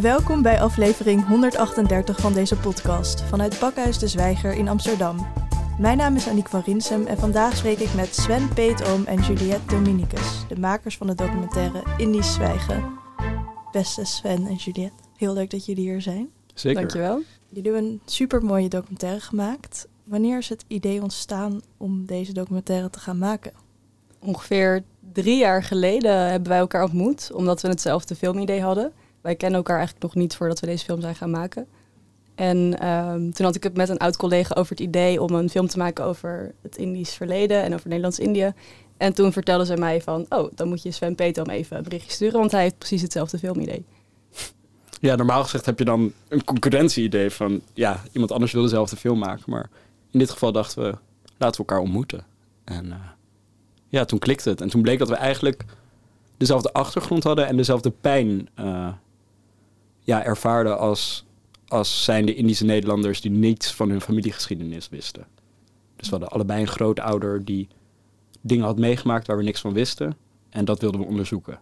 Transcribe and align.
Welkom 0.00 0.42
bij 0.42 0.60
aflevering 0.60 1.26
138 1.26 2.20
van 2.20 2.32
deze 2.32 2.56
podcast 2.56 3.22
vanuit 3.22 3.58
Pakhuis 3.58 3.98
de 3.98 4.08
Zwijger 4.08 4.52
in 4.52 4.68
Amsterdam. 4.68 5.26
Mijn 5.78 5.96
naam 5.96 6.16
is 6.16 6.28
Aniek 6.28 6.48
van 6.48 6.62
Rinsem 6.64 7.06
en 7.06 7.18
vandaag 7.18 7.56
spreek 7.56 7.78
ik 7.78 7.94
met 7.94 8.14
Sven 8.14 8.48
Peetoom 8.54 9.04
en 9.04 9.22
Juliette 9.22 9.66
Dominicus, 9.66 10.46
de 10.48 10.58
makers 10.58 10.96
van 10.96 11.06
de 11.06 11.14
documentaire 11.14 11.82
Indisch 11.96 12.34
Zwijgen. 12.34 12.98
Beste 13.72 14.04
Sven 14.04 14.46
en 14.46 14.54
Juliette, 14.54 15.02
heel 15.16 15.32
leuk 15.32 15.50
dat 15.50 15.66
jullie 15.66 15.90
hier 15.90 16.00
zijn. 16.00 16.30
Zeker. 16.54 16.80
Dankjewel. 16.80 17.22
Jullie 17.48 17.72
hebben 17.72 17.90
een 17.90 18.00
super 18.04 18.44
mooie 18.44 18.68
documentaire 18.68 19.20
gemaakt. 19.20 19.88
Wanneer 20.04 20.38
is 20.38 20.48
het 20.48 20.64
idee 20.66 21.02
ontstaan 21.02 21.60
om 21.76 22.06
deze 22.06 22.32
documentaire 22.32 22.90
te 22.90 22.98
gaan 22.98 23.18
maken? 23.18 23.52
Ongeveer 24.18 24.82
drie 25.12 25.38
jaar 25.38 25.62
geleden 25.62 26.30
hebben 26.30 26.48
wij 26.48 26.58
elkaar 26.58 26.82
ontmoet, 26.82 27.30
omdat 27.32 27.60
we 27.62 27.68
hetzelfde 27.68 28.14
filmidee 28.14 28.60
hadden. 28.60 28.92
Wij 29.26 29.36
kennen 29.36 29.58
elkaar 29.58 29.76
eigenlijk 29.76 30.06
nog 30.06 30.14
niet 30.14 30.36
voordat 30.36 30.60
we 30.60 30.66
deze 30.66 30.84
film 30.84 31.00
zijn 31.00 31.14
gaan 31.14 31.30
maken. 31.30 31.66
En 32.34 32.78
ehm, 32.78 33.30
toen 33.30 33.46
had 33.46 33.54
ik 33.54 33.62
het 33.62 33.76
met 33.76 33.88
een 33.88 33.98
oud 33.98 34.16
collega 34.16 34.54
over 34.54 34.70
het 34.70 34.80
idee 34.80 35.22
om 35.22 35.34
een 35.34 35.50
film 35.50 35.66
te 35.66 35.78
maken 35.78 36.04
over 36.04 36.54
het 36.62 36.76
Indisch 36.76 37.14
verleden 37.14 37.62
en 37.62 37.74
over 37.74 37.88
Nederlands-Indië. 37.88 38.52
En 38.96 39.14
toen 39.14 39.32
vertelde 39.32 39.64
zij 39.64 39.76
mij 39.76 40.00
van, 40.00 40.26
oh, 40.28 40.50
dan 40.54 40.68
moet 40.68 40.82
je 40.82 40.90
Sven 40.90 41.14
Petom 41.14 41.50
even 41.50 41.76
een 41.76 41.82
berichtje 41.82 42.10
sturen, 42.10 42.38
want 42.38 42.50
hij 42.50 42.62
heeft 42.62 42.78
precies 42.78 43.02
hetzelfde 43.02 43.38
filmidee. 43.38 43.84
Ja, 45.00 45.14
normaal 45.14 45.42
gezegd 45.42 45.66
heb 45.66 45.78
je 45.78 45.84
dan 45.84 46.12
een 46.28 46.44
concurrentie-idee 46.44 47.30
van... 47.30 47.60
ja, 47.74 48.02
iemand 48.12 48.32
anders 48.32 48.52
wil 48.52 48.62
dezelfde 48.62 48.96
film 48.96 49.18
maken. 49.18 49.44
Maar 49.46 49.70
in 50.10 50.18
dit 50.18 50.30
geval 50.30 50.52
dachten 50.52 50.82
we, 50.82 50.98
laten 51.36 51.60
we 51.60 51.66
elkaar 51.68 51.84
ontmoeten. 51.84 52.24
En 52.64 52.92
eh, 52.92 52.98
ja, 53.88 54.04
toen 54.04 54.18
klikte 54.18 54.48
het. 54.48 54.60
En 54.60 54.68
toen 54.68 54.82
bleek 54.82 54.98
dat 54.98 55.08
we 55.08 55.14
eigenlijk 55.14 55.64
dezelfde 56.36 56.72
achtergrond 56.72 57.24
hadden... 57.24 57.46
en 57.46 57.56
dezelfde 57.56 57.90
pijn 57.90 58.48
eh, 58.54 58.88
ja, 60.06 60.24
ervaarden 60.24 60.78
als, 60.78 61.24
als 61.68 62.04
zijnde 62.04 62.34
Indische 62.34 62.64
Nederlanders... 62.64 63.20
die 63.20 63.30
niets 63.30 63.72
van 63.72 63.90
hun 63.90 64.00
familiegeschiedenis 64.00 64.88
wisten. 64.88 65.26
Dus 65.96 66.06
we 66.06 66.10
hadden 66.10 66.28
allebei 66.28 66.60
een 66.60 66.68
grootouder 66.68 67.44
die 67.44 67.68
dingen 68.40 68.64
had 68.64 68.78
meegemaakt... 68.78 69.26
waar 69.26 69.36
we 69.36 69.42
niks 69.42 69.60
van 69.60 69.72
wisten. 69.72 70.16
En 70.50 70.64
dat 70.64 70.80
wilden 70.80 71.00
we 71.00 71.06
onderzoeken. 71.06 71.58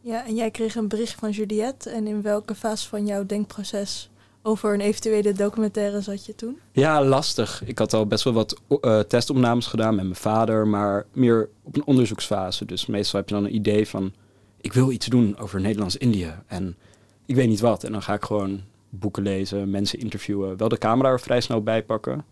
Ja, 0.00 0.26
en 0.26 0.34
jij 0.34 0.50
kreeg 0.50 0.74
een 0.74 0.88
bericht 0.88 1.14
van 1.14 1.30
Juliette. 1.30 1.90
En 1.90 2.06
in 2.06 2.22
welke 2.22 2.54
fase 2.54 2.88
van 2.88 3.06
jouw 3.06 3.26
denkproces 3.26 4.10
over 4.42 4.74
een 4.74 4.80
eventuele 4.80 5.32
documentaire 5.32 6.00
zat 6.00 6.26
je 6.26 6.34
toen? 6.34 6.58
Ja, 6.72 7.04
lastig. 7.04 7.62
Ik 7.64 7.78
had 7.78 7.92
al 7.92 8.06
best 8.06 8.24
wel 8.24 8.32
wat 8.32 8.60
uh, 8.68 9.00
testopnames 9.00 9.66
gedaan 9.66 9.94
met 9.94 10.04
mijn 10.04 10.16
vader, 10.16 10.66
maar 10.66 11.06
meer 11.12 11.48
op 11.62 11.76
een 11.76 11.86
onderzoeksfase. 11.86 12.64
Dus 12.64 12.86
meestal 12.86 13.20
heb 13.20 13.28
je 13.28 13.34
dan 13.34 13.44
een 13.44 13.54
idee 13.54 13.88
van, 13.88 14.12
ik 14.60 14.72
wil 14.72 14.90
iets 14.90 15.06
doen 15.06 15.38
over 15.38 15.60
Nederlands-Indië. 15.60 16.34
En 16.46 16.76
ik 17.26 17.34
weet 17.34 17.48
niet 17.48 17.60
wat. 17.60 17.84
En 17.84 17.92
dan 17.92 18.02
ga 18.02 18.14
ik 18.14 18.24
gewoon 18.24 18.60
boeken 18.88 19.22
lezen, 19.22 19.70
mensen 19.70 19.98
interviewen, 19.98 20.56
wel 20.56 20.68
de 20.68 20.78
camera 20.78 21.08
er 21.08 21.20
vrij 21.20 21.40
snel 21.40 21.62
bij 21.62 21.82
pakken. 21.82 22.24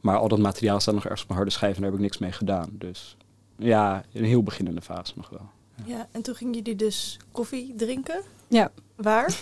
Maar 0.00 0.16
al 0.16 0.28
dat 0.28 0.38
materiaal 0.38 0.80
staat 0.80 0.94
nog 0.94 1.02
ergens 1.02 1.22
op 1.22 1.28
mijn 1.28 1.40
harde 1.40 1.54
schijf 1.54 1.74
en 1.74 1.80
daar 1.80 1.90
heb 1.90 1.98
ik 1.98 2.04
niks 2.04 2.18
mee 2.18 2.32
gedaan. 2.32 2.68
Dus 2.72 3.16
ja, 3.58 4.04
een 4.12 4.24
heel 4.24 4.42
beginnende 4.42 4.80
fase 4.80 5.12
nog 5.16 5.28
wel. 5.28 5.48
Ja, 5.84 6.08
en 6.10 6.22
toen 6.22 6.34
gingen 6.34 6.54
jullie 6.54 6.76
dus 6.76 7.18
koffie 7.32 7.74
drinken? 7.76 8.20
Ja. 8.48 8.70
Waar? 8.94 9.30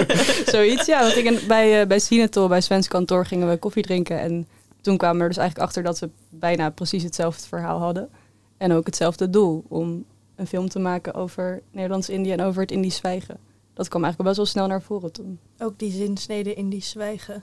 Zoiets, 0.54 0.86
ja. 0.86 1.04
We 1.04 1.10
gingen 1.10 1.46
bij, 1.46 1.80
uh, 1.80 1.86
bij 1.86 1.98
Sinatol, 1.98 2.48
bij 2.48 2.60
Sven's 2.60 2.88
kantoor, 2.88 3.26
gingen 3.26 3.48
we 3.48 3.56
koffie 3.56 3.82
drinken. 3.82 4.20
En 4.20 4.46
toen 4.80 4.96
kwamen 4.96 5.16
we 5.16 5.22
er 5.22 5.28
dus 5.28 5.38
eigenlijk 5.38 5.68
achter 5.68 5.82
dat 5.82 5.98
we 5.98 6.10
bijna 6.28 6.70
precies 6.70 7.02
hetzelfde 7.02 7.48
verhaal 7.48 7.78
hadden. 7.78 8.08
En 8.56 8.72
ook 8.72 8.86
hetzelfde 8.86 9.30
doel, 9.30 9.64
om 9.68 10.04
een 10.36 10.46
film 10.46 10.68
te 10.68 10.78
maken 10.78 11.14
over 11.14 11.62
Nederlands-Indië 11.70 12.32
en 12.32 12.42
over 12.42 12.62
het 12.62 12.70
Indisch 12.70 12.96
zwijgen. 12.96 13.38
Dat 13.74 13.88
kwam 13.88 14.04
eigenlijk 14.04 14.34
best 14.34 14.36
wel 14.36 14.46
snel 14.46 14.66
naar 14.66 14.82
voren 14.82 15.12
toen. 15.12 15.38
Ook 15.58 15.78
die 15.78 15.92
zinsnede 15.92 16.54
Indisch 16.54 16.88
zwijgen. 16.88 17.42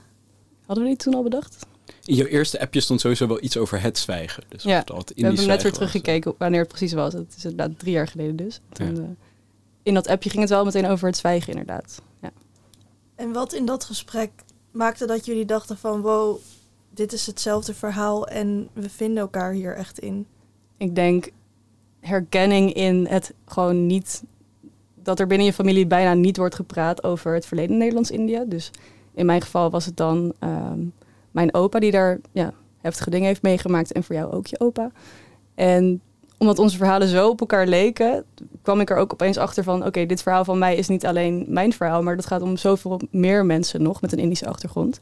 Hadden 0.66 0.84
we 0.84 0.90
die 0.90 0.98
toen 0.98 1.14
al 1.14 1.22
bedacht? 1.22 1.66
In 2.04 2.14
jouw 2.14 2.26
eerste 2.26 2.60
appje 2.60 2.80
stond 2.80 3.00
sowieso 3.00 3.26
wel 3.26 3.42
iets 3.42 3.56
over 3.56 3.82
het 3.82 3.98
zwijgen. 3.98 4.44
Dus 4.48 4.62
ja, 4.62 4.78
het 4.78 5.12
we 5.14 5.26
hebben 5.26 5.46
net 5.46 5.62
weer 5.62 5.72
teruggekeken 5.72 6.34
wanneer 6.38 6.60
het 6.60 6.68
precies 6.68 6.92
was. 6.92 7.12
Het 7.12 7.34
is 7.36 7.44
inderdaad 7.44 7.78
drie 7.78 7.92
jaar 7.92 8.08
geleden 8.08 8.36
dus. 8.36 8.60
Toen, 8.72 8.94
ja. 8.94 9.02
uh, 9.02 9.08
in 9.82 9.94
dat 9.94 10.06
appje 10.06 10.30
ging 10.30 10.42
het 10.42 10.50
wel 10.50 10.64
meteen 10.64 10.86
over 10.86 11.06
het 11.06 11.16
zwijgen 11.16 11.52
inderdaad. 11.52 12.02
Ja. 12.22 12.30
En 13.14 13.32
wat 13.32 13.52
in 13.52 13.66
dat 13.66 13.84
gesprek 13.84 14.30
maakte 14.70 15.06
dat 15.06 15.26
jullie 15.26 15.44
dachten 15.44 15.78
van... 15.78 16.00
wow, 16.00 16.38
dit 16.90 17.12
is 17.12 17.26
hetzelfde 17.26 17.74
verhaal 17.74 18.26
en 18.26 18.68
we 18.72 18.88
vinden 18.88 19.18
elkaar 19.18 19.52
hier 19.52 19.76
echt 19.76 19.98
in? 19.98 20.26
Ik 20.76 20.94
denk 20.94 21.30
herkenning 22.00 22.72
in 22.72 23.06
het 23.06 23.34
gewoon 23.46 23.86
niet... 23.86 24.22
dat 25.02 25.20
er 25.20 25.26
binnen 25.26 25.46
je 25.46 25.52
familie 25.52 25.86
bijna 25.86 26.14
niet 26.14 26.36
wordt 26.36 26.54
gepraat 26.54 27.04
over 27.04 27.34
het 27.34 27.46
verleden 27.46 27.76
Nederlands-Indië. 27.76 28.42
Dus 28.46 28.70
in 29.14 29.26
mijn 29.26 29.40
geval 29.40 29.70
was 29.70 29.86
het 29.86 29.96
dan... 29.96 30.32
Um, 30.40 30.92
mijn 31.30 31.54
opa 31.54 31.78
die 31.78 31.90
daar 31.90 32.18
ja, 32.32 32.52
heftige 32.80 33.10
dingen 33.10 33.26
heeft 33.26 33.42
meegemaakt 33.42 33.92
en 33.92 34.04
voor 34.04 34.14
jou 34.14 34.32
ook 34.32 34.46
je 34.46 34.60
opa. 34.60 34.90
En 35.54 36.00
omdat 36.38 36.58
onze 36.58 36.76
verhalen 36.76 37.08
zo 37.08 37.28
op 37.28 37.40
elkaar 37.40 37.66
leken, 37.66 38.24
kwam 38.62 38.80
ik 38.80 38.90
er 38.90 38.96
ook 38.96 39.12
opeens 39.12 39.36
achter 39.36 39.64
van: 39.64 39.86
oké, 39.86 40.06
dit 40.06 40.22
verhaal 40.22 40.44
van 40.44 40.58
mij 40.58 40.76
is 40.76 40.88
niet 40.88 41.06
alleen 41.06 41.44
mijn 41.48 41.72
verhaal, 41.72 42.02
maar 42.02 42.16
dat 42.16 42.26
gaat 42.26 42.42
om 42.42 42.56
zoveel 42.56 43.00
meer 43.10 43.46
mensen 43.46 43.82
nog 43.82 44.00
met 44.00 44.12
een 44.12 44.18
Indische 44.18 44.48
achtergrond. 44.48 45.00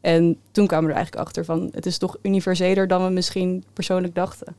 En 0.00 0.38
toen 0.50 0.66
kwamen 0.66 0.86
we 0.86 0.90
er 0.90 0.96
eigenlijk 0.96 1.26
achter 1.26 1.44
van: 1.44 1.68
het 1.72 1.86
is 1.86 1.98
toch 1.98 2.16
universeler 2.22 2.88
dan 2.88 3.04
we 3.04 3.10
misschien 3.10 3.64
persoonlijk 3.72 4.14
dachten. 4.14 4.56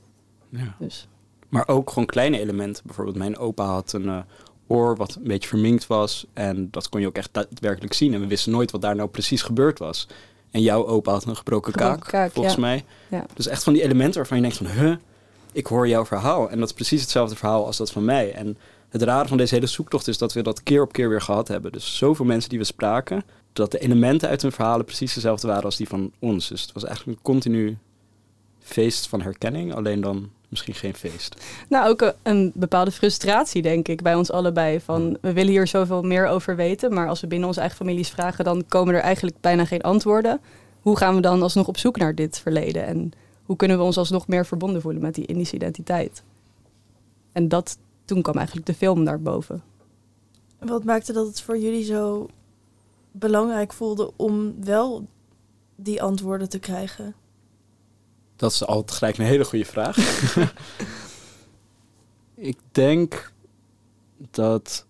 Ja. 0.50 0.76
Dus. 0.80 1.08
Maar 1.50 1.68
ook 1.68 1.90
gewoon 1.90 2.06
kleine 2.08 2.40
elementen. 2.40 2.84
Bijvoorbeeld, 2.86 3.18
mijn 3.18 3.38
opa 3.38 3.66
had 3.66 3.94
een 3.94 4.06
uh, 4.06 4.20
oor 4.67 4.95
wat 4.95 5.16
een 5.16 5.28
beetje 5.28 5.50
verminkt 5.50 5.88
was. 5.88 6.25
En 6.33 6.67
dat 6.72 6.89
kon 6.89 7.01
je 7.01 7.07
ook 7.07 7.16
echt 7.16 7.29
daadwerkelijk 7.31 7.94
zien. 7.94 8.13
En 8.13 8.19
we 8.19 8.28
wisten 8.28 8.51
nooit 8.51 8.72
wat 8.72 8.81
daar 8.81 8.95
nou 8.95 9.09
precies 9.09 9.41
gebeurd 9.41 9.79
was. 9.79 10.07
En 10.51 10.61
jouw 10.61 10.88
opa 10.88 11.11
had 11.11 11.25
een 11.25 11.35
gebroken, 11.35 11.72
gebroken 11.72 12.00
kaak, 12.00 12.11
kaak, 12.11 12.31
volgens 12.31 12.55
ja. 12.55 12.61
mij. 12.61 12.85
Ja. 13.07 13.25
Dus 13.33 13.47
echt 13.47 13.63
van 13.63 13.73
die 13.73 13.83
elementen 13.83 14.16
waarvan 14.16 14.38
je 14.38 14.44
denkt 14.44 14.57
van... 14.57 14.67
Huh, 14.67 14.95
ik 15.51 15.67
hoor 15.67 15.88
jouw 15.88 16.05
verhaal. 16.05 16.50
En 16.50 16.59
dat 16.59 16.67
is 16.67 16.73
precies 16.73 17.01
hetzelfde 17.01 17.35
verhaal 17.35 17.66
als 17.66 17.78
dat 17.78 17.91
van 17.91 18.05
mij. 18.05 18.33
En 18.33 18.57
het 18.89 19.01
rare 19.01 19.28
van 19.28 19.38
deze 19.38 19.55
hele 19.55 19.67
zoektocht 19.67 20.07
is 20.07 20.17
dat 20.17 20.33
we 20.33 20.41
dat 20.41 20.63
keer 20.63 20.81
op 20.81 20.94
keer 20.94 21.09
weer 21.09 21.22
gehad 21.22 21.47
hebben. 21.47 21.72
Dus 21.72 21.97
zoveel 21.97 22.25
mensen 22.25 22.49
die 22.49 22.59
we 22.59 22.66
spraken... 22.66 23.23
dat 23.53 23.72
de 23.72 23.79
elementen 23.79 24.29
uit 24.29 24.41
hun 24.41 24.51
verhalen 24.51 24.85
precies 24.85 25.13
dezelfde 25.13 25.47
waren 25.47 25.63
als 25.63 25.78
die 25.78 25.88
van 25.88 26.11
ons. 26.19 26.47
Dus 26.47 26.61
het 26.61 26.72
was 26.72 26.84
eigenlijk 26.84 27.17
een 27.17 27.23
continu 27.23 27.78
feest 28.59 29.07
van 29.07 29.22
herkenning. 29.22 29.73
Alleen 29.73 30.01
dan 30.01 30.31
misschien 30.50 30.74
geen 30.74 30.94
feest. 30.94 31.46
Nou, 31.69 31.90
ook 31.90 32.02
een, 32.02 32.13
een, 32.24 32.52
bepaalde 32.56 32.91
frustratie, 32.91 33.62
denk 33.62 33.88
ik, 33.88 34.02
bij 34.02 34.16
ons 34.16 34.31
allebei. 34.31 34.80
Van 34.80 35.18
we 35.22 35.34
willen 35.34 35.52
hier 35.52 35.68
zoveel 35.68 36.02
meer 36.02 36.28
over 36.28 36.56
weten, 36.56 36.94
maar 36.94 37.08
als 37.08 37.22
we 37.22 37.28
binnen 37.28 37.47
onze 37.47 37.59
eigen 37.59 37.78
families 37.78 38.09
vragen, 38.09 38.44
dan 38.44 38.66
komen 38.68 38.94
er 38.94 39.02
eigenlijk 39.02 39.35
bijna 39.41 39.66
geen 39.66 39.81
antwoorden. 39.81 40.41
Hoe 40.81 40.97
gaan 40.97 41.16
we 41.16 41.22
dan 41.22 41.41
alsnog 41.41 41.68
op 41.68 41.78
zoek 41.78 41.97
naar 41.97 42.16
dit 42.16 42.40
verleden? 42.40 42.85
En 42.85 43.12
hoe 43.44 43.56
kunnen 43.56 43.78
we 43.78 43.84
ons 43.84 43.97
alsnog 43.97 44.28
meer 44.28 44.46
verbonden 44.46 44.81
voelen 44.81 45.02
met 45.02 45.16
die 45.16 45.25
Indische 45.25 45.56
identiteit? 45.56 46.24
En 47.31 47.47
dat, 47.47 47.78
toen 48.06 48.22
kwam 48.22 48.35
eigenlijk 48.35 48.68
de 48.68 48.74
film 48.74 49.06
daarboven. 49.06 49.64
Wat 50.59 50.84
maakte 50.84 51.14
dat 51.14 51.28
het 51.28 51.41
voor 51.41 51.58
jullie 51.58 51.84
zo 51.84 52.28
belangrijk 53.12 53.74
voelde 53.74 54.12
om 54.16 54.64
wel 54.64 55.08
die 55.75 56.02
antwoorden 56.02 56.50
te 56.50 56.59
krijgen? 56.59 57.16
Dat 58.38 58.52
is 58.52 58.66
altijd 58.66 58.98
gelijk 58.98 59.18
een 59.18 59.25
hele 59.25 59.46
goede 59.46 59.66
vraag. 59.66 59.98
ik 62.36 62.58
denk 62.72 63.31
dat 64.31 64.86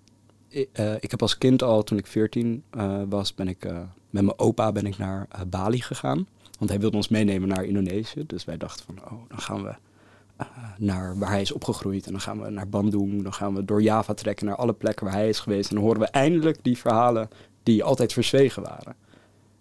ik, 0.47 0.69
uh, 0.80 0.96
ik 1.00 1.12
heb 1.12 1.22
als 1.22 1.38
kind 1.38 1.63
al, 1.63 1.84
toen 1.84 1.97
ik 1.97 2.07
14 2.07 2.63
uh, 2.78 3.02
was, 3.09 3.36
ben 3.36 3.47
ik 3.47 3.66
uh, 3.66 3.78
met 4.09 4.24
mijn 4.24 4.40
opa 4.40 4.72
ben 4.72 4.86
ik 4.86 4.97
naar 4.97 5.28
Bali 5.47 5.81
gegaan. 5.81 6.28
Want 6.57 6.69
hij 6.69 6.80
wilde 6.80 6.96
ons 6.96 7.07
meenemen 7.07 7.47
naar 7.47 7.63
Indonesië. 7.63 8.24
Dus 8.25 8.46
wij 8.46 8.57
dachten 8.57 8.86
van, 8.86 9.00
oh, 9.03 9.30
dan 9.30 9.40
gaan 9.40 9.63
we 9.63 9.75
naar 10.78 11.18
waar 11.18 11.30
hij 11.30 11.41
is 11.41 11.52
opgegroeid. 11.52 12.06
En 12.06 12.12
dan 12.12 12.22
gaan 12.22 12.41
we 12.41 12.50
naar 12.50 12.69
Bandung. 12.69 13.24
Dan 13.24 13.34
gaan 13.34 13.56
we 13.56 13.66
door 13.66 13.81
Java 13.81 14.13
trekken 14.13 14.46
naar 14.46 14.56
alle 14.56 14.74
plekken 14.74 15.06
waar 15.06 15.16
hij 15.16 15.30
is 15.30 15.40
geweest. 15.40 15.69
En 15.69 15.75
dan 15.75 15.84
horen 15.84 16.00
we 16.00 16.07
eindelijk 16.07 16.57
die 16.62 16.78
verhalen 16.78 17.30
die 17.63 17.83
altijd 17.83 18.13
verzwegen 18.13 18.63
waren. 18.63 18.95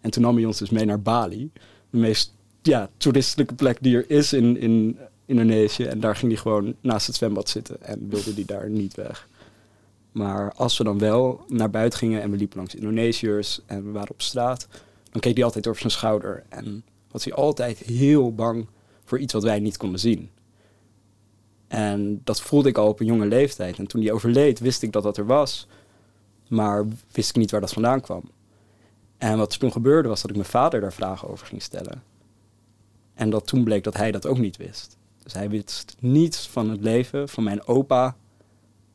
En 0.00 0.10
toen 0.10 0.22
nam 0.22 0.36
hij 0.36 0.44
ons 0.44 0.58
dus 0.58 0.70
mee 0.70 0.84
naar 0.84 1.02
Bali. 1.02 1.50
De 1.90 1.98
meest 1.98 2.35
ja, 2.66 2.90
toeristelijke 2.96 3.54
plek 3.54 3.78
die 3.80 3.96
er 3.96 4.10
is 4.10 4.32
in, 4.32 4.58
in 4.58 4.98
Indonesië. 5.26 5.84
En 5.84 6.00
daar 6.00 6.16
ging 6.16 6.32
hij 6.32 6.40
gewoon 6.40 6.74
naast 6.80 7.06
het 7.06 7.16
zwembad 7.16 7.48
zitten 7.48 7.82
en 7.82 8.08
wilde 8.08 8.34
die 8.34 8.44
daar 8.44 8.70
niet 8.70 8.94
weg. 8.94 9.28
Maar 10.12 10.52
als 10.52 10.78
we 10.78 10.84
dan 10.84 10.98
wel 10.98 11.44
naar 11.48 11.70
buiten 11.70 11.98
gingen 11.98 12.22
en 12.22 12.30
we 12.30 12.36
liepen 12.36 12.56
langs 12.56 12.74
Indonesiërs 12.74 13.60
en 13.66 13.84
we 13.84 13.90
waren 13.90 14.10
op 14.10 14.22
straat, 14.22 14.68
dan 15.10 15.20
keek 15.20 15.34
hij 15.34 15.44
altijd 15.44 15.66
over 15.66 15.80
zijn 15.80 15.92
schouder. 15.92 16.44
En 16.48 16.84
was 17.10 17.24
hij 17.24 17.34
altijd 17.34 17.78
heel 17.78 18.34
bang 18.34 18.66
voor 19.04 19.18
iets 19.18 19.32
wat 19.32 19.42
wij 19.42 19.60
niet 19.60 19.76
konden 19.76 20.00
zien. 20.00 20.30
En 21.68 22.20
dat 22.24 22.40
voelde 22.40 22.68
ik 22.68 22.78
al 22.78 22.88
op 22.88 23.00
een 23.00 23.06
jonge 23.06 23.26
leeftijd. 23.26 23.78
En 23.78 23.86
toen 23.86 24.02
hij 24.02 24.12
overleed, 24.12 24.58
wist 24.58 24.82
ik 24.82 24.92
dat 24.92 25.02
dat 25.02 25.16
er 25.16 25.26
was. 25.26 25.66
Maar 26.48 26.86
wist 27.12 27.30
ik 27.30 27.36
niet 27.36 27.50
waar 27.50 27.60
dat 27.60 27.72
vandaan 27.72 28.00
kwam. 28.00 28.22
En 29.18 29.38
wat 29.38 29.58
toen 29.58 29.72
gebeurde, 29.72 30.08
was 30.08 30.20
dat 30.20 30.30
ik 30.30 30.36
mijn 30.36 30.48
vader 30.48 30.80
daar 30.80 30.92
vragen 30.92 31.28
over 31.28 31.46
ging 31.46 31.62
stellen. 31.62 32.02
En 33.16 33.30
dat 33.30 33.46
toen 33.46 33.64
bleek 33.64 33.84
dat 33.84 33.96
hij 33.96 34.12
dat 34.12 34.26
ook 34.26 34.38
niet 34.38 34.56
wist. 34.56 34.96
Dus 35.22 35.32
hij 35.32 35.50
wist 35.50 35.96
niets 36.00 36.48
van 36.48 36.70
het 36.70 36.80
leven 36.80 37.28
van 37.28 37.44
mijn 37.44 37.66
opa 37.66 38.16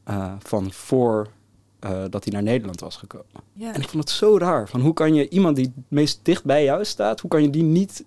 uh, 0.10 0.34
van 0.40 0.72
voor 0.72 1.28
eh, 1.80 2.04
dat 2.10 2.24
hij 2.24 2.34
naar 2.34 2.44
Nederland 2.44 2.80
was 2.80 2.96
gekomen. 2.96 3.42
Ja. 3.54 3.74
En 3.74 3.82
ik 3.82 3.90
vond 3.90 4.04
het 4.04 4.14
zo 4.14 4.38
raar. 4.38 4.70
Van 4.70 4.82
hoe 4.82 4.94
kan 4.94 5.14
je 5.14 5.30
iemand 5.30 5.56
die 5.56 5.66
het 5.66 5.84
meest 5.88 6.20
dicht 6.24 6.44
bij 6.44 6.64
jou 6.64 6.86
staat, 6.86 7.20
hoe 7.20 7.30
kan 7.30 7.42
je 7.42 7.50
die 7.50 7.64
niet 7.64 8.06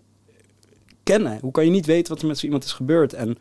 kennen? 1.02 1.38
Hoe 1.40 1.50
kan 1.50 1.64
je 1.64 1.70
niet 1.70 1.86
weten 1.86 2.12
wat 2.12 2.22
er 2.22 2.28
met 2.28 2.38
zo 2.38 2.44
iemand 2.44 2.64
is 2.64 2.72
gebeurd? 2.72 3.12
En 3.12 3.38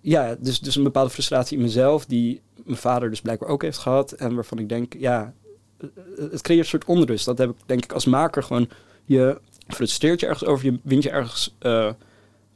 ja, 0.00 0.36
dus, 0.40 0.60
dus 0.60 0.76
een 0.76 0.82
bepaalde 0.82 1.10
frustratie 1.10 1.56
in 1.56 1.62
mezelf, 1.62 2.06
die 2.06 2.40
mijn 2.64 2.78
vader 2.78 3.10
dus 3.10 3.20
blijkbaar 3.20 3.48
ook 3.48 3.62
heeft 3.62 3.78
gehad. 3.78 4.12
En 4.12 4.34
waarvan 4.34 4.58
ik 4.58 4.68
denk, 4.68 4.94
ja, 4.98 5.34
eh, 5.78 5.88
het 6.30 6.42
creëert 6.42 6.62
een 6.62 6.68
soort 6.68 6.84
onrust. 6.84 7.24
Dat 7.24 7.38
heb 7.38 7.50
ik 7.50 7.56
denk 7.66 7.84
ik 7.84 7.92
als 7.92 8.04
maker 8.04 8.42
gewoon. 8.42 8.68
Je 9.04 9.40
frustreert 9.68 10.20
je 10.20 10.26
ergens 10.26 10.48
over, 10.48 10.64
je 10.64 10.78
wint 10.82 11.02
je 11.02 11.10
ergens 11.10 11.54
eh, 11.58 11.90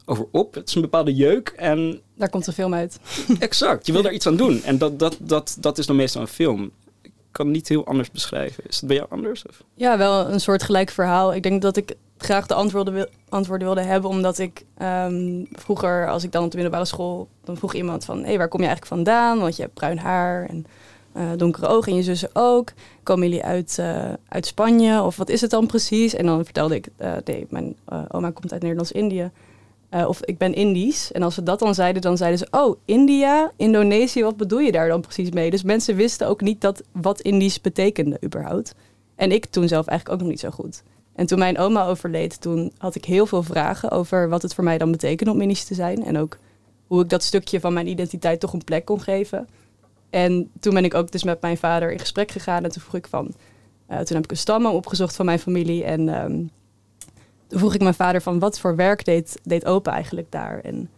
over 0.05 0.27
op. 0.31 0.55
Het 0.55 0.69
is 0.69 0.75
een 0.75 0.81
bepaalde 0.81 1.15
jeuk 1.15 1.49
en 1.49 2.01
Daar 2.15 2.31
komt 2.31 2.47
een 2.47 2.53
film 2.53 2.75
uit. 2.75 2.99
exact, 3.39 3.87
je 3.87 3.93
wil 3.93 4.03
daar 4.03 4.13
iets 4.13 4.27
aan 4.27 4.37
doen. 4.37 4.63
En 4.63 4.79
dat, 4.79 4.99
dat, 4.99 5.17
dat, 5.21 5.57
dat 5.61 5.79
is 5.79 5.87
dan 5.87 5.97
meestal 5.97 6.21
een 6.21 6.29
film. 6.29 6.71
Ik 7.03 7.13
kan 7.31 7.47
het 7.47 7.55
niet 7.55 7.69
heel 7.69 7.87
anders 7.87 8.11
beschrijven. 8.11 8.65
Is 8.67 8.77
het 8.77 8.87
bij 8.87 8.97
jou 8.97 9.09
anders? 9.11 9.47
Of? 9.49 9.63
Ja, 9.75 9.99
wel 9.99 10.29
een 10.29 10.41
soort 10.41 10.63
gelijk 10.63 10.91
verhaal. 10.91 11.35
Ik 11.35 11.43
denk 11.43 11.63
dat 11.63 11.77
ik 11.77 11.97
graag 12.19 12.47
de 12.47 12.55
antwoorden, 12.55 12.95
wil, 12.95 13.07
antwoorden 13.29 13.67
wilde 13.67 13.83
hebben, 13.83 14.11
omdat 14.11 14.39
ik 14.39 14.65
ehm, 14.79 15.45
vroeger, 15.53 16.09
als 16.09 16.25
ik 16.25 16.33
dan 16.33 16.45
op 16.45 16.51
de 16.51 16.57
middelbare 16.57 16.89
school, 16.89 17.29
dan 17.45 17.57
vroeg 17.57 17.75
iemand 17.75 18.05
van, 18.05 18.19
hé, 18.19 18.27
hey, 18.27 18.39
waar 18.39 18.49
kom 18.49 18.61
je 18.61 18.67
eigenlijk 18.67 18.95
vandaan? 18.95 19.39
Want 19.39 19.57
je 19.57 19.63
hebt 19.63 19.75
bruin 19.75 19.99
haar 19.99 20.49
en 20.49 20.67
eh, 21.13 21.31
donkere 21.37 21.67
ogen 21.67 21.93
en 21.93 21.99
je 21.99 22.03
zussen 22.03 22.31
ook. 22.33 22.73
Komen 23.03 23.29
jullie 23.29 23.45
uit, 23.45 23.79
eh, 23.79 24.13
uit 24.29 24.47
Spanje 24.47 25.03
of 25.03 25.17
wat 25.17 25.29
is 25.29 25.41
het 25.41 25.51
dan 25.51 25.67
precies? 25.67 26.15
En 26.15 26.27
dan 26.27 26.45
vertelde 26.45 26.75
ik, 26.75 26.89
eh, 26.97 27.13
nee, 27.25 27.47
mijn 27.51 27.77
oma 28.09 28.31
komt 28.31 28.53
uit 28.53 28.63
Nederlands-Indië. 28.63 29.31
Of 30.07 30.25
ik 30.25 30.39
ben 30.39 30.55
Indisch. 30.55 31.13
En 31.13 31.23
als 31.23 31.35
ze 31.35 31.43
dat 31.43 31.59
dan 31.59 31.75
zeiden, 31.75 32.03
dan 32.03 32.17
zeiden 32.17 32.39
ze: 32.39 32.47
Oh, 32.51 32.77
India, 32.85 33.53
Indonesië, 33.57 34.23
wat 34.23 34.37
bedoel 34.37 34.59
je 34.59 34.73
daar 34.73 34.89
dan 34.89 35.01
precies 35.01 35.31
mee? 35.31 35.51
Dus 35.51 35.63
mensen 35.63 35.97
wisten 35.97 36.29
ook 36.29 36.41
niet 36.41 36.61
dat, 36.61 36.83
wat 36.93 37.21
Indisch 37.21 37.61
betekende, 37.61 38.19
überhaupt. 38.25 38.75
En 39.15 39.33
ik 39.33 39.47
toen 39.47 39.69
zelf 39.69 39.87
eigenlijk 39.87 40.21
ook 40.21 40.27
nog 40.27 40.35
niet 40.35 40.45
zo 40.45 40.51
goed. 40.51 40.83
En 41.15 41.27
toen 41.27 41.39
mijn 41.39 41.59
oma 41.59 41.87
overleed, 41.87 42.41
toen 42.41 42.73
had 42.79 42.95
ik 42.95 43.05
heel 43.05 43.27
veel 43.27 43.43
vragen 43.43 43.91
over 43.91 44.29
wat 44.29 44.43
het 44.43 44.55
voor 44.55 44.65
mij 44.65 44.79
dan 44.79 44.91
betekende 44.91 45.33
om 45.33 45.41
Indisch 45.41 45.65
te 45.65 45.75
zijn. 45.75 46.05
En 46.05 46.19
ook 46.19 46.39
hoe 46.87 47.03
ik 47.03 47.09
dat 47.09 47.23
stukje 47.23 47.61
van 47.61 47.73
mijn 47.73 47.89
identiteit 47.89 48.41
toch 48.41 48.53
een 48.53 48.65
plek 48.65 48.85
kon 48.85 49.01
geven. 49.01 49.49
En 50.13 50.51
toen 50.61 50.75
ben 50.75 50.85
ik 50.85 50.95
ook 50.95 51.11
dus 51.11 51.23
met 51.25 51.41
mijn 51.41 51.57
vader 51.57 51.93
in 51.93 51.99
gesprek 51.99 52.31
gegaan. 52.31 52.65
En 52.65 52.71
toen 52.71 52.83
vroeg 52.83 52.95
ik 52.95 53.07
van. 53.07 53.35
eh, 53.87 53.99
toen 53.99 54.17
heb 54.17 54.25
ik 54.25 54.31
een 54.31 54.37
stammen 54.37 54.73
opgezocht 54.73 55.17
van 55.17 55.25
mijn 55.25 55.39
familie. 55.39 55.85
En 55.85 56.09
ehm, 56.09 56.43
toen 57.47 57.59
vroeg 57.59 57.75
ik 57.75 57.83
mijn 57.83 57.95
vader 57.95 58.23
van 58.23 58.39
wat 58.39 58.59
voor 58.59 58.77
werk 58.77 59.05
deed, 59.05 59.39
deed 59.43 59.65
opa 59.65 59.93
eigenlijk 59.93 60.31
daar. 60.31 60.61
En 60.61 60.91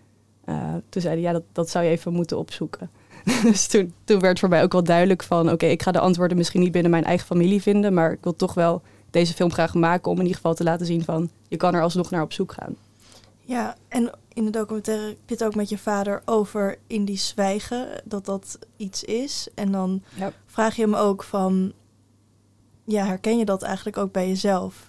eh, 0.44 0.74
toen 0.88 1.02
zei 1.02 1.14
hij, 1.14 1.22
ja, 1.22 1.32
dat, 1.32 1.42
dat 1.52 1.70
zou 1.70 1.84
je 1.84 1.90
even 1.90 2.12
moeten 2.12 2.38
opzoeken. 2.38 2.90
dus 3.42 3.66
toen, 3.66 3.94
toen 4.04 4.20
werd 4.20 4.38
voor 4.38 4.48
mij 4.48 4.62
ook 4.62 4.72
wel 4.72 4.84
duidelijk 4.84 5.22
van, 5.22 5.50
oké, 5.50 5.66
ik 5.66 5.82
ga 5.82 5.92
de 5.92 6.00
antwoorden 6.00 6.36
misschien 6.36 6.60
niet 6.60 6.72
binnen 6.72 6.90
mijn 6.90 7.04
eigen 7.04 7.26
familie 7.26 7.62
vinden, 7.62 7.94
maar 7.94 8.12
ik 8.12 8.18
wil 8.22 8.36
toch 8.36 8.54
wel 8.54 8.82
deze 9.10 9.34
film 9.34 9.52
graag 9.52 9.74
maken 9.74 10.10
om 10.10 10.16
in 10.16 10.22
ieder 10.22 10.36
geval 10.36 10.54
te 10.54 10.64
laten 10.64 10.86
zien 10.86 11.04
van, 11.04 11.30
je 11.48 11.56
kan 11.56 11.74
er 11.74 11.82
alsnog 11.82 12.10
naar 12.10 12.22
op 12.22 12.32
zoek 12.32 12.52
gaan. 12.52 12.76
Ja, 13.46 13.76
en 13.88 14.10
in 14.32 14.44
de 14.44 14.50
documentaire 14.50 15.06
heb 15.06 15.16
je 15.26 15.34
het 15.34 15.44
ook 15.44 15.54
met 15.54 15.68
je 15.68 15.78
vader 15.78 16.22
over 16.24 16.78
Indisch 16.86 17.26
zwijgen, 17.28 17.88
dat 18.04 18.24
dat 18.24 18.58
iets 18.76 19.04
is. 19.04 19.48
En 19.54 19.72
dan 19.72 20.02
Ja. 20.16 20.32
vraag 20.46 20.76
je 20.76 20.82
hem 20.82 20.94
ook 20.94 21.22
van, 21.22 21.72
ja, 22.84 23.04
herken 23.06 23.38
je 23.38 23.44
dat 23.44 23.62
eigenlijk 23.62 23.96
ook 23.96 24.12
bij 24.12 24.28
jezelf? 24.28 24.86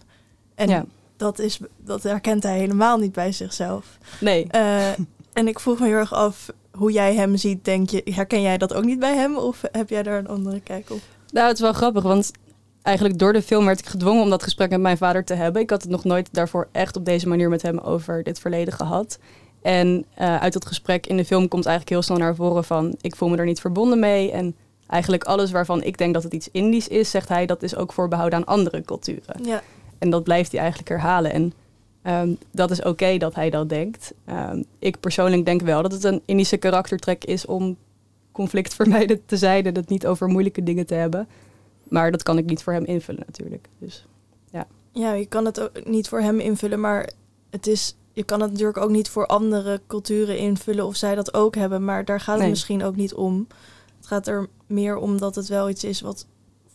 En 0.55 0.69
Ja. 0.69 0.85
dat, 1.17 1.39
is, 1.39 1.59
dat 1.77 2.03
herkent 2.03 2.43
hij 2.43 2.57
helemaal 2.57 2.97
niet 2.97 3.11
bij 3.11 3.31
zichzelf. 3.31 3.97
Nee, 4.19 4.47
Eh, 4.47 4.91
en 5.33 5.47
ik 5.47 5.59
vroeg 5.59 5.79
me 5.79 5.85
heel 5.85 5.95
erg 5.95 6.13
af 6.13 6.49
hoe 6.71 6.91
jij 6.91 7.15
hem 7.15 7.37
ziet. 7.37 7.65
Denk 7.65 7.89
je, 7.89 8.01
herken 8.11 8.41
jij 8.41 8.57
dat 8.57 8.73
ook 8.73 8.83
niet 8.85 8.99
bij 8.99 9.15
hem? 9.15 9.37
Of 9.37 9.61
heb 9.71 9.89
jij 9.89 10.03
daar 10.03 10.17
een 10.17 10.27
andere 10.27 10.59
kijk 10.59 10.89
op? 10.89 10.99
Nou, 11.31 11.47
het 11.47 11.55
is 11.55 11.61
wel 11.61 11.73
grappig, 11.73 12.03
want 12.03 12.31
eigenlijk 12.85 13.19
door 13.19 13.33
de 13.33 13.41
film 13.41 13.65
werd 13.65 13.79
ik 13.79 13.85
gedwongen 13.85 14.23
om 14.23 14.29
dat 14.29 14.43
gesprek 14.43 14.69
met 14.69 14.79
mijn 14.79 14.97
vader 14.97 15.23
te 15.23 15.33
hebben. 15.33 15.61
Ik 15.61 15.69
had 15.69 15.81
het 15.81 15.91
nog 15.91 16.03
nooit 16.03 16.29
daarvoor 16.31 16.67
echt 16.71 16.95
op 16.95 17.05
deze 17.05 17.27
manier 17.27 17.49
met 17.49 17.61
hem 17.61 17.77
over 17.77 18.23
dit 18.23 18.39
verleden 18.39 18.73
gehad. 18.73 19.19
En 19.61 20.05
eh, 20.13 20.35
uit 20.35 20.53
dat 20.53 20.65
gesprek 20.65 21.07
in 21.07 21.17
de 21.17 21.25
film 21.25 21.47
komt 21.47 21.65
eigenlijk 21.65 21.95
heel 21.95 22.01
snel 22.01 22.17
naar 22.17 22.35
voren 22.35 22.63
van... 22.63 22.95
ik 23.01 23.15
voel 23.15 23.29
me 23.29 23.37
er 23.37 23.45
niet 23.45 23.59
verbonden 23.59 23.99
mee. 23.99 24.31
En 24.31 24.55
eigenlijk 24.87 25.23
alles 25.23 25.51
waarvan 25.51 25.83
ik 25.83 25.97
denk 25.97 26.13
dat 26.13 26.23
het 26.23 26.33
iets 26.33 26.49
Indisch 26.51 26.87
is, 26.87 27.09
zegt 27.09 27.29
hij... 27.29 27.45
dat 27.45 27.63
is 27.63 27.75
ook 27.75 27.93
voorbehouden 27.93 28.39
aan 28.39 28.45
andere 28.45 28.81
culturen. 28.81 29.43
Ja, 29.43 29.61
En 29.97 30.09
dat 30.09 30.23
blijft 30.23 30.51
hij 30.51 30.59
eigenlijk 30.59 30.89
herhalen. 30.89 31.31
En 31.31 31.53
ehm, 32.01 32.29
dat 32.51 32.71
is 32.71 32.81
oké 32.81 33.17
dat 33.17 33.35
hij 33.35 33.49
dat 33.49 33.69
denkt. 33.69 34.13
Ehm, 34.25 34.63
ik 34.79 34.99
persoonlijk 34.99 35.45
denk 35.45 35.61
wel 35.61 35.81
dat 35.81 35.91
het 35.91 36.03
een 36.03 36.21
Indische 36.25 36.57
karaktertrek 36.57 37.23
is 37.23 37.45
om 37.45 37.77
conflictvermijdend 38.31 39.21
te 39.25 39.37
zijn 39.37 39.65
en 39.65 39.75
het 39.75 39.89
niet 39.89 40.07
over 40.07 40.27
moeilijke 40.27 40.63
dingen 40.63 40.85
te 40.85 40.93
hebben. 40.93 41.27
Maar 41.95 42.11
dat 42.11 42.23
kan 42.23 42.37
ik 42.37 42.45
niet 42.45 42.63
voor 42.63 42.73
hem 42.73 42.85
invullen 42.85 43.23
natuurlijk. 43.27 43.67
Dus 43.79 44.05
ja, 44.91 45.13
je 45.13 45.25
kan 45.25 45.45
het 45.45 45.61
ook 45.61 45.85
niet 45.87 46.09
voor 46.09 46.19
hem 46.19 46.39
invullen, 46.39 46.79
maar 46.79 47.09
het 47.49 47.67
is, 47.67 47.95
je 48.13 48.23
kan 48.23 48.41
het 48.41 48.51
natuurlijk 48.51 48.77
ook 48.77 48.89
niet 48.89 49.09
voor 49.09 49.25
andere 49.25 49.81
culturen 49.87 50.37
invullen 50.37 50.85
of 50.85 50.95
zij 50.95 51.15
dat 51.15 51.33
ook 51.33 51.55
hebben. 51.55 51.85
Maar 51.85 52.05
daar 52.05 52.19
gaat 52.19 52.33
het 52.33 52.41
Nee. 52.41 52.49
misschien 52.49 52.83
ook 52.83 52.95
niet 52.95 53.13
om. 53.13 53.47
Het 53.97 54.07
gaat 54.07 54.27
er 54.27 54.47
meer 54.67 54.97
om 54.97 55.19
dat 55.19 55.35
het 55.35 55.47
wel 55.47 55.69
iets 55.69 55.83
is 55.83 56.01
wat 56.01 56.25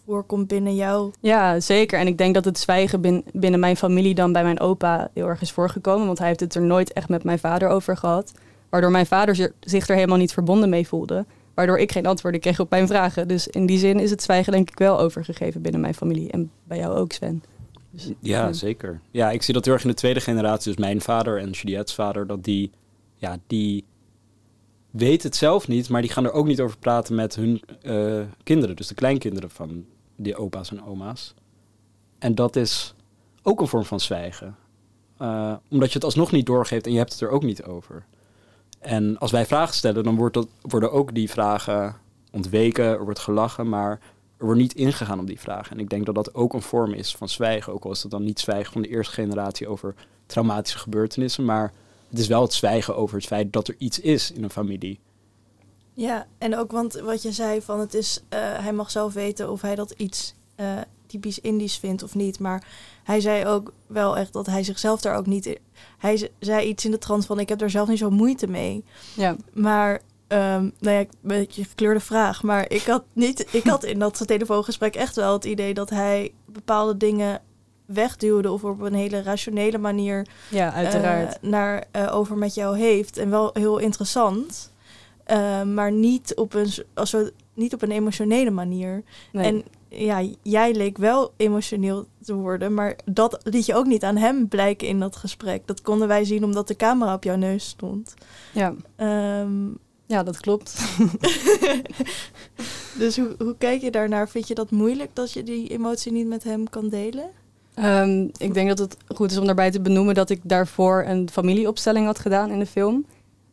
voorkomt 0.07 0.47
binnen 0.49 0.75
jou. 0.75 1.13
ja, 1.21 1.61
zeker. 1.61 1.99
En 1.99 2.07
ik 2.07 2.19
denk 2.19 2.35
dat 2.35 2.45
het 2.45 2.59
zwijgen 2.59 3.01
bin- 3.01 3.25
binnen 3.33 3.61
mijn 3.61 3.77
familie 3.77 4.15
dan 4.15 4.33
bij 4.33 4.43
mijn 4.43 4.61
opa 4.61 5.11
heel 5.15 5.27
erg 5.27 5.41
is 5.41 5.53
voorgekomen. 5.53 6.07
Want 6.07 6.19
hij 6.19 6.27
heeft 6.29 6.41
het 6.41 6.55
er 6.55 6.63
nooit 6.63 6.93
echt 6.93 7.09
met 7.09 7.25
mijn 7.25 7.39
vader 7.39 7.69
over 7.69 7.97
gehad. 7.97 8.33
Waardoor 8.69 8.91
mijn 8.91 9.07
vader 9.07 9.35
zi- 9.35 9.49
zich 9.61 9.89
er 9.89 9.95
helemaal 9.95 10.19
niet 10.19 10.33
verbonden 10.33 10.69
mee 10.69 10.89
voelde. 10.89 11.25
Waardoor 11.55 11.79
ik 11.79 11.93
geen 11.93 12.07
antwoorden 12.07 12.41
kreeg 12.41 12.61
op 12.61 12.71
mijn 12.71 12.87
vragen. 12.87 13.29
Dus 13.29 13.49
in 13.49 13.67
die 13.67 13.79
zin 13.79 13.99
is 13.99 14.11
het 14.11 14.23
zwijgen 14.23 14.53
denk 14.53 14.71
ik 14.71 14.79
wel 14.79 14.99
overgegeven 14.99 15.63
binnen 15.63 15.81
mijn 15.81 15.95
familie. 15.95 16.31
En 16.31 16.51
bij 16.65 16.79
jou 16.79 16.97
ook, 16.97 17.13
Sven. 17.13 17.43
Dus, 17.91 18.05
Ja, 18.21 18.47
ja. 18.47 18.53
zeker. 18.53 19.01
Ja, 19.11 19.31
ik 19.31 19.43
zie 19.43 19.55
dat 19.55 19.65
heel 19.65 19.75
erg 19.75 19.83
in 19.83 19.89
de 19.89 19.95
tweede 19.95 20.21
generatie. 20.21 20.73
Dus 20.73 20.81
mijn 20.81 21.01
vader 21.01 21.39
en 21.39 21.51
Juliette's 21.51 21.95
vader. 21.95 22.27
Dat 22.27 22.45
die, 22.45 22.71
ja, 23.15 23.39
die 23.47 23.85
weten 24.91 25.29
het 25.29 25.39
zelf 25.39 25.69
niet. 25.69 25.89
Maar 25.89 26.03
die 26.03 26.11
gaan 26.11 26.25
er 26.25 26.33
ook 26.33 26.47
niet 26.47 26.61
over 26.61 26.79
praten 26.79 27.15
met 27.15 27.35
hun 27.35 27.63
eh, 27.83 28.21
kinderen. 28.43 28.77
Dus 28.77 28.87
de 28.87 28.95
kleinkinderen 28.95 29.51
van 29.51 29.85
die 30.17 30.37
opa's 30.37 30.71
en 30.71 30.85
oma's. 30.85 31.35
En 32.19 32.35
dat 32.35 32.57
is 32.57 32.95
ook 33.43 33.61
een 33.61 33.69
vorm 33.69 33.85
van 33.85 34.01
zwijgen. 34.01 34.57
Eh, 35.19 35.55
omdat 35.71 35.89
je 35.89 35.95
het 35.95 36.05
alsnog 36.05 36.33
niet 36.33 36.47
doorgeeft 36.47 36.87
en 36.87 36.93
je 36.93 36.99
hebt 36.99 37.13
het 37.13 37.21
er 37.21 37.31
ook 37.31 37.43
niet 37.43 37.63
over. 37.63 38.05
En 38.81 39.19
als 39.19 39.31
wij 39.31 39.47
vragen 39.47 39.75
stellen, 39.75 40.05
dan 40.05 40.17
wordt 40.17 40.35
dat, 40.35 40.49
worden 40.61 40.93
ook 40.93 41.15
die 41.15 41.31
vragen 41.31 41.97
ontweken, 42.33 42.85
er 42.85 43.05
wordt 43.05 43.19
gelachen, 43.19 43.69
maar 43.69 44.01
er 44.37 44.45
wordt 44.45 44.61
niet 44.61 44.75
ingegaan 44.75 45.21
op 45.21 45.27
die 45.27 45.41
vragen. 45.41 45.73
En 45.73 45.79
ik 45.79 45.91
denk 45.91 46.07
dat 46.07 46.15
dat 46.15 46.35
ook 46.35 46.53
een 46.53 46.63
vorm 46.63 46.93
is 46.93 47.17
van 47.17 47.29
zwijgen. 47.29 47.73
Ook 47.73 47.85
al 47.85 47.91
is 47.91 48.03
dat 48.03 48.11
dan 48.11 48.25
niet 48.25 48.41
zwijgen 48.41 48.73
van 48.73 48.83
de 48.83 48.89
eerste 48.89 49.15
generatie 49.15 49.69
over 49.69 49.95
traumatische 50.27 50.79
gebeurtenissen, 50.79 51.45
maar 51.45 51.73
het 52.09 52.19
is 52.19 52.27
wel 52.27 52.43
het 52.43 52.53
zwijgen 52.53 52.97
over 52.97 53.17
het 53.17 53.27
feit 53.27 53.53
dat 53.53 53.69
er 53.69 53.75
iets 53.79 54.01
is 54.01 54.33
in 54.33 54.43
een 54.43 54.51
familie. 54.51 54.99
Ja, 55.95 56.27
en 56.39 56.57
ook 56.57 56.73
want 56.73 56.95
wat 56.95 57.23
je 57.23 57.33
zei 57.33 57.63
van 57.63 57.81
het 57.81 57.95
is, 57.95 58.23
eh, 58.29 58.39
hij 58.41 58.73
mag 58.73 58.91
zelf 58.91 59.13
weten 59.13 59.51
of 59.51 59.61
hij 59.61 59.75
dat 59.75 59.91
iets 59.91 60.35
eh, 60.55 60.67
typisch 61.11 61.39
Indisch 61.41 61.77
vindt 61.77 62.03
of 62.03 62.15
niet. 62.15 62.39
Maar 62.39 62.67
hij 63.05 63.21
zei 63.21 63.47
ook 63.47 63.73
wel 63.87 64.17
echt 64.17 64.33
dat 64.33 64.47
hij 64.47 64.63
zichzelf 64.63 65.01
daar 65.01 65.17
ook 65.17 65.27
niet. 65.27 65.59
Hij 65.99 66.17
ze- 66.17 66.31
zei 66.39 66.67
iets 66.67 66.85
in 66.85 66.91
de 66.91 66.99
trant 66.99 67.27
van 67.27 67.39
ik 67.39 67.49
heb 67.49 67.61
er 67.61 67.71
zelf 67.71 67.89
niet 67.89 67.99
zo 67.99 68.11
moeite 68.11 68.47
mee. 68.47 68.85
Ja, 69.17 69.37
Maar, 69.53 70.01
ehm 70.27 70.69
nou 70.79 70.97
ja, 70.97 70.99
een 70.99 71.09
beetje 71.23 71.65
gekleurde 71.65 72.01
vraag. 72.01 72.43
Maar 72.43 72.71
ik 72.71 72.83
had, 72.83 73.05
niet, 73.13 73.47
ik 73.55 73.65
had 73.65 73.85
in 73.85 73.99
dat 73.99 74.27
telefoongesprek 74.27 74.95
echt 74.97 75.17
wel 75.17 75.33
het 75.33 75.45
idee 75.45 75.75
dat 75.75 75.91
hij 75.91 76.33
bepaalde 76.47 76.97
dingen 76.97 77.41
wegduwde 77.87 78.51
of 78.51 78.65
op 78.65 78.81
een 78.81 78.95
hele 78.95 79.23
rationele 79.23 79.79
manier 79.79 80.27
ja 80.51 80.73
uiteraard. 80.73 81.39
eh, 81.41 81.51
naar 81.51 81.85
eh, 81.91 82.15
over 82.17 82.37
met 82.37 82.55
jou 82.55 82.79
heeft. 82.79 83.17
En 83.17 83.31
wel 83.31 83.51
heel 83.53 83.79
interessant. 83.79 84.73
Eh, 85.25 85.63
maar 85.63 85.93
niet 85.93 86.35
op, 86.35 86.55
een, 86.55 86.71
als 86.95 87.11
we, 87.11 87.33
niet 87.55 87.75
op 87.75 87.83
een 87.83 87.91
emotionele 87.91 88.51
manier. 88.51 89.03
Nee. 89.33 89.45
En 89.45 89.65
ja, 89.91 90.23
jij 90.43 90.75
leek 90.75 90.99
wel 90.99 91.33
emotioneel 91.37 92.07
te 92.23 92.35
worden. 92.35 92.75
Maar 92.75 92.97
dat 93.05 93.41
liet 93.43 93.67
je 93.67 93.75
ook 93.75 93.87
niet 93.87 94.05
aan 94.05 94.17
hem 94.17 94.49
blijken 94.49 94.89
in 94.89 94.99
dat 95.01 95.17
gesprek. 95.17 95.67
Dat 95.67 95.83
konden 95.83 96.09
wij 96.09 96.25
zien 96.25 96.45
omdat 96.45 96.69
de 96.69 96.77
camera 96.77 97.15
op 97.15 97.25
jouw 97.25 97.37
neus 97.37 97.69
stond. 97.69 98.15
ja. 98.53 98.75
Ehm, 98.97 99.69
ja, 100.07 100.23
dat 100.23 100.41
klopt. 100.41 100.77
dus 102.99 103.17
hoe, 103.17 103.35
hoe 103.39 103.55
kijk 103.59 103.81
je 103.81 103.91
daarnaar? 103.91 104.29
Vind 104.29 104.49
je 104.49 104.55
dat 104.55 104.71
moeilijk 104.71 105.11
dat 105.13 105.33
je 105.33 105.43
die 105.43 105.69
emotie 105.69 106.13
niet 106.13 106.27
met 106.27 106.45
hem 106.45 106.69
kan 106.69 106.89
delen? 106.89 107.31
Ehm, 107.75 108.29
ik 108.37 108.55
denk 108.55 108.69
dat 108.69 108.79
het 108.79 108.97
goed 109.09 109.31
is 109.31 109.39
om 109.39 109.47
daarbij 109.47 109.71
te 109.71 109.81
benoemen 109.81 110.15
dat 110.15 110.31
ik 110.31 110.41
daarvoor 110.43 111.05
een 111.07 111.31
familieopstelling 111.31 112.07
had 112.07 112.19
gedaan 112.19 112.51
in 112.51 112.59
de 112.59 112.67
film. 112.67 113.07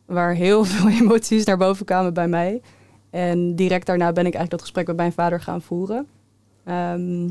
Waar 0.06 0.34
heel 0.34 0.64
veel 0.74 0.88
emoties 0.88 1.44
naar 1.44 1.56
boven 1.56 1.86
kwamen 1.86 2.14
bij 2.14 2.28
mij. 2.28 2.60
En 3.10 3.54
direct 3.54 3.86
daarna 3.86 4.06
ben 4.06 4.26
ik 4.26 4.34
eigenlijk 4.34 4.50
dat 4.50 4.60
gesprek 4.60 4.86
met 4.86 4.96
mijn 4.96 5.12
vader 5.12 5.40
gaan 5.40 5.62
voeren. 5.62 6.06
Ehm, 6.68 7.28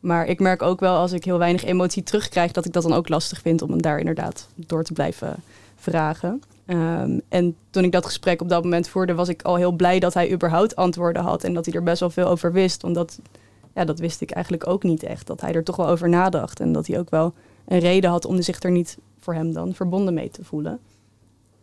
maar 0.00 0.26
ik 0.26 0.40
merk 0.40 0.62
ook 0.62 0.80
wel 0.80 0.96
als 0.96 1.12
ik 1.12 1.24
heel 1.24 1.38
weinig 1.38 1.64
emotie 1.64 2.02
terugkrijg, 2.02 2.52
dat 2.52 2.64
ik 2.64 2.72
dat 2.72 2.82
dan 2.82 2.92
ook 2.92 3.08
lastig 3.08 3.40
vind 3.40 3.62
om 3.62 3.70
hem 3.70 3.82
daar 3.82 3.98
inderdaad 3.98 4.48
door 4.54 4.84
te 4.84 4.92
blijven 4.92 5.36
vragen. 5.76 6.42
Ehm, 6.66 7.18
en 7.28 7.56
toen 7.70 7.84
ik 7.84 7.92
dat 7.92 8.04
gesprek 8.04 8.40
op 8.40 8.48
dat 8.48 8.62
moment 8.62 8.88
voerde, 8.88 9.14
was 9.14 9.28
ik 9.28 9.42
al 9.42 9.56
heel 9.56 9.72
blij 9.72 9.98
dat 9.98 10.14
hij 10.14 10.32
überhaupt 10.32 10.76
antwoorden 10.76 11.22
had 11.22 11.44
en 11.44 11.54
dat 11.54 11.64
hij 11.64 11.74
er 11.74 11.82
best 11.82 12.00
wel 12.00 12.10
veel 12.10 12.26
over 12.26 12.52
wist. 12.52 12.82
Want 12.82 12.94
dat, 12.94 13.20
ja, 13.74 13.84
dat 13.84 13.98
wist 13.98 14.20
ik 14.20 14.30
eigenlijk 14.30 14.66
ook 14.66 14.82
niet 14.82 15.02
echt. 15.02 15.26
Dat 15.26 15.40
hij 15.40 15.54
er 15.54 15.64
toch 15.64 15.76
wel 15.76 15.88
over 15.88 16.08
nadacht 16.08 16.60
en 16.60 16.72
dat 16.72 16.86
hij 16.86 16.98
ook 16.98 17.10
wel 17.10 17.34
een 17.66 17.78
reden 17.78 18.10
had 18.10 18.24
om 18.24 18.42
zich 18.42 18.62
er 18.62 18.70
niet 18.70 18.98
voor 19.20 19.34
hem 19.34 19.52
dan 19.52 19.74
verbonden 19.74 20.14
mee 20.14 20.30
te 20.30 20.44
voelen. 20.44 20.78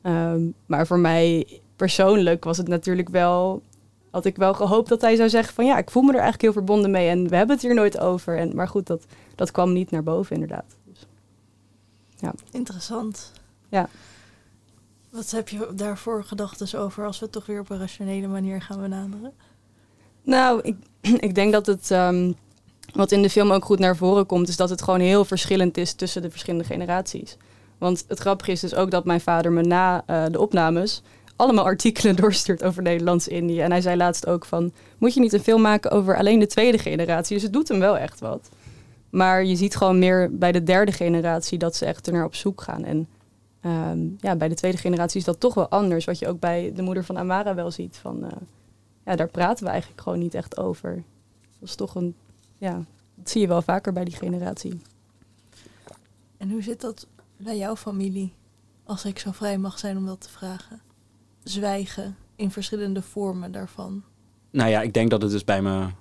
Ehm, 0.01 0.41
maar 0.65 0.87
voor 0.87 0.99
mij 0.99 1.47
persoonlijk 1.75 2.43
was 2.43 2.57
het 2.57 2.67
natuurlijk 2.67 3.09
wel, 3.09 3.61
had 4.15 4.25
ik 4.25 4.35
wel 4.35 4.53
gehoopt 4.53 4.89
dat 4.89 5.01
hij 5.01 5.15
zou 5.15 5.29
zeggen 5.29 5.53
van 5.53 5.65
ja, 5.65 5.77
ik 5.77 5.89
voel 5.89 6.01
me 6.01 6.07
er 6.07 6.13
eigenlijk 6.13 6.43
heel 6.43 6.53
verbonden 6.53 6.91
mee 6.91 7.09
en 7.09 7.29
we 7.29 7.35
hebben 7.35 7.55
het 7.55 7.65
hier 7.65 7.73
nooit 7.73 7.99
over. 7.99 8.37
En, 8.37 8.55
maar 8.55 8.67
goed, 8.67 8.87
dat, 8.87 9.05
dat 9.35 9.51
kwam 9.51 9.73
niet 9.73 9.91
naar 9.91 10.03
boven 10.03 10.33
inderdaad. 10.33 10.75
Dus, 10.83 11.05
ja. 12.17 12.33
Interessant. 12.51 13.31
Ja. 13.69 13.89
Wat 15.09 15.31
heb 15.31 15.49
je 15.49 15.71
daarvoor 15.75 16.23
gedachten 16.23 16.79
over 16.79 17.05
als 17.05 17.19
we 17.19 17.23
het 17.23 17.33
toch 17.33 17.45
weer 17.45 17.59
op 17.59 17.69
een 17.69 17.79
rationele 17.79 18.27
manier 18.27 18.61
gaan 18.61 18.81
benaderen? 18.81 19.33
Nou, 20.23 20.61
ik, 20.61 20.75
ik 21.27 21.35
denk 21.35 21.51
dat 21.51 21.65
het, 21.65 21.89
um, 21.89 22.35
wat 22.93 23.11
in 23.11 23.21
de 23.21 23.29
film 23.29 23.51
ook 23.51 23.65
goed 23.65 23.79
naar 23.79 23.95
voren 23.95 24.25
komt, 24.25 24.47
is 24.47 24.57
dat 24.57 24.69
het 24.69 24.81
gewoon 24.81 24.99
heel 24.99 25.25
verschillend 25.25 25.77
is 25.77 25.93
tussen 25.93 26.21
de 26.21 26.29
verschillende 26.29 26.65
generaties. 26.65 27.37
Want 27.77 28.05
het 28.07 28.19
grappige 28.19 28.51
is 28.51 28.59
dus 28.59 28.75
ook 28.75 28.91
dat 28.91 29.05
mijn 29.05 29.21
vader 29.21 29.51
me 29.51 29.61
na 29.61 30.03
uh, 30.09 30.25
de 30.31 30.39
opnames 30.39 31.01
allemaal 31.35 31.65
artikelen 31.65 32.15
doorstuurt 32.21 32.63
over 32.63 32.83
Nederlands-Indië. 32.83 33.59
En 33.59 33.71
hij 33.71 33.81
zei 33.81 33.97
laatst 33.97 34.27
ook 34.27 34.45
van, 34.45 34.71
moet 34.97 35.13
je 35.13 35.19
niet 35.19 35.33
een 35.33 35.39
film 35.39 35.61
maken 35.61 35.91
over 35.91 36.17
alleen 36.17 36.39
de 36.39 36.47
tweede 36.47 36.77
generatie? 36.77 37.33
Dus 37.33 37.43
het 37.43 37.53
doet 37.53 37.67
hem 37.67 37.79
wel 37.79 37.97
echt 37.97 38.19
wat. 38.19 38.49
Maar 39.09 39.45
je 39.45 39.55
ziet 39.55 39.75
gewoon 39.75 39.99
meer 39.99 40.37
bij 40.37 40.51
de 40.51 40.63
derde 40.63 40.91
generatie 40.91 41.57
dat 41.57 41.75
ze 41.75 41.85
echt 41.85 42.07
er 42.07 42.13
naar 42.13 42.25
op 42.25 42.35
zoek 42.35 42.61
gaan. 42.61 42.83
En 42.83 43.07
um, 43.65 44.15
ja, 44.19 44.35
bij 44.35 44.47
de 44.47 44.55
tweede 44.55 44.77
generatie 44.77 45.19
is 45.19 45.25
dat 45.25 45.39
toch 45.39 45.53
wel 45.53 45.69
anders. 45.69 46.05
Wat 46.05 46.19
je 46.19 46.27
ook 46.27 46.39
bij 46.39 46.71
de 46.75 46.81
moeder 46.81 47.03
van 47.03 47.17
Amara 47.17 47.55
wel 47.55 47.71
ziet. 47.71 47.97
Van, 47.97 48.23
uh, 48.23 48.29
ja, 49.05 49.15
daar 49.15 49.29
praten 49.29 49.65
we 49.65 49.71
eigenlijk 49.71 50.01
gewoon 50.01 50.19
niet 50.19 50.33
echt 50.33 50.57
over. 50.57 51.03
Dat 51.59 51.69
is 51.69 51.75
toch 51.75 51.95
een, 51.95 52.15
ja, 52.57 52.83
dat 53.15 53.29
zie 53.29 53.41
je 53.41 53.47
wel 53.47 53.61
vaker 53.61 53.93
bij 53.93 54.03
die 54.03 54.15
generatie. 54.15 54.81
En 56.37 56.51
hoe 56.51 56.61
zit 56.61 56.81
dat 56.81 57.07
bij 57.37 57.57
jouw 57.57 57.75
familie? 57.75 58.33
Als 58.83 59.05
ik 59.05 59.19
zo 59.19 59.31
vrij 59.31 59.57
mag 59.57 59.79
zijn 59.79 59.97
om 59.97 60.05
dat 60.05 60.21
te 60.21 60.29
vragen. 60.29 60.81
Zwijgen 61.45 62.17
in 62.35 62.51
verschillende 62.51 63.01
vormen 63.01 63.51
daarvan. 63.51 64.03
Nou 64.51 64.69
ja, 64.69 64.81
ik 64.81 64.93
denk 64.93 65.09
dat 65.09 65.21
het 65.21 65.31
dus 65.31 65.43
bij 65.43 65.61
mijn 65.61 65.95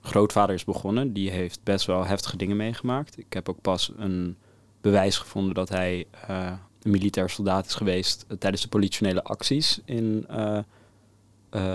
grootvader 0.00 0.54
is 0.54 0.64
begonnen. 0.64 1.12
Die 1.12 1.30
heeft 1.30 1.60
best 1.62 1.86
wel 1.86 2.06
heftige 2.06 2.36
dingen 2.36 2.56
meegemaakt. 2.56 3.18
Ik 3.18 3.32
heb 3.32 3.48
ook 3.48 3.60
pas 3.60 3.92
een 3.96 4.36
bewijs 4.80 5.18
gevonden 5.18 5.54
dat 5.54 5.68
hij 5.68 6.06
uh, 6.30 6.52
een 6.82 6.90
militair 6.90 7.30
soldaat 7.30 7.66
is 7.66 7.74
geweest 7.74 8.26
tijdens 8.38 8.62
de 8.62 8.68
politionele 8.68 9.24
acties 9.24 9.80
in 9.84 10.26
uh, 10.30 10.58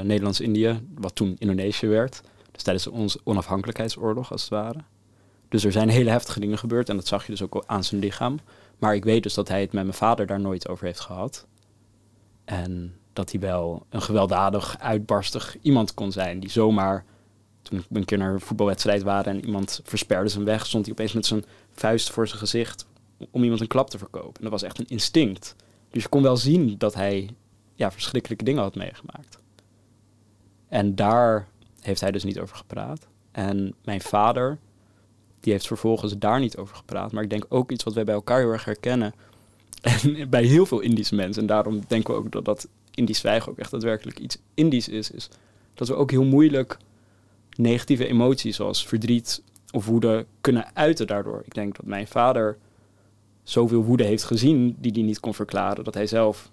Nederlands-Indië, 0.01 0.79
wat 0.95 1.15
toen 1.15 1.35
Indonesië 1.37 1.87
werd. 1.87 2.21
Dus 2.51 2.63
tijdens 2.63 2.87
onze 2.87 3.19
onafhankelijkheidsoorlog, 3.23 4.31
als 4.31 4.41
het 4.41 4.49
ware. 4.49 4.79
Dus 5.49 5.63
er 5.63 5.71
zijn 5.71 5.89
hele 5.89 6.09
heftige 6.09 6.39
dingen 6.39 6.57
gebeurd 6.57 6.89
en 6.89 6.95
dat 6.95 7.07
zag 7.07 7.25
je 7.25 7.31
dus 7.31 7.41
ook 7.41 7.63
aan 7.65 7.83
zijn 7.83 8.01
lichaam. 8.01 8.39
Maar 8.79 8.95
ik 8.95 9.03
weet 9.03 9.23
dus 9.23 9.33
dat 9.33 9.47
hij 9.47 9.61
het 9.61 9.73
met 9.73 9.83
mijn 9.83 9.95
vader 9.95 10.25
daar 10.25 10.39
nooit 10.39 10.67
over 10.67 10.85
heeft 10.85 10.99
gehad. 10.99 11.47
En 12.45 12.95
dat 13.13 13.31
hij 13.31 13.39
wel 13.39 13.85
een 13.89 14.01
gewelddadig, 14.01 14.79
uitbarstig 14.79 15.57
iemand 15.61 15.93
kon 15.93 16.11
zijn. 16.11 16.39
Die 16.39 16.49
zomaar, 16.49 17.05
toen 17.61 17.83
we 17.89 17.99
een 17.99 18.05
keer 18.05 18.17
naar 18.17 18.33
een 18.33 18.41
voetbalwedstrijd 18.41 19.03
waren 19.03 19.33
en 19.33 19.45
iemand 19.45 19.81
versperde 19.83 20.29
zijn 20.29 20.45
weg, 20.45 20.65
stond 20.65 20.85
hij 20.85 20.93
opeens 20.93 21.13
met 21.13 21.25
zijn 21.25 21.45
vuist 21.71 22.09
voor 22.09 22.27
zijn 22.27 22.39
gezicht 22.39 22.85
om 23.31 23.43
iemand 23.43 23.61
een 23.61 23.67
klap 23.67 23.89
te 23.89 23.97
verkopen. 23.97 24.35
En 24.35 24.41
dat 24.41 24.51
was 24.51 24.63
echt 24.63 24.79
een 24.79 24.87
instinct. 24.87 25.55
Dus 25.89 26.03
je 26.03 26.09
kon 26.09 26.21
wel 26.21 26.37
zien 26.37 26.77
dat 26.77 26.93
hij 26.93 27.29
ja, 27.75 27.91
verschrikkelijke 27.91 28.43
dingen 28.43 28.61
had 28.61 28.75
meegemaakt. 28.75 29.39
En 30.67 30.95
daar 30.95 31.47
heeft 31.81 32.01
hij 32.01 32.11
dus 32.11 32.23
niet 32.23 32.39
over 32.39 32.55
gepraat. 32.55 33.07
En 33.31 33.75
mijn 33.83 34.01
vader, 34.01 34.57
die 35.39 35.53
heeft 35.53 35.67
vervolgens 35.67 36.17
daar 36.17 36.39
niet 36.39 36.57
over 36.57 36.75
gepraat. 36.75 37.11
Maar 37.11 37.23
ik 37.23 37.29
denk 37.29 37.45
ook 37.49 37.71
iets 37.71 37.83
wat 37.83 37.93
wij 37.93 38.03
bij 38.03 38.13
elkaar 38.13 38.39
heel 38.39 38.51
erg 38.51 38.65
herkennen. 38.65 39.13
En 39.81 40.29
bij 40.29 40.43
heel 40.43 40.65
veel 40.65 40.79
Indische 40.79 41.15
mensen. 41.15 41.41
En 41.41 41.47
daarom 41.47 41.81
denken 41.87 42.13
we 42.13 42.19
ook 42.19 42.31
dat 42.31 42.45
dat 42.45 42.67
Indisch 42.91 43.19
zwijgen 43.19 43.51
ook 43.51 43.57
echt 43.57 43.71
daadwerkelijk 43.71 44.19
iets 44.19 44.37
Indisch 44.53 44.87
is. 44.87 45.11
Is 45.11 45.29
dat 45.73 45.87
we 45.87 45.95
ook 45.95 46.11
heel 46.11 46.23
moeilijk 46.23 46.77
negatieve 47.57 48.07
emoties 48.07 48.55
zoals 48.55 48.87
verdriet 48.87 49.43
of 49.71 49.85
woede 49.85 50.25
kunnen 50.41 50.75
uiten 50.75 51.07
daardoor. 51.07 51.41
Ik 51.45 51.53
denk 51.53 51.75
dat 51.75 51.85
mijn 51.85 52.07
vader 52.07 52.57
zoveel 53.43 53.83
woede 53.83 54.03
heeft 54.03 54.23
gezien 54.23 54.75
die 54.79 54.91
hij 54.91 55.01
niet 55.01 55.19
kon 55.19 55.33
verklaren. 55.33 55.83
Dat 55.83 55.93
hij 55.93 56.07
zelf 56.07 56.51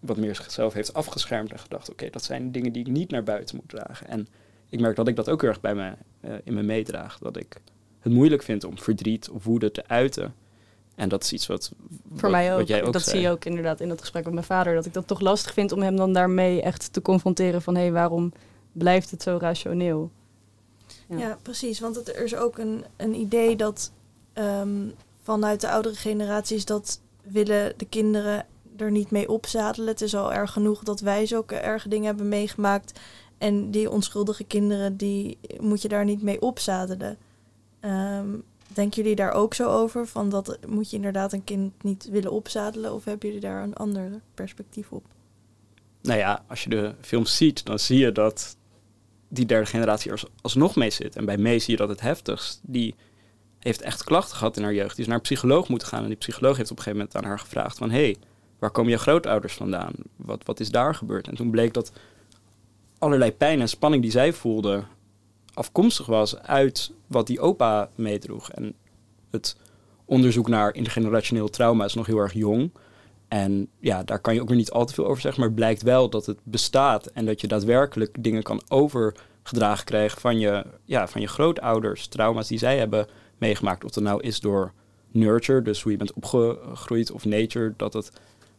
wat 0.00 0.16
meer 0.16 0.34
zichzelf 0.34 0.72
heeft 0.72 0.94
afgeschermd 0.94 1.52
en 1.52 1.58
gedacht... 1.58 1.90
oké, 1.90 2.10
dat 2.10 2.24
zijn 2.24 2.52
dingen 2.52 2.72
die 2.72 2.86
ik 2.86 2.92
niet 2.92 3.10
naar 3.10 3.22
buiten 3.22 3.56
moet 3.56 3.68
dragen. 3.68 4.08
En 4.08 4.28
ik 4.68 4.80
merk 4.80 4.96
dat 4.96 5.08
ik 5.08 5.16
dat 5.16 5.30
ook 5.30 5.40
heel 5.40 5.50
erg 5.50 5.60
bij 5.60 5.74
me, 5.74 5.92
uh, 6.24 6.34
in 6.44 6.54
me 6.54 6.62
meedraag. 6.62 7.18
Dat 7.18 7.36
ik 7.36 7.60
het 8.00 8.12
moeilijk 8.12 8.42
vind 8.42 8.64
om 8.64 8.78
verdriet 8.78 9.30
of 9.30 9.44
woede 9.44 9.70
te 9.70 9.86
uiten. 9.86 10.34
En 10.98 11.08
dat 11.08 11.22
is 11.22 11.32
iets 11.32 11.46
wat, 11.46 11.72
Voor 12.08 12.20
wat, 12.20 12.30
mij 12.30 12.52
ook. 12.52 12.58
wat 12.58 12.68
jij 12.68 12.84
ook 12.84 12.92
dat 12.92 13.02
zei. 13.02 13.16
zie 13.16 13.26
je 13.26 13.32
ook 13.32 13.44
inderdaad 13.44 13.80
in 13.80 13.88
dat 13.88 14.00
gesprek 14.00 14.24
met 14.24 14.32
mijn 14.32 14.46
vader. 14.46 14.74
Dat 14.74 14.86
ik 14.86 14.92
dat 14.92 15.06
toch 15.06 15.20
lastig 15.20 15.52
vind 15.52 15.72
om 15.72 15.82
hem 15.82 15.96
dan 15.96 16.12
daarmee 16.12 16.62
echt 16.62 16.92
te 16.92 17.02
confronteren 17.02 17.62
van... 17.62 17.74
hé, 17.74 17.80
hey, 17.80 17.92
waarom 17.92 18.32
blijft 18.72 19.10
het 19.10 19.22
zo 19.22 19.36
rationeel? 19.40 20.10
Ja, 21.08 21.18
ja 21.18 21.38
precies. 21.42 21.80
Want 21.80 21.96
het, 21.96 22.08
er 22.08 22.24
is 22.24 22.34
ook 22.34 22.58
een, 22.58 22.84
een 22.96 23.14
idee 23.14 23.56
dat 23.56 23.92
um, 24.34 24.94
vanuit 25.22 25.60
de 25.60 25.70
oudere 25.70 25.94
generaties... 25.94 26.64
dat 26.64 27.00
willen 27.22 27.74
de 27.76 27.86
kinderen 27.86 28.46
er 28.76 28.90
niet 28.90 29.10
mee 29.10 29.28
opzadelen. 29.28 29.88
Het 29.88 30.00
is 30.00 30.14
al 30.14 30.32
erg 30.32 30.52
genoeg 30.52 30.82
dat 30.82 31.00
wij 31.00 31.26
zulke 31.26 31.56
erge 31.56 31.88
dingen 31.88 32.06
hebben 32.06 32.28
meegemaakt... 32.28 33.00
En 33.38 33.70
die 33.70 33.90
onschuldige 33.90 34.44
kinderen, 34.44 34.96
die 34.96 35.38
moet 35.60 35.82
je 35.82 35.88
daar 35.88 36.04
niet 36.04 36.22
mee 36.22 36.40
opzadelen. 36.40 37.18
Um, 37.80 38.44
denken 38.74 39.02
jullie 39.02 39.16
daar 39.16 39.32
ook 39.32 39.54
zo 39.54 39.68
over? 39.68 40.06
Van 40.06 40.28
dat 40.28 40.58
moet 40.66 40.90
je 40.90 40.96
inderdaad 40.96 41.32
een 41.32 41.44
kind 41.44 41.82
niet 41.82 42.08
willen 42.10 42.32
opzadelen? 42.32 42.92
Of 42.94 43.04
hebben 43.04 43.28
jullie 43.28 43.42
daar 43.42 43.62
een 43.62 43.74
ander 43.74 44.20
perspectief 44.34 44.92
op? 44.92 45.04
Nou 46.02 46.18
ja, 46.18 46.44
als 46.48 46.64
je 46.64 46.70
de 46.70 46.94
films 47.00 47.36
ziet, 47.36 47.64
dan 47.64 47.78
zie 47.78 47.98
je 47.98 48.12
dat 48.12 48.56
die 49.28 49.46
derde 49.46 49.66
generatie 49.66 50.10
er 50.10 50.22
alsnog 50.40 50.76
mee 50.76 50.90
zit. 50.90 51.16
En 51.16 51.24
bij 51.24 51.36
Mee 51.36 51.58
zie 51.58 51.70
je 51.70 51.76
dat 51.76 51.88
het 51.88 52.00
heftigst. 52.00 52.60
Die 52.62 52.94
heeft 53.58 53.82
echt 53.82 54.04
klachten 54.04 54.36
gehad 54.36 54.56
in 54.56 54.62
haar 54.62 54.74
jeugd. 54.74 54.90
Die 54.90 55.00
is 55.00 55.06
naar 55.06 55.16
een 55.16 55.22
psycholoog 55.22 55.68
moeten 55.68 55.88
gaan. 55.88 56.02
En 56.02 56.08
die 56.08 56.16
psycholoog 56.16 56.56
heeft 56.56 56.70
op 56.70 56.76
een 56.76 56.82
gegeven 56.82 57.06
moment 57.06 57.24
aan 57.24 57.30
haar 57.30 57.38
gevraagd 57.38 57.78
van... 57.78 57.90
hey, 57.90 58.16
waar 58.58 58.70
komen 58.70 58.92
je 58.92 58.98
grootouders 58.98 59.54
vandaan? 59.54 59.92
Wat, 60.16 60.44
wat 60.44 60.60
is 60.60 60.70
daar 60.70 60.94
gebeurd? 60.94 61.28
En 61.28 61.34
toen 61.34 61.50
bleek 61.50 61.74
dat 61.74 61.92
allerlei 62.98 63.32
pijn 63.32 63.60
en 63.60 63.68
spanning 63.68 64.02
die 64.02 64.10
zij 64.10 64.32
voelde 64.32 64.84
afkomstig 65.58 66.06
was 66.06 66.38
uit 66.38 66.92
wat 67.06 67.26
die 67.26 67.40
opa 67.40 67.90
meedroeg. 67.94 68.50
En 68.50 68.74
het 69.30 69.56
onderzoek 70.04 70.48
naar 70.48 70.74
intergenerationeel 70.74 71.48
trauma 71.48 71.84
is 71.84 71.94
nog 71.94 72.06
heel 72.06 72.18
erg 72.18 72.32
jong. 72.32 72.70
En 73.28 73.68
ja, 73.80 74.02
daar 74.02 74.20
kan 74.20 74.34
je 74.34 74.40
ook 74.40 74.48
weer 74.48 74.56
niet 74.56 74.70
al 74.70 74.84
te 74.84 74.94
veel 74.94 75.06
over 75.06 75.20
zeggen, 75.20 75.40
maar 75.40 75.48
het 75.48 75.58
blijkt 75.58 75.82
wel 75.82 76.10
dat 76.10 76.26
het 76.26 76.38
bestaat 76.42 77.06
en 77.06 77.26
dat 77.26 77.40
je 77.40 77.46
daadwerkelijk 77.46 78.16
dingen 78.22 78.42
kan 78.42 78.62
overgedragen 78.68 79.84
krijgen 79.84 80.20
van 80.20 80.38
je, 80.38 80.66
ja, 80.84 81.08
van 81.08 81.20
je 81.20 81.26
grootouders, 81.26 82.06
trauma's 82.06 82.48
die 82.48 82.58
zij 82.58 82.78
hebben 82.78 83.06
meegemaakt. 83.38 83.84
Of 83.84 83.90
dat 83.90 84.04
nou 84.04 84.22
is 84.22 84.40
door 84.40 84.72
nurture, 85.10 85.62
dus 85.62 85.82
hoe 85.82 85.92
je 85.92 85.98
bent 85.98 86.12
opgegroeid, 86.12 87.10
of 87.10 87.24
nature, 87.24 87.74
dat 87.76 87.92
het 87.92 88.12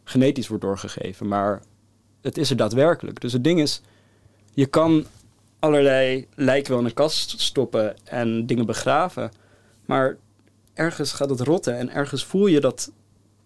genetisch 0.04 0.48
wordt 0.48 0.64
doorgegeven. 0.64 1.28
Maar 1.28 1.62
het 2.20 2.38
is 2.38 2.50
er 2.50 2.56
daadwerkelijk. 2.56 3.20
Dus 3.20 3.32
het 3.32 3.44
ding 3.44 3.60
is, 3.60 3.82
je 4.54 4.66
kan 4.66 5.06
allerlei 5.60 6.26
lijken 6.34 6.70
wel 6.70 6.80
in 6.80 6.86
een 6.86 6.94
kast 6.94 7.40
stoppen 7.40 7.96
en 8.04 8.46
dingen 8.46 8.66
begraven. 8.66 9.30
Maar 9.86 10.16
ergens 10.74 11.12
gaat 11.12 11.30
het 11.30 11.40
rotten 11.40 11.76
en 11.76 11.90
ergens 11.90 12.24
voel 12.24 12.46
je 12.46 12.60
dat 12.60 12.92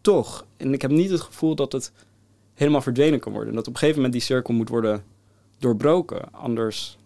toch. 0.01 0.47
En 0.57 0.73
ik 0.73 0.83
heb 0.83 0.91
niet 0.91 1.11
het 1.11 1.21
gevoel 1.21 1.55
dat 1.55 1.73
het 1.73 1.93
helemaal 2.55 2.81
verdwenen 2.81 3.21
kan 3.21 3.33
worden. 3.33 3.55
Dat 3.55 3.67
op 3.67 3.73
een 3.73 3.79
gegeven 3.79 3.97
moment 3.97 4.13
die 4.19 4.23
cirkel 4.23 4.55
moet 4.55 4.69
worden 4.69 5.05
doorbroken. 5.59 6.33
Anders 6.33 6.99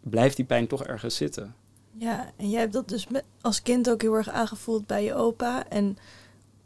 blijft 0.00 0.36
die 0.36 0.44
pijn 0.44 0.66
toch 0.66 0.84
ergens 0.84 1.16
zitten. 1.16 1.54
Ja, 1.98 2.30
en 2.36 2.50
jij 2.50 2.60
hebt 2.60 2.72
dat 2.72 2.88
dus 2.88 3.06
als 3.40 3.62
kind 3.62 3.90
ook 3.90 4.02
heel 4.02 4.14
erg 4.14 4.28
aangevoeld 4.28 4.86
bij 4.86 5.04
je 5.04 5.14
opa. 5.14 5.68
En 5.68 5.96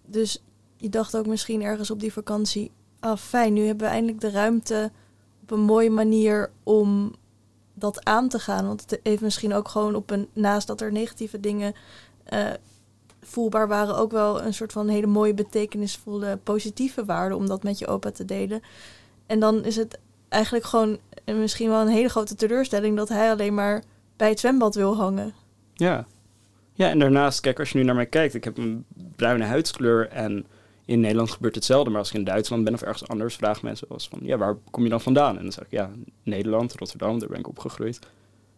dus 0.07 0.43
je 0.77 0.89
dacht 0.89 1.17
ook 1.17 1.27
misschien 1.27 1.63
ergens 1.63 1.91
op 1.91 2.01
die 2.01 2.13
vakantie... 2.13 2.71
ah, 3.01 3.17
fijn, 3.17 3.53
nu 3.53 3.67
hebben 3.67 3.87
we 3.87 3.93
eindelijk 3.93 4.21
de 4.21 4.31
ruimte 4.31 4.91
op 5.43 5.51
een 5.51 5.61
mooie 5.61 5.91
manier 5.91 6.51
om 6.63 7.15
dat 7.81 8.05
aan 8.05 8.29
te 8.29 8.39
gaan. 8.39 8.67
Want 8.67 8.81
het 8.81 9.01
heeft 9.03 9.23
misschien 9.23 9.55
ook 9.55 9.69
gewoon 9.69 9.95
op 9.95 10.11
een, 10.11 10.29
naast 10.33 10.67
dat 10.67 10.81
er 10.81 10.93
negatieve 10.93 11.41
dingen 11.41 11.75
uh, 12.33 12.51
voelbaar 13.21 13.69
waren, 13.69 13.97
ook 13.97 14.13
wel 14.13 14.43
een 14.43 14.55
soort 14.55 14.73
van 14.73 14.89
hele 14.89 15.07
mooie, 15.07 15.35
betekenisvolle, 15.35 16.39
positieve 16.43 17.05
waarde 17.05 17.37
om 17.37 17.47
dat 17.47 17.63
met 17.63 17.79
je 17.79 17.87
opa 17.87 18.11
te 18.11 18.25
delen. 18.25 18.63
En 19.27 19.41
dan 19.41 19.65
is 19.65 19.77
het 19.77 19.99
eigenlijk 20.29 20.65
gewoon 20.65 20.99
misschien 21.25 21.69
wel 21.69 21.81
een 21.81 21.89
hele 21.89 22.09
grote 22.09 22.35
teleurstelling 22.35 22.97
dat 22.97 23.09
hij 23.09 23.31
alleen 23.31 23.55
maar 23.55 23.83
bij 24.17 24.29
het 24.29 24.41
zwembad 24.41 24.75
wil 24.75 24.97
hangen. 24.97 25.35
Ja. 25.75 26.07
Ja, 26.73 26.89
en 26.89 26.99
daarnaast, 26.99 27.41
kijk, 27.41 27.59
als 27.59 27.71
je 27.71 27.79
nu 27.79 27.85
naar 27.85 27.95
mij 27.95 28.07
kijkt, 28.07 28.35
ik 28.35 28.45
heb 28.45 28.59
een 28.59 28.85
bruine 29.17 29.45
huidskleur 29.45 30.09
en 30.09 30.47
in 30.89 31.01
Nederland 31.01 31.31
gebeurt 31.31 31.55
hetzelfde, 31.55 31.91
maar 31.91 31.99
als 31.99 32.09
ik 32.09 32.15
in 32.15 32.25
Duitsland 32.25 32.65
ben 32.65 32.75
of 32.75 32.83
ergens 32.83 33.09
anders, 33.09 33.35
vragen 33.35 33.65
mensen 33.65 33.89
wel 33.89 33.99
eens 33.99 34.09
van, 34.09 34.19
ja, 34.23 34.37
waar 34.37 34.57
kom 34.71 34.85
je 34.85 34.91
dan 34.91 35.01
vandaan? 35.01 35.37
En 35.37 35.43
dan 35.43 35.53
zeg 35.53 35.65
ik, 35.65 35.71
ja, 35.71 35.91
Nederland, 36.23 36.75
Rotterdam, 36.75 37.19
daar 37.19 37.29
ben 37.29 37.39
ik 37.39 37.49
opgegroeid. 37.49 37.99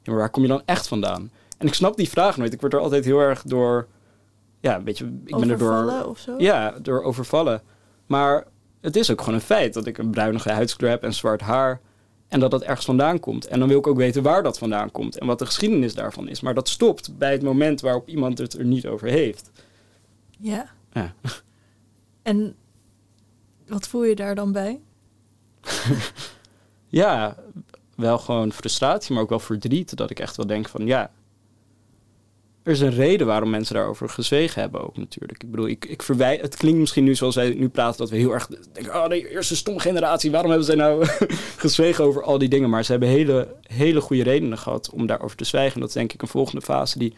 Ja, 0.03 0.13
maar 0.13 0.21
waar 0.21 0.31
kom 0.31 0.43
je 0.43 0.49
dan 0.49 0.63
echt 0.65 0.89
vandaan? 0.89 1.31
En 1.59 1.67
ik 1.67 1.75
snap 1.75 1.97
die 1.97 2.09
vraag 2.09 2.37
nooit. 2.37 2.53
Ik 2.53 2.61
word 2.61 2.73
er 2.73 2.81
altijd 2.81 3.05
heel 3.05 3.19
erg 3.19 3.43
door, 3.43 3.87
ja, 4.61 4.83
weet 4.83 4.99
je, 4.99 5.05
ik 5.25 5.37
ben 5.37 5.51
er 5.51 5.59
door... 5.59 5.73
Overvallen 5.73 6.09
of 6.09 6.19
zo? 6.19 6.35
Ja, 6.39 6.71
door 6.83 7.03
overvallen. 7.03 7.63
Maar 8.07 8.47
het 8.81 8.97
is 8.97 9.11
ook 9.11 9.21
gewoon 9.21 9.35
een 9.35 9.41
feit 9.41 9.75
dat 9.75 9.87
ik 9.87 9.99
een 9.99 10.11
bruinige 10.11 10.51
huidskleur 10.51 10.91
heb 10.91 11.03
en 11.03 11.15
zwart 11.15 11.41
haar. 11.41 11.81
En 12.29 12.41
dat 12.41 12.51
dat 12.51 12.63
ergens 12.63 12.87
vandaan 12.87 13.21
komt. 13.21 13.47
En 13.47 13.59
dan 13.59 13.69
wil 13.69 13.79
ik 13.79 13.87
ook 13.87 13.97
weten 13.97 14.23
waar 14.23 14.43
dat 14.43 14.59
vandaan 14.59 14.91
komt 14.91 15.19
en 15.19 15.27
wat 15.27 15.39
de 15.39 15.47
geschiedenis 15.47 15.95
daarvan 15.95 16.29
is. 16.29 16.41
Maar 16.41 16.55
dat 16.55 16.69
stopt 16.69 17.19
bij 17.19 17.33
het 17.33 17.43
moment 17.43 17.81
waarop 17.81 18.09
iemand 18.09 18.39
het 18.39 18.59
er 18.59 18.65
niet 18.65 18.87
over 18.87 19.09
heeft. 19.09 19.51
Ja. 20.39 20.71
Ja. 20.93 21.15
En 22.31 22.55
wat 23.67 23.89
voel 23.89 24.05
je 24.05 24.15
daar 24.15 24.35
dan 24.35 24.53
bij? 24.53 24.81
Ja, 26.93 27.37
wel 27.97 28.19
gewoon 28.19 28.53
frustratie, 28.53 29.15
maar 29.15 29.23
ook 29.23 29.29
wel 29.29 29.39
verdriet. 29.39 29.97
Dat 29.97 30.11
ik 30.11 30.19
echt 30.19 30.37
wel 30.37 30.47
denk 30.47 30.69
van 30.69 30.87
ja. 30.87 31.11
Er 32.63 32.73
is 32.73 32.81
een 32.81 32.91
reden 32.91 33.27
waarom 33.27 33.51
mensen 33.51 33.75
daarover 33.75 34.09
gezwegen 34.09 34.61
hebben 34.61 34.81
ook 34.81 34.97
natuurlijk. 34.97 35.43
Ik 35.43 35.51
bedoel, 35.51 35.69
ik, 35.69 35.85
ik 35.85 36.03
verwij 36.03 36.39
het 36.43 36.57
klinkt 36.57 36.79
misschien 36.79 37.05
nu 37.05 37.15
zoals 37.15 37.35
wij 37.35 37.55
nu 37.55 37.69
praten... 37.69 37.99
dat 37.99 38.11
we 38.11 38.17
heel 38.17 38.33
erg 38.33 38.49
denken... 38.73 38.95
oh, 38.95 39.09
de 39.09 39.31
eerste 39.31 39.57
stom 39.57 39.79
generatie, 39.79 40.31
waarom 40.31 40.51
hebben 40.51 40.69
zij 40.69 40.77
nou 40.77 41.07
gezwegen 41.65 42.05
over 42.05 42.23
al 42.23 42.39
die 42.39 42.49
dingen? 42.49 42.71
Maar 42.71 42.85
ze 42.85 42.91
hebben 42.91 43.09
hele, 43.09 43.57
hele 43.63 44.01
goede 44.01 44.23
redenen 44.23 44.59
gehad 44.59 44.91
om 44.91 45.07
daarover 45.07 45.37
te 45.37 45.45
zwijgen. 45.45 45.75
En 45.75 45.81
dat 45.81 45.89
is 45.89 45.95
denk 45.95 46.13
ik 46.13 46.23
een 46.23 46.29
volgende 46.29 46.63
fase 46.63 46.99
die 46.99 47.15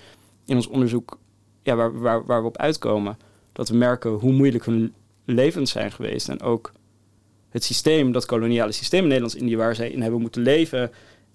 in 0.47 0.57
ons 0.57 0.67
onderzoek... 0.67 1.19
Ja, 1.63 1.75
waar, 1.75 2.01
waar, 2.01 2.25
waar 2.25 2.41
we 2.41 2.49
op 2.49 2.59
uitkomen. 2.59 3.19
Dat 3.53 3.69
we 3.69 3.77
merken 3.77 4.11
hoe 4.11 4.33
moeilijk 4.33 4.65
hun 4.65 4.95
levens 5.25 5.71
zijn 5.71 5.93
geweest. 5.93 6.29
En 6.29 6.41
ook 6.41 6.73
het 7.49 7.65
systeem, 7.65 8.13
dat 8.13 8.27
koloniale 8.27 8.73
systeem 8.73 9.03
in 9.03 9.07
Nederlands-Indië... 9.07 9.57
waar 9.57 9.75
zij 9.75 9.91
in 9.91 10.03
hebben 10.03 10.21
moeten 10.21 10.43
leven... 10.43 10.91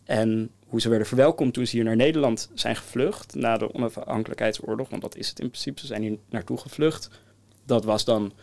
En 0.08 0.50
hoe 0.68 0.82
ze 0.82 0.90
werden 0.90 1.08
verwelkomd 1.08 1.54
toen 1.54 1.66
ze 1.68 1.76
hier 1.76 1.86
naar 1.86 1.96
Nederland 1.96 2.50
zijn 2.54 2.76
gevlucht 2.76 3.36
na 3.36 3.58
de 3.58 3.74
onafhankelijkheidsoorlog. 3.74 4.90
Want 4.90 5.02
dat 5.02 5.16
is 5.16 5.30
het 5.30 5.40
in 5.40 5.50
principe. 5.50 5.80
Ze 5.80 5.86
zijn 5.86 6.02
hier 6.02 6.18
naartoe 6.30 6.58
gevlucht. 6.58 7.10
Dat 7.66 7.84
was 7.84 8.06
dan 8.06 8.34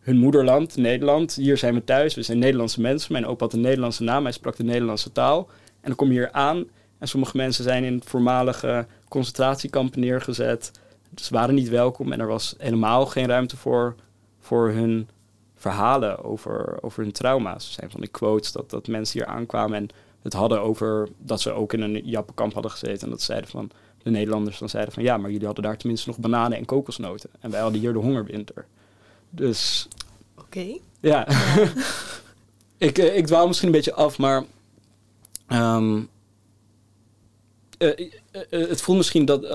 hun 0.00 0.16
moederland, 0.16 0.76
Nederland. 0.76 1.34
Hier 1.34 1.56
zijn 1.56 1.74
we 1.74 1.84
thuis. 1.84 2.14
We 2.14 2.22
zijn 2.22 2.38
Nederlandse 2.38 2.80
mensen. 2.80 3.12
Mijn 3.12 3.26
opa 3.26 3.44
had 3.44 3.54
een 3.54 3.60
Nederlandse 3.60 4.02
naam. 4.02 4.22
Hij 4.22 4.32
sprak 4.32 4.56
de 4.56 4.64
Nederlandse 4.64 5.12
taal. 5.12 5.48
En 5.80 5.88
dan 5.88 5.94
kom 5.94 6.06
je 6.06 6.12
hier 6.12 6.32
aan. 6.32 6.64
En 6.98 7.08
sommige 7.08 7.36
mensen 7.36 7.64
zijn 7.64 7.84
in 7.84 8.02
voormalige 8.04 8.86
concentratiekampen 9.08 10.00
neergezet. 10.00 10.70
Ze 11.14 11.34
waren 11.34 11.54
niet 11.54 11.68
welkom. 11.68 12.12
En 12.12 12.20
er 12.20 12.26
was 12.26 12.54
helemaal 12.58 13.06
geen 13.06 13.26
ruimte 13.26 13.56
voor, 13.56 13.94
voor 14.44 14.68
hun 14.70 15.08
verhalen 15.54 16.24
over, 16.24 16.78
over 16.82 17.02
hun 17.02 17.12
trauma's. 17.12 17.66
Er 17.66 17.72
zijn 17.72 17.90
van 17.90 18.00
die 18.00 18.10
quotes 18.10 18.52
dat, 18.52 18.70
dat 18.70 18.86
mensen 18.86 19.18
hier 19.18 19.28
aankwamen 19.28 19.76
en 19.76 19.88
het 20.22 20.32
hadden 20.32 20.60
over 20.60 21.08
dat 21.18 21.40
ze 21.40 21.52
ook 21.52 21.72
in 21.72 21.80
een 21.80 22.00
jappenkamp 22.04 22.52
hadden 22.52 22.70
gezeten. 22.70 23.02
En 23.02 23.10
dat 23.10 23.22
zeiden 23.22 23.50
van 23.50 23.70
de 24.02 24.10
Nederlanders 24.10 24.58
dan 24.58 24.68
zeiden 24.68 24.94
van 24.94 25.02
ja, 25.02 25.16
maar 25.16 25.30
jullie 25.30 25.46
hadden 25.46 25.64
daar 25.64 25.76
tenminste 25.76 26.08
nog 26.08 26.18
bananen 26.18 26.58
en 26.58 26.64
kokosnoten. 26.64 27.30
En 27.40 27.50
wij 27.50 27.60
hadden 27.60 27.80
hier 27.80 27.92
de 27.92 27.98
hongerwinter. 27.98 28.66
Dus 29.30 29.88
Oké. 30.38 30.78
ja, 31.00 31.26
ik, 32.88 32.98
eh, 32.98 33.16
ik 33.16 33.26
dwaal 33.26 33.46
misschien 33.46 33.68
een 33.68 33.74
beetje 33.74 33.94
af, 33.94 34.18
maar 34.18 34.44
ehm, 35.46 36.02
eh, 37.78 37.88
eh, 37.88 38.40
eh, 38.50 38.68
het 38.68 38.80
voelt 38.80 38.98
misschien 38.98 39.24
dat, 39.24 39.48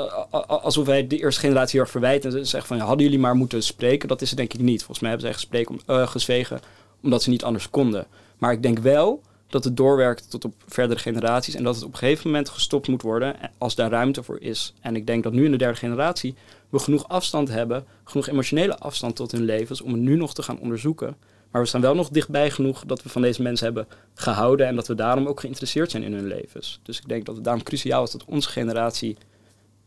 alsof 0.48 0.86
wij 0.86 1.08
de 1.08 1.18
eerste 1.18 1.40
generatie 1.42 1.72
heel 1.72 1.82
erg 1.82 1.92
verwijten. 1.92 2.38
En 2.38 2.48
zeggen 2.48 2.78
van, 2.78 2.88
hadden 2.88 3.06
jullie 3.06 3.20
maar 3.20 3.36
moeten 3.36 3.64
spreken? 3.64 4.08
Dat 4.08 4.22
is 4.22 4.30
het 4.30 4.38
denk 4.38 4.54
ik 4.54 4.60
niet. 4.60 4.80
Volgens 4.80 5.00
mij 5.00 5.10
hebben 5.10 5.28
zij 5.28 5.38
gespreken 5.40 5.76
om, 5.88 6.08
gezwegen 6.08 6.60
omdat 7.04 7.24
ze 7.24 7.30
niet 7.30 7.44
anders 7.44 7.70
konden. 7.70 8.08
Maar 8.38 8.52
ik 8.52 8.62
denk 8.62 8.80
wel 8.80 9.22
dat 9.48 9.64
het 9.64 9.78
doorwerkt 9.78 10.30
tot 10.30 10.46
op 10.46 10.54
verdere 10.68 11.00
generaties. 11.00 11.56
En 11.56 11.64
dat 11.64 11.76
het 11.76 11.84
op 11.84 11.92
een 11.92 11.98
gegeven 11.98 12.28
moment 12.28 12.50
gestopt 12.50 12.88
moet 12.88 13.02
worden 13.02 13.36
als 13.58 13.76
daar 13.76 13.90
ruimte 13.90 14.24
voor 14.24 14.40
is. 14.42 14.74
En 14.82 14.96
ik 14.96 15.08
denk 15.08 15.24
dat 15.24 15.34
nu 15.34 15.46
in 15.46 15.52
de 15.52 15.58
derde 15.58 15.78
generatie 15.78 16.36
we 16.70 16.80
genoeg 16.80 17.08
afstand 17.08 17.50
hebben, 17.50 17.86
genoeg 18.04 18.28
emotionele 18.28 18.78
afstand 18.78 19.16
tot 19.16 19.32
hun 19.32 19.44
levens, 19.44 19.82
om 19.82 19.92
het 19.92 20.02
nu 20.02 20.16
nog 20.16 20.34
te 20.34 20.42
gaan 20.42 20.60
onderzoeken. 20.60 21.16
Maar 21.52 21.62
we 21.62 21.68
staan 21.68 21.82
wel 21.82 21.96
nog 21.96 22.10
dichtbij 22.10 22.52
genoeg 22.52 22.86
dat 22.86 23.04
we 23.04 23.10
van 23.10 23.22
deze 23.22 23.42
mensen 23.42 23.66
hebben 23.66 23.88
gehouden 24.14 24.68
en 24.68 24.76
dat 24.76 24.88
we 24.88 24.96
daarom 24.96 25.28
ook 25.28 25.40
geïnteresseerd 25.40 25.92
zijn 25.92 26.04
in 26.04 26.14
hun 26.14 26.28
levens. 26.28 26.80
Dus 26.84 26.98
ik 26.98 27.08
denk 27.08 27.26
dat 27.26 27.36
het 27.36 27.44
daarom 27.44 27.64
cruciaal 27.64 28.04
is 28.04 28.12
dat 28.12 28.26
onze 28.26 28.50
generatie 28.50 29.18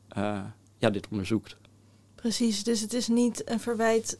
eh, 0.08 0.40
ja, 0.78 0.90
dit 0.90 1.08
onderzoekt. 1.10 1.56
Precies, 2.14 2.64
dus 2.64 2.80
het 2.80 2.92
is 2.92 3.08
niet 3.08 3.50
een 3.50 3.60
verwijt. 3.60 4.18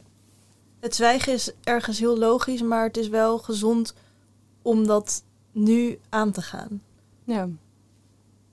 Het 0.81 0.95
zwijgen 0.95 1.33
is 1.33 1.53
ergens 1.65 1.99
heel 1.99 2.19
logisch, 2.19 2.63
maar 2.63 2.85
het 2.85 2.97
is 2.97 3.09
wel 3.09 3.39
gezond 3.39 3.95
om 4.63 4.87
dat 4.87 5.25
nu 5.53 5.99
aan 6.09 6.33
te 6.33 6.43
gaan. 6.43 6.83
Ja. 7.25 7.49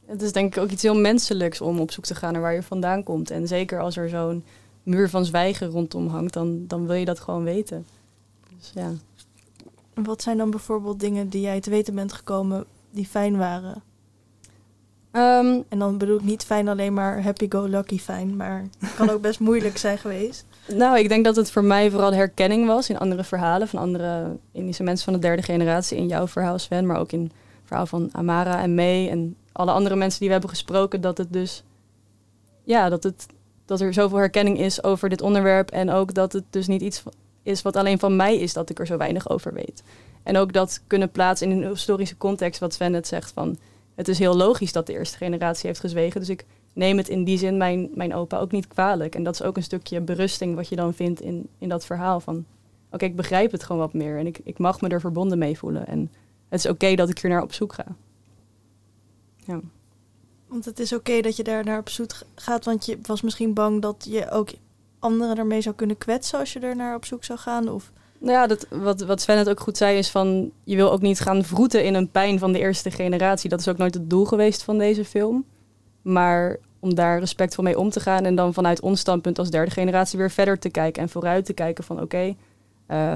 Het 0.06 0.22
is 0.22 0.32
denk 0.32 0.56
ik 0.56 0.62
ook 0.62 0.70
iets 0.70 0.82
heel 0.82 1.00
menselijks 1.00 1.62
om 1.62 1.80
op 1.80 1.92
zoek 1.92 2.06
te 2.06 2.16
gaan 2.16 2.34
naar 2.34 2.42
waar 2.42 2.54
je 2.54 2.64
vandaan 2.64 3.04
komt. 3.04 3.32
En 3.32 3.48
zeker 3.48 3.80
als 3.80 3.98
er 3.98 4.10
zo'n 4.10 4.44
muur 4.84 5.10
van 5.10 5.26
zwijgen 5.26 5.68
rondom 5.68 6.08
hangt, 6.08 6.34
dan, 6.34 6.68
dan 6.68 6.88
wil 6.88 6.96
je 6.96 7.06
dat 7.06 7.20
gewoon 7.20 7.44
weten. 7.44 7.86
Dus 8.60 8.72
ja. 8.76 8.92
Wat 9.94 10.22
zijn 10.22 10.38
dan 10.38 10.50
bijvoorbeeld 10.50 11.00
dingen 11.00 11.30
die 11.30 11.42
jij 11.42 11.60
te 11.60 11.70
weten 11.70 11.96
bent 11.96 12.14
gekomen 12.14 12.66
die 12.92 13.06
fijn 13.08 13.38
waren? 13.38 13.84
Ehm, 15.12 15.62
En 15.70 15.80
dan 15.80 15.98
bedoel 15.98 16.16
ik 16.18 16.24
niet 16.24 16.44
fijn 16.44 16.68
alleen 16.68 16.94
maar 16.94 17.24
happy-go-lucky 17.24 18.00
fijn, 18.00 18.36
maar 18.36 18.66
het 18.80 18.96
kan 18.96 19.10
ook 19.10 19.22
best 19.22 19.40
moeilijk 19.40 19.78
zijn 19.78 19.98
geweest. 19.98 20.46
nou, 20.68 21.00
ik 21.00 21.10
denk 21.10 21.26
dat 21.26 21.36
het 21.36 21.52
voor 21.52 21.64
mij 21.64 21.92
vooral 21.92 22.14
herkenning 22.14 22.68
was 22.68 22.90
in 22.90 22.98
andere 22.98 23.24
verhalen 23.24 23.68
van 23.68 23.80
andere 23.80 24.38
Indische 24.52 24.84
mensen 24.84 25.06
van 25.06 25.14
de 25.14 25.20
derde 25.20 25.42
generatie. 25.42 25.98
In 25.98 26.08
jouw 26.08 26.28
verhaal, 26.28 26.60
Sven, 26.60 26.86
maar 26.86 27.00
ook 27.00 27.12
in 27.12 27.22
het 27.22 27.32
verhaal 27.66 27.86
van 27.86 28.10
Amara 28.12 28.62
en 28.62 28.76
May 28.76 29.10
en 29.10 29.36
alle 29.52 29.72
andere 29.72 29.96
mensen 29.96 30.20
die 30.20 30.28
we 30.28 30.34
hebben 30.34 30.52
gesproken. 30.52 31.02
Dat 31.02 31.18
het 31.18 31.34
dus, 31.34 31.64
ja, 32.64 32.90
dat, 32.90 33.04
het, 33.04 33.26
dat 33.66 33.82
er 33.82 33.94
zoveel 33.94 34.18
herkenning 34.18 34.60
is 34.60 34.84
over 34.84 35.10
dit 35.10 35.22
onderwerp. 35.22 35.70
En 35.72 35.90
ook 35.90 36.14
dat 36.14 36.34
het 36.34 36.44
dus 36.50 36.68
niet 36.68 36.82
iets 36.82 37.04
is 37.50 37.62
wat 37.62 37.76
alleen 37.76 38.00
van 38.00 38.16
mij 38.16 38.38
is 38.38 38.54
dat 38.54 38.70
ik 38.70 38.80
er 38.80 38.86
zo 38.86 38.98
weinig 38.98 39.30
over 39.30 39.54
weet. 39.54 39.84
En 40.24 40.38
ook 40.38 40.54
dat 40.54 40.82
kunnen 40.88 41.12
plaatsen 41.12 41.52
in 41.52 41.62
een 41.62 41.70
historische 41.70 42.18
context, 42.18 42.60
wat 42.60 42.74
Sven 42.74 42.92
net 42.92 43.08
zegt 43.08 43.32
van... 43.32 43.58
Het 43.96 44.08
is 44.08 44.20
heel 44.20 44.36
logisch 44.36 44.72
dat 44.72 44.86
de 44.86 44.94
eerste 44.94 45.18
generatie 45.18 45.68
heeft 45.68 45.80
gezwegen. 45.80 46.20
Dus 46.20 46.30
ik 46.30 46.46
neem 46.74 46.98
het 46.98 47.10
in 47.10 47.24
die 47.24 47.38
zin 47.38 47.58
mijn, 47.58 47.90
mijn 47.94 48.16
opa 48.16 48.38
ook 48.38 48.52
niet 48.52 48.68
kwalijk. 48.68 49.16
En 49.16 49.24
dat 49.24 49.34
is 49.34 49.42
ook 49.42 49.58
een 49.58 49.64
stukje 49.64 50.02
berusting 50.02 50.56
wat 50.56 50.68
je 50.68 50.76
dan 50.76 50.94
vindt 50.94 51.22
in, 51.22 51.50
in 51.58 51.70
dat 51.70 51.86
verhaal 51.86 52.20
van... 52.20 52.46
Oké, 52.92 53.06
ik 53.06 53.16
begrijp 53.16 53.52
het 53.52 53.64
gewoon 53.64 53.82
wat 53.82 53.94
meer 53.94 54.18
en 54.18 54.28
ik, 54.28 54.40
ik 54.44 54.58
mag 54.58 54.82
me 54.82 54.88
er 54.88 55.00
verbonden 55.00 55.38
mee 55.38 55.58
voelen. 55.58 55.88
En 55.88 56.12
het 56.50 56.60
is 56.60 56.72
oké 56.72 56.96
dat 56.96 57.10
ik 57.10 57.20
hier 57.20 57.32
naar 57.32 57.42
op 57.42 57.54
zoek 57.54 57.74
ga. 57.74 57.86
Ja. 59.36 59.60
Want 60.48 60.66
het 60.66 60.80
is 60.80 60.94
oké 60.94 61.22
dat 61.22 61.36
je 61.36 61.44
daar 61.44 61.64
naar 61.64 61.80
op 61.80 61.90
zoek 61.90 62.12
gaat, 62.36 62.66
want 62.66 62.86
je 62.86 63.00
was 63.02 63.22
misschien 63.22 63.54
bang 63.54 63.82
dat 63.82 64.06
je 64.10 64.30
ook 64.30 64.50
anderen 65.00 65.38
ermee 65.38 65.62
zou 65.62 65.76
kunnen 65.76 65.98
kwetsen 65.98 66.40
als 66.40 66.54
je 66.54 66.60
er 66.60 66.76
naar 66.76 66.96
op 66.96 67.06
zoek 67.06 67.24
zou 67.24 67.40
gaan. 67.40 67.70
Of 67.70 67.92
Nou 68.20 68.34
ja, 68.34 68.48
dat, 68.48 68.68
wat, 68.70 69.02
wat 69.02 69.22
Sven 69.22 69.38
het 69.38 69.50
ook 69.50 69.60
goed 69.60 69.78
zei 69.78 69.98
is 69.98 70.10
van... 70.10 70.52
je 70.64 70.76
wil 70.76 70.92
ook 70.92 71.02
niet 71.02 71.20
gaan 71.20 71.44
vroeten 71.44 71.84
in 71.84 71.94
een 71.94 72.10
pijn 72.10 72.40
van 72.40 72.52
de 72.52 72.60
eerste 72.60 72.92
generatie. 72.92 73.50
Dat 73.50 73.60
is 73.60 73.68
ook 73.68 73.78
nooit 73.78 73.94
het 73.94 74.10
doel 74.10 74.26
geweest 74.26 74.64
van 74.64 74.78
deze 74.78 75.06
film. 75.06 75.46
Maar 76.02 76.58
om 76.80 76.96
daar 76.96 77.20
respectvol 77.20 77.64
mee 77.64 77.80
om 77.80 77.90
te 77.90 78.00
gaan... 78.00 78.26
en 78.26 78.36
dan 78.36 78.54
vanuit 78.54 78.82
ons 78.82 79.00
standpunt 79.00 79.40
als 79.40 79.50
derde 79.50 79.72
generatie 79.72 80.20
weer 80.20 80.32
verder 80.32 80.60
te 80.60 80.70
kijken... 80.70 81.02
en 81.02 81.10
vooruit 81.10 81.46
te 81.46 81.54
kijken 81.54 81.84
van 81.84 82.02
oké... 82.02 82.36
eh, 82.86 83.16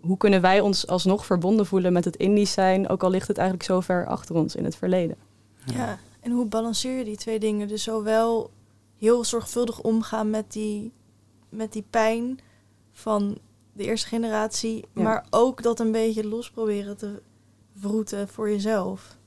hoe 0.00 0.16
kunnen 0.16 0.40
wij 0.40 0.60
ons 0.60 0.86
alsnog 0.86 1.26
verbonden 1.26 1.66
voelen 1.66 1.92
met 1.92 2.04
het 2.04 2.16
Indisch 2.16 2.52
zijn... 2.52 2.88
ook 2.88 3.02
al 3.02 3.10
ligt 3.10 3.28
het 3.28 3.38
eigenlijk 3.38 3.68
zo 3.68 3.80
ver 3.80 4.06
achter 4.06 4.34
ons 4.34 4.56
in 4.56 4.64
het 4.64 4.76
verleden. 4.76 5.16
ja. 5.64 5.98
en 6.20 6.30
hoe 6.30 6.46
balanceer 6.46 6.98
je 6.98 7.04
die 7.04 7.16
twee 7.16 7.38
dingen? 7.38 7.68
Dus 7.68 7.82
zowel 7.82 8.50
heel 8.98 9.24
zorgvuldig 9.24 9.80
omgaan 9.80 10.30
met 10.30 10.52
die, 10.52 10.92
met 11.48 11.72
die 11.72 11.84
pijn 11.90 12.38
van 12.92 13.38
de 13.72 13.84
eerste 13.84 14.08
generatie, 14.08 14.84
Ja. 14.94 15.02
maar 15.02 15.26
ook 15.30 15.62
dat 15.62 15.80
een 15.80 15.92
beetje 15.92 16.26
los 16.28 16.50
proberen 16.50 16.96
te 16.96 17.22
vroeten 17.78 18.28
voor 18.28 18.50
jezelf. 18.50 19.18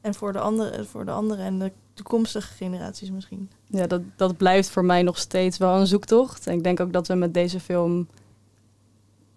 En 0.00 0.14
voor 0.14 0.32
de 0.32 0.38
andere, 0.38 0.84
voor 0.84 1.04
de 1.04 1.10
andere 1.10 1.42
en 1.42 1.58
de 1.58 1.72
toekomstige 1.94 2.52
generaties 2.54 3.10
misschien. 3.10 3.50
Ja, 3.66 3.86
dat, 3.86 4.02
dat 4.16 4.36
blijft 4.36 4.70
voor 4.70 4.84
mij 4.84 5.02
nog 5.02 5.18
steeds 5.18 5.58
wel 5.58 5.80
een 5.80 5.86
zoektocht. 5.86 6.46
En 6.46 6.54
ik 6.54 6.62
denk 6.62 6.80
ook 6.80 6.92
dat 6.92 7.06
we 7.08 7.14
met 7.14 7.34
deze 7.34 7.60
film 7.60 8.08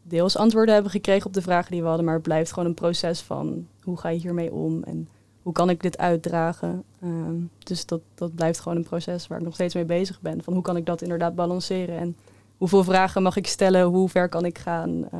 deels 0.03 0.37
antwoorden 0.37 0.73
hebben 0.73 0.91
gekregen 0.91 1.25
op 1.27 1.33
de 1.33 1.41
vragen 1.41 1.71
die 1.71 1.81
we 1.81 1.87
hadden. 1.87 2.05
Maar 2.05 2.13
het 2.13 2.23
blijft 2.23 2.53
gewoon 2.53 2.69
een 2.69 2.73
proces 2.75 3.21
van 3.21 3.67
hoe 3.81 3.97
ga 3.97 4.09
je 4.09 4.19
hiermee 4.19 4.51
om 4.51 4.83
en 4.83 5.09
hoe 5.45 5.53
kan 5.53 5.69
ik 5.69 5.81
dit 5.81 5.97
uitdragen. 5.97 6.83
Ehm, 7.01 7.35
dus 7.63 7.85
dat, 7.85 8.01
dat 8.15 8.35
blijft 8.35 8.59
gewoon 8.59 8.77
een 8.77 8.83
proces 8.83 9.27
waar 9.27 9.37
ik 9.37 9.43
nog 9.43 9.53
steeds 9.53 9.73
mee 9.73 9.85
bezig 9.85 10.21
ben. 10.21 10.43
Van 10.43 10.53
hoe 10.53 10.61
kan 10.61 10.77
ik 10.77 10.85
dat 10.85 11.01
inderdaad 11.01 11.35
balanceren 11.35 11.97
en 11.97 12.15
hoeveel 12.57 12.83
vragen 12.83 13.23
mag 13.23 13.35
ik 13.35 13.47
stellen, 13.47 13.83
hoe 13.83 14.09
ver 14.09 14.29
kan 14.29 14.45
ik 14.45 14.57
gaan. 14.57 15.07
eh, 15.11 15.19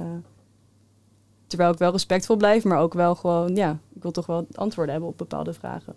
terwijl 1.47 1.71
ik 1.71 1.77
wel 1.77 1.91
respectvol 1.91 2.35
blijf, 2.35 2.63
maar 2.63 2.79
ook 2.79 2.93
wel 2.93 3.15
gewoon, 3.15 3.55
ja, 3.55 3.77
ik 3.95 4.01
wil 4.01 4.11
toch 4.11 4.25
wel 4.25 4.47
antwoorden 4.51 4.91
hebben 4.93 5.09
op 5.11 5.17
bepaalde 5.17 5.53
vragen. 5.53 5.93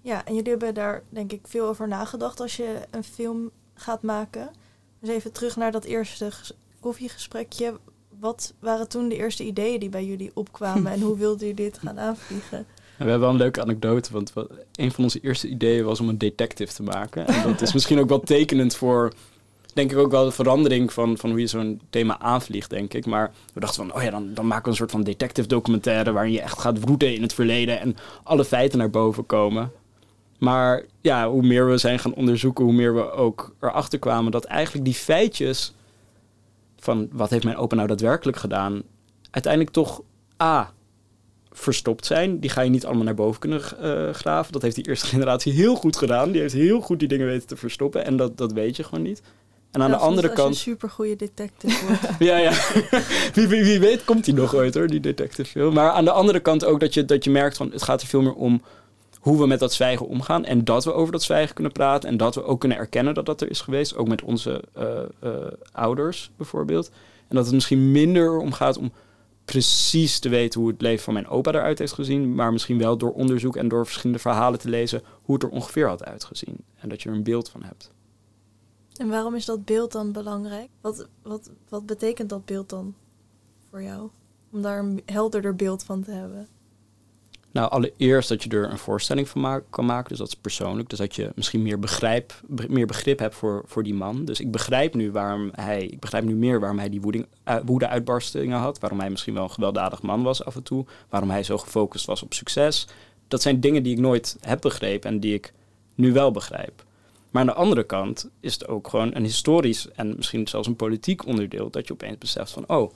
Ja, 0.00 0.24
en 0.24 0.34
jullie 0.34 0.50
hebben 0.50 0.74
daar 0.74 1.02
denk 1.08 1.32
ik 1.32 1.40
veel 1.46 1.66
over 1.66 1.88
nagedacht 1.88 2.40
als 2.40 2.56
je 2.56 2.80
een 2.90 3.04
film 3.04 3.50
gaat 3.74 4.02
maken. 4.02 4.50
Dus 5.00 5.08
even 5.08 5.32
terug 5.32 5.56
naar 5.56 5.72
dat 5.72 5.84
eerste 5.84 6.30
ges- 6.30 6.52
koffiegesprekje. 6.80 7.78
Wat 8.18 8.52
waren 8.58 8.88
toen 8.88 9.08
de 9.08 9.16
eerste 9.16 9.44
ideeën 9.44 9.80
die 9.80 9.88
bij 9.88 10.04
jullie 10.06 10.30
opkwamen 10.34 10.92
en 10.92 11.00
hoe 11.00 11.16
wilden 11.24 11.46
jullie 11.48 11.64
dit 11.64 11.78
gaan 11.78 11.98
aanvliegen? 12.00 12.66
We 12.96 13.08
hebben 13.08 13.20
wel 13.20 13.30
een 13.30 13.36
leuke 13.36 13.62
anekdote, 13.62 14.12
want 14.12 14.32
een 14.74 14.92
van 14.92 15.04
onze 15.04 15.20
eerste 15.20 15.48
ideeën 15.48 15.84
was 15.84 16.00
om 16.00 16.08
een 16.08 16.18
detective 16.18 16.72
te 16.72 16.82
maken. 16.82 17.26
En 17.26 17.42
dat 17.42 17.60
is 17.60 17.72
misschien 17.76 17.98
ook 17.98 18.08
wel 18.08 18.20
tekenend 18.20 18.76
voor, 18.76 19.12
denk 19.74 19.90
ik 19.92 19.98
ook 19.98 20.10
wel 20.10 20.24
de 20.24 20.30
verandering 20.30 20.92
van, 20.92 21.18
van 21.18 21.30
hoe 21.30 21.40
je 21.40 21.46
zo'n 21.46 21.80
thema 21.90 22.20
aanvliegt, 22.20 22.70
denk 22.70 22.94
ik. 22.94 23.06
Maar 23.06 23.32
we 23.54 23.60
dachten 23.60 23.86
van, 23.86 23.96
oh 23.96 24.02
ja, 24.02 24.10
dan, 24.10 24.34
dan 24.34 24.46
maken 24.46 24.64
we 24.64 24.70
een 24.70 24.76
soort 24.76 24.90
van 24.90 25.02
detective 25.02 25.48
documentaire 25.48 26.12
waarin 26.12 26.32
je 26.32 26.40
echt 26.40 26.58
gaat 26.58 26.80
broeden 26.80 27.14
in 27.14 27.22
het 27.22 27.34
verleden 27.34 27.80
en 27.80 27.96
alle 28.22 28.44
feiten 28.44 28.78
naar 28.78 28.90
boven 28.90 29.26
komen. 29.26 29.72
Maar 30.38 30.84
ja, 31.00 31.30
hoe 31.30 31.42
meer 31.42 31.68
we 31.68 31.76
zijn 31.76 31.98
gaan 31.98 32.14
onderzoeken, 32.14 32.64
hoe 32.64 32.72
meer 32.72 32.94
we 32.94 33.10
ook 33.10 33.54
erachter 33.60 33.98
kwamen 33.98 34.32
dat 34.32 34.44
eigenlijk 34.44 34.84
die 34.84 34.94
feitjes 34.94 35.72
van 36.78 37.08
wat 37.12 37.30
heeft 37.30 37.44
mijn 37.44 37.56
opa 37.56 37.74
nou 37.74 37.88
daadwerkelijk 37.88 38.36
gedaan, 38.36 38.82
uiteindelijk 39.30 39.72
toch 39.72 40.02
A, 40.42 40.72
verstopt 41.52 42.06
zijn. 42.06 42.38
Die 42.40 42.50
ga 42.50 42.60
je 42.60 42.70
niet 42.70 42.86
allemaal 42.86 43.04
naar 43.04 43.14
boven 43.14 43.40
kunnen 43.40 43.62
eh, 43.80 44.14
graven. 44.14 44.52
Dat 44.52 44.62
heeft 44.62 44.76
die 44.76 44.88
eerste 44.88 45.06
generatie 45.14 45.52
heel 45.52 45.74
goed 45.74 45.96
gedaan. 45.96 46.32
Die 46.32 46.40
heeft 46.40 46.54
heel 46.54 46.80
goed 46.80 46.98
die 46.98 47.08
dingen 47.08 47.26
weten 47.26 47.48
te 47.48 47.56
verstoppen. 47.56 48.04
En 48.04 48.16
dat, 48.16 48.36
dat 48.36 48.52
weet 48.52 48.76
je 48.76 48.84
gewoon 48.84 49.04
niet. 49.04 49.22
En 49.70 49.82
aan 49.82 49.90
de 49.90 49.96
andere 49.96 50.28
Als 50.28 50.36
je 50.36 50.42
kant... 50.42 50.54
een 50.54 50.60
supergoeie 50.60 51.16
detective 51.16 51.86
wordt. 51.86 52.00
Ja, 52.28 52.36
ja. 52.36 52.52
wie, 53.34 53.46
wie, 53.48 53.64
wie 53.64 53.80
weet 53.80 54.04
komt 54.04 54.26
hij 54.26 54.34
nog 54.34 54.54
ooit 54.54 54.74
hoor, 54.74 54.86
die 54.86 55.00
detective 55.00 55.50
film. 55.50 55.74
Maar 55.74 55.90
aan 55.90 56.04
de 56.04 56.10
andere 56.10 56.40
kant 56.40 56.64
ook 56.64 56.80
dat 56.80 56.94
je, 56.94 57.04
dat 57.04 57.24
je 57.24 57.30
merkt 57.30 57.56
van... 57.56 57.70
het 57.72 57.82
gaat 57.82 58.02
er 58.02 58.08
veel 58.08 58.22
meer 58.22 58.34
om 58.34 58.62
hoe 59.20 59.38
we 59.38 59.46
met 59.46 59.58
dat 59.60 59.72
zwijgen 59.72 60.08
omgaan. 60.08 60.44
En 60.44 60.64
dat 60.64 60.84
we 60.84 60.92
over 60.92 61.12
dat 61.12 61.22
zwijgen 61.22 61.54
kunnen 61.54 61.72
praten. 61.72 62.08
En 62.08 62.16
dat 62.16 62.34
we 62.34 62.44
ook 62.44 62.60
kunnen 62.60 62.78
erkennen 62.78 63.14
dat 63.14 63.26
dat 63.26 63.40
er 63.40 63.50
is 63.50 63.60
geweest. 63.60 63.96
Ook 63.96 64.08
met 64.08 64.22
onze 64.22 64.64
eh, 64.72 65.02
eh, 65.20 65.30
ouders 65.72 66.30
bijvoorbeeld. 66.36 66.90
En 67.28 67.36
dat 67.36 67.44
het 67.44 67.54
misschien 67.54 67.92
minder 67.92 68.38
om 68.38 68.52
gaat 68.52 68.78
om 68.78 68.92
precies 69.52 70.18
te 70.18 70.28
weten 70.28 70.60
hoe 70.60 70.70
het 70.70 70.80
leven 70.80 71.04
van 71.04 71.12
mijn 71.12 71.28
opa 71.28 71.52
eruit 71.52 71.78
heeft 71.78 71.92
gezien. 71.92 72.34
Maar 72.34 72.52
misschien 72.52 72.78
wel 72.78 72.96
door 72.96 73.12
onderzoek 73.12 73.56
en 73.56 73.68
door 73.68 73.84
verschillende 73.84 74.22
verhalen 74.22 74.58
te 74.58 74.68
lezen... 74.68 75.02
hoe 75.22 75.34
het 75.34 75.44
er 75.44 75.50
ongeveer 75.50 75.88
had 75.88 76.04
uitgezien. 76.04 76.56
En 76.74 76.88
dat 76.88 77.02
je 77.02 77.08
er 77.08 77.14
een 77.14 77.22
beeld 77.22 77.48
van 77.48 77.62
hebt. 77.62 77.92
En 78.96 79.08
waarom 79.08 79.34
is 79.34 79.44
dat 79.44 79.64
beeld 79.64 79.92
dan 79.92 80.12
belangrijk? 80.12 80.68
Wat, 80.80 81.08
wat, 81.22 81.50
wat 81.68 81.86
betekent 81.86 82.28
dat 82.28 82.44
beeld 82.44 82.68
dan 82.68 82.94
voor 83.70 83.82
jou? 83.82 84.10
Om 84.52 84.62
daar 84.62 84.78
een 84.78 85.02
helderder 85.06 85.54
beeld 85.54 85.84
van 85.84 86.02
te 86.02 86.10
hebben. 86.10 86.48
Nou, 87.52 87.70
allereerst 87.70 88.28
dat 88.28 88.42
je 88.42 88.50
er 88.50 88.70
een 88.70 88.78
voorstelling 88.78 89.28
van 89.28 89.40
ma- 89.40 89.62
kan 89.70 89.86
maken. 89.86 90.08
Dus 90.08 90.18
dat 90.18 90.28
is 90.28 90.34
persoonlijk. 90.34 90.88
Dus 90.88 90.98
dat 90.98 91.14
je 91.14 91.32
misschien 91.34 91.62
meer, 91.62 91.78
begrijp, 91.78 92.40
be- 92.46 92.66
meer 92.68 92.86
begrip 92.86 93.18
hebt 93.18 93.34
voor, 93.34 93.62
voor 93.66 93.82
die 93.82 93.94
man. 93.94 94.24
Dus 94.24 94.40
ik 94.40 94.50
begrijp 94.50 94.94
nu 94.94 95.10
waarom 95.10 95.50
hij. 95.54 95.86
Ik 95.86 96.00
begrijp 96.00 96.24
nu 96.24 96.34
meer 96.34 96.60
waarom 96.60 96.78
hij 96.78 96.88
die 96.88 97.00
woeding, 97.00 97.26
uh, 97.48 97.56
woede-uitbarstingen 97.64 98.58
had. 98.58 98.78
Waarom 98.78 99.00
hij 99.00 99.10
misschien 99.10 99.34
wel 99.34 99.42
een 99.42 99.50
gewelddadig 99.50 100.02
man 100.02 100.22
was 100.22 100.44
af 100.44 100.56
en 100.56 100.62
toe. 100.62 100.86
Waarom 101.08 101.30
hij 101.30 101.42
zo 101.42 101.58
gefocust 101.58 102.06
was 102.06 102.22
op 102.22 102.34
succes. 102.34 102.86
Dat 103.28 103.42
zijn 103.42 103.60
dingen 103.60 103.82
die 103.82 103.92
ik 103.92 104.00
nooit 104.00 104.36
heb 104.40 104.60
begrepen 104.60 105.10
en 105.10 105.20
die 105.20 105.34
ik 105.34 105.52
nu 105.94 106.12
wel 106.12 106.30
begrijp. 106.30 106.84
Maar 107.30 107.40
aan 107.40 107.48
de 107.48 107.54
andere 107.54 107.84
kant 107.84 108.30
is 108.40 108.52
het 108.52 108.68
ook 108.68 108.88
gewoon 108.88 109.14
een 109.14 109.24
historisch 109.24 109.88
en 109.90 110.16
misschien 110.16 110.48
zelfs 110.48 110.68
een 110.68 110.76
politiek 110.76 111.26
onderdeel. 111.26 111.70
Dat 111.70 111.86
je 111.86 111.92
opeens 111.92 112.18
beseft 112.18 112.50
van, 112.50 112.64
oh, 112.68 112.94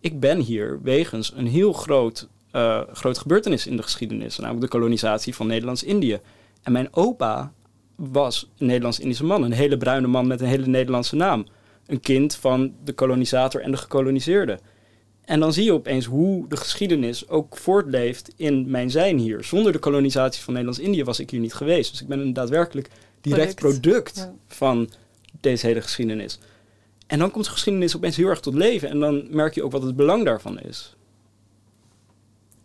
ik 0.00 0.20
ben 0.20 0.38
hier 0.38 0.82
wegens 0.82 1.32
een 1.36 1.46
heel 1.46 1.72
groot 1.72 2.28
uh, 2.52 2.80
grote 2.92 3.20
gebeurtenis 3.20 3.66
in 3.66 3.76
de 3.76 3.82
geschiedenis, 3.82 4.38
namelijk 4.38 4.64
de 4.64 4.78
kolonisatie 4.78 5.34
van 5.34 5.46
Nederlands-Indië. 5.46 6.20
En 6.62 6.72
mijn 6.72 6.88
opa 6.90 7.52
was 7.96 8.50
een 8.58 8.66
Nederlands-Indische 8.66 9.24
man, 9.24 9.42
een 9.42 9.52
hele 9.52 9.76
bruine 9.76 10.06
man 10.06 10.26
met 10.26 10.40
een 10.40 10.46
hele 10.46 10.66
Nederlandse 10.66 11.16
naam. 11.16 11.46
Een 11.86 12.00
kind 12.00 12.34
van 12.34 12.74
de 12.84 12.92
kolonisator 12.92 13.60
en 13.60 13.70
de 13.70 13.76
gekoloniseerde. 13.76 14.58
En 15.24 15.40
dan 15.40 15.52
zie 15.52 15.64
je 15.64 15.72
opeens 15.72 16.04
hoe 16.04 16.48
de 16.48 16.56
geschiedenis 16.56 17.28
ook 17.28 17.56
voortleeft 17.56 18.32
in 18.36 18.70
mijn 18.70 18.90
zijn 18.90 19.18
hier. 19.18 19.44
Zonder 19.44 19.72
de 19.72 19.78
kolonisatie 19.78 20.42
van 20.42 20.52
Nederlands-Indië 20.52 21.04
was 21.04 21.20
ik 21.20 21.30
hier 21.30 21.40
niet 21.40 21.54
geweest. 21.54 21.90
Dus 21.90 22.00
ik 22.00 22.08
ben 22.08 22.20
een 22.20 22.32
daadwerkelijk 22.32 22.88
direct 23.20 23.54
product, 23.54 23.82
product 23.82 24.16
ja. 24.16 24.32
van 24.46 24.90
deze 25.40 25.66
hele 25.66 25.80
geschiedenis. 25.80 26.38
En 27.06 27.18
dan 27.18 27.30
komt 27.30 27.44
de 27.44 27.50
geschiedenis 27.50 27.96
opeens 27.96 28.16
heel 28.16 28.28
erg 28.28 28.40
tot 28.40 28.54
leven. 28.54 28.88
En 28.88 29.00
dan 29.00 29.26
merk 29.30 29.54
je 29.54 29.64
ook 29.64 29.72
wat 29.72 29.82
het 29.82 29.96
belang 29.96 30.24
daarvan 30.24 30.60
is. 30.60 30.96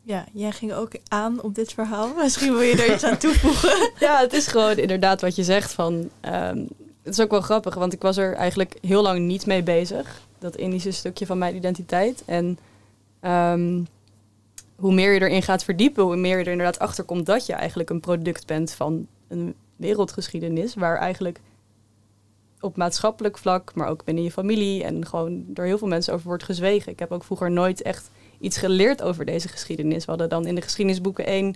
Ja, 0.08 0.26
jij 0.34 0.52
ging 0.52 0.74
ook 0.74 0.92
aan 1.08 1.42
op 1.42 1.56
dit 1.56 1.74
verhaal. 1.74 2.14
Misschien 2.24 2.52
wil 2.52 2.62
je 2.62 2.84
er 2.84 2.94
iets 2.94 3.04
aan 3.04 3.18
toevoegen. 3.18 3.92
ja, 4.08 4.20
het 4.20 4.34
is 4.34 4.48
gewoon 4.48 4.78
inderdaad 4.78 5.22
wat 5.22 5.36
je 5.36 5.44
zegt 5.44 5.74
van... 5.74 6.10
Um, 6.22 6.68
het 7.04 7.14
is 7.14 7.20
ook 7.20 7.32
wel 7.32 7.42
grappig, 7.42 7.76
want 7.76 7.94
ik 7.94 8.02
was 8.02 8.18
er 8.18 8.34
eigenlijk 8.34 8.78
heel 8.82 9.02
lang 9.02 9.20
niet 9.20 9.46
mee 9.46 9.64
bezig. 9.64 10.22
Dat 10.40 10.56
Indische 10.56 10.92
stukje 10.92 11.26
van 11.26 11.38
mijn 11.38 11.56
identiteit. 11.56 12.24
En 12.26 12.58
um, 13.22 13.88
hoe 14.76 14.94
meer 14.94 15.14
je 15.14 15.22
erin 15.22 15.44
gaat 15.44 15.64
verdiepen, 15.64 16.04
hoe 16.04 16.16
meer 16.16 16.38
je 16.38 16.44
er 16.44 16.52
inderdaad 16.52 16.80
achter 16.80 17.04
komt 17.04 17.26
dat 17.26 17.46
je 17.46 17.54
eigenlijk 17.54 17.90
een 17.90 18.00
product 18.00 18.48
bent 18.48 18.72
van 18.72 19.08
een 19.28 19.56
wereldgeschiedenis. 19.76 20.76
Waar 20.76 20.98
eigenlijk 20.98 21.40
op 22.60 22.78
maatschappelijk 22.78 23.38
vlak, 23.38 23.76
maar 23.76 23.88
ook 23.88 24.04
binnen 24.04 24.24
je 24.24 24.32
familie 24.32 24.84
en 24.84 25.06
gewoon 25.06 25.44
door 25.48 25.66
heel 25.66 25.78
veel 25.78 25.88
mensen 25.88 26.14
over 26.14 26.28
wordt 26.28 26.44
gezwegen. 26.44 26.92
Ik 26.92 27.00
heb 27.00 27.12
ook 27.12 27.24
vroeger 27.24 27.52
nooit 27.52 27.82
echt 27.82 28.10
iets 28.40 28.58
geleerd 28.58 29.02
over 29.02 29.26
deze 29.26 29.48
geschiedenis. 29.48 30.06
We 30.06 30.12
hadden 30.12 30.30
dan 30.30 30.46
in 30.46 30.56
de 30.56 30.62
geschiedenisboeken 30.62 31.26
één 31.26 31.56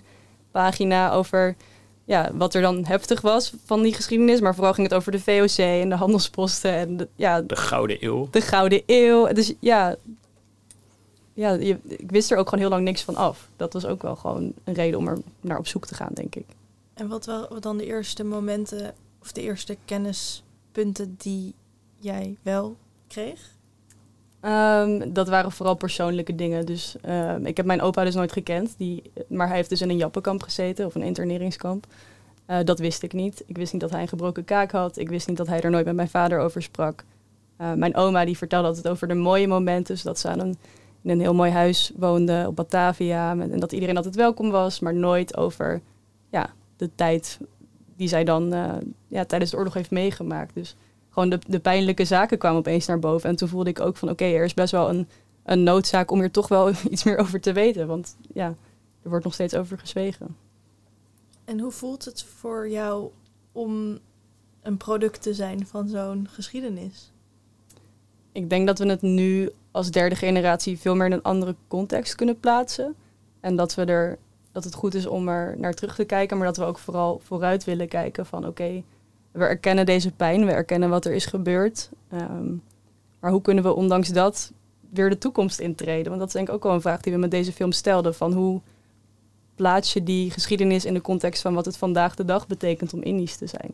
pagina 0.50 1.12
over 1.12 1.56
ja, 2.04 2.30
wat 2.34 2.54
er 2.54 2.62
dan 2.62 2.84
heftig 2.84 3.20
was 3.20 3.52
van 3.64 3.82
die 3.82 3.94
geschiedenis. 3.94 4.40
Maar 4.40 4.54
vooral 4.54 4.72
ging 4.72 4.88
het 4.88 4.96
over 4.96 5.12
de 5.12 5.20
VOC 5.20 5.58
en 5.58 5.88
de 5.88 5.94
handelsposten. 5.94 6.72
En 6.72 6.96
de, 6.96 7.08
ja, 7.16 7.42
de 7.42 7.56
Gouden 7.56 7.96
Eeuw. 8.00 8.28
De 8.30 8.40
Gouden 8.40 8.82
Eeuw. 8.86 9.32
Dus 9.32 9.52
ja, 9.60 9.96
ja 11.34 11.52
je, 11.52 11.78
ik 11.86 12.10
wist 12.10 12.30
er 12.30 12.38
ook 12.38 12.48
gewoon 12.48 12.60
heel 12.60 12.70
lang 12.72 12.84
niks 12.84 13.02
van 13.02 13.16
af. 13.16 13.48
Dat 13.56 13.72
was 13.72 13.86
ook 13.86 14.02
wel 14.02 14.16
gewoon 14.16 14.52
een 14.64 14.74
reden 14.74 14.98
om 14.98 15.08
er 15.08 15.18
naar 15.40 15.58
op 15.58 15.66
zoek 15.66 15.86
te 15.86 15.94
gaan, 15.94 16.12
denk 16.14 16.34
ik. 16.34 16.46
En 16.94 17.08
wat 17.08 17.26
waren 17.26 17.60
dan 17.60 17.76
de 17.76 17.86
eerste 17.86 18.24
momenten 18.24 18.94
of 19.22 19.32
de 19.32 19.42
eerste 19.42 19.76
kennispunten 19.84 21.14
die 21.18 21.54
jij 21.98 22.36
wel 22.42 22.76
kreeg? 23.08 23.58
Um, 24.42 25.12
dat 25.12 25.28
waren 25.28 25.52
vooral 25.52 25.74
persoonlijke 25.74 26.34
dingen. 26.34 26.66
Dus 26.66 26.96
um, 27.08 27.46
ik 27.46 27.56
heb 27.56 27.66
mijn 27.66 27.80
opa 27.80 28.04
dus 28.04 28.14
nooit 28.14 28.32
gekend. 28.32 28.74
Die, 28.76 29.02
maar 29.28 29.46
hij 29.46 29.56
heeft 29.56 29.68
dus 29.68 29.80
in 29.80 29.90
een 29.90 29.96
jappenkamp 29.96 30.42
gezeten 30.42 30.86
of 30.86 30.94
een 30.94 31.02
interneringskamp. 31.02 31.86
Uh, 32.46 32.56
dat 32.64 32.78
wist 32.78 33.02
ik 33.02 33.12
niet. 33.12 33.42
Ik 33.46 33.56
wist 33.56 33.72
niet 33.72 33.80
dat 33.80 33.90
hij 33.90 34.00
een 34.00 34.08
gebroken 34.08 34.44
kaak 34.44 34.70
had. 34.70 34.96
Ik 34.98 35.08
wist 35.08 35.28
niet 35.28 35.36
dat 35.36 35.46
hij 35.46 35.60
er 35.60 35.70
nooit 35.70 35.84
met 35.84 35.94
mijn 35.94 36.08
vader 36.08 36.38
over 36.38 36.62
sprak. 36.62 37.04
Uh, 37.60 37.72
mijn 37.72 37.96
oma 37.96 38.24
die 38.24 38.36
vertelde 38.36 38.68
altijd 38.68 38.88
over 38.88 39.08
de 39.08 39.14
mooie 39.14 39.48
momenten. 39.48 39.94
Dus 39.94 40.02
dat 40.02 40.18
ze 40.18 40.28
in 41.02 41.10
een 41.10 41.20
heel 41.20 41.34
mooi 41.34 41.50
huis 41.50 41.92
woonde 41.96 42.44
op 42.46 42.56
Batavia. 42.56 43.30
En 43.30 43.60
dat 43.60 43.72
iedereen 43.72 43.96
altijd 43.96 44.16
welkom 44.16 44.50
was. 44.50 44.80
Maar 44.80 44.94
nooit 44.94 45.36
over 45.36 45.80
ja, 46.30 46.50
de 46.76 46.90
tijd 46.94 47.38
die 47.96 48.08
zij 48.08 48.24
dan 48.24 48.54
uh, 48.54 48.72
ja, 49.08 49.24
tijdens 49.24 49.50
de 49.50 49.56
oorlog 49.56 49.74
heeft 49.74 49.90
meegemaakt. 49.90 50.54
Dus 50.54 50.76
gewoon 51.10 51.28
de, 51.28 51.38
de 51.46 51.60
pijnlijke 51.60 52.04
zaken 52.04 52.38
kwamen 52.38 52.58
opeens 52.58 52.86
naar 52.86 52.98
boven. 52.98 53.28
En 53.28 53.36
toen 53.36 53.48
voelde 53.48 53.70
ik 53.70 53.80
ook 53.80 53.96
van 53.96 54.10
oké, 54.10 54.24
okay, 54.24 54.36
er 54.36 54.44
is 54.44 54.54
best 54.54 54.72
wel 54.72 54.88
een, 54.88 55.08
een 55.44 55.62
noodzaak 55.62 56.10
om 56.10 56.18
hier 56.18 56.30
toch 56.30 56.48
wel 56.48 56.70
iets 56.90 57.04
meer 57.04 57.18
over 57.18 57.40
te 57.40 57.52
weten. 57.52 57.86
Want 57.86 58.16
ja, 58.32 58.54
er 59.02 59.08
wordt 59.08 59.24
nog 59.24 59.34
steeds 59.34 59.54
over 59.54 59.78
gezwegen. 59.78 60.36
En 61.44 61.60
hoe 61.60 61.70
voelt 61.70 62.04
het 62.04 62.22
voor 62.22 62.68
jou 62.68 63.10
om 63.52 63.98
een 64.62 64.76
product 64.76 65.22
te 65.22 65.34
zijn 65.34 65.66
van 65.66 65.88
zo'n 65.88 66.28
geschiedenis? 66.30 67.12
Ik 68.32 68.50
denk 68.50 68.66
dat 68.66 68.78
we 68.78 68.86
het 68.86 69.02
nu 69.02 69.50
als 69.70 69.90
derde 69.90 70.16
generatie 70.16 70.78
veel 70.78 70.94
meer 70.94 71.06
in 71.06 71.12
een 71.12 71.22
andere 71.22 71.54
context 71.68 72.14
kunnen 72.14 72.40
plaatsen. 72.40 72.94
En 73.40 73.56
dat, 73.56 73.74
we 73.74 73.84
er, 73.84 74.18
dat 74.52 74.64
het 74.64 74.74
goed 74.74 74.94
is 74.94 75.06
om 75.06 75.28
er 75.28 75.54
naar 75.58 75.74
terug 75.74 75.94
te 75.94 76.04
kijken, 76.04 76.36
maar 76.36 76.46
dat 76.46 76.56
we 76.56 76.64
ook 76.64 76.78
vooral 76.78 77.20
vooruit 77.24 77.64
willen 77.64 77.88
kijken 77.88 78.26
van 78.26 78.38
oké, 78.38 78.48
okay, 78.48 78.84
we 79.32 79.44
erkennen 79.44 79.86
deze 79.86 80.12
pijn, 80.12 80.46
we 80.46 80.52
erkennen 80.52 80.90
wat 80.90 81.04
er 81.04 81.12
is 81.12 81.26
gebeurd. 81.26 81.90
Um, 82.12 82.62
maar 83.20 83.30
hoe 83.30 83.42
kunnen 83.42 83.64
we 83.64 83.74
ondanks 83.74 84.08
dat 84.08 84.52
weer 84.90 85.10
de 85.10 85.18
toekomst 85.18 85.58
intreden? 85.58 86.06
Want 86.06 86.18
dat 86.18 86.28
is 86.28 86.34
denk 86.34 86.48
ik 86.48 86.54
ook 86.54 86.62
wel 86.62 86.72
een 86.72 86.80
vraag 86.80 87.00
die 87.00 87.12
we 87.12 87.18
met 87.18 87.30
deze 87.30 87.52
film 87.52 87.72
stelden. 87.72 88.14
Van 88.14 88.32
hoe 88.32 88.60
plaats 89.54 89.92
je 89.92 90.02
die 90.02 90.30
geschiedenis 90.30 90.84
in 90.84 90.94
de 90.94 91.00
context 91.00 91.42
van 91.42 91.54
wat 91.54 91.64
het 91.64 91.76
vandaag 91.76 92.14
de 92.14 92.24
dag 92.24 92.46
betekent 92.46 92.94
om 92.94 93.02
Indisch 93.02 93.36
te 93.36 93.46
zijn? 93.46 93.70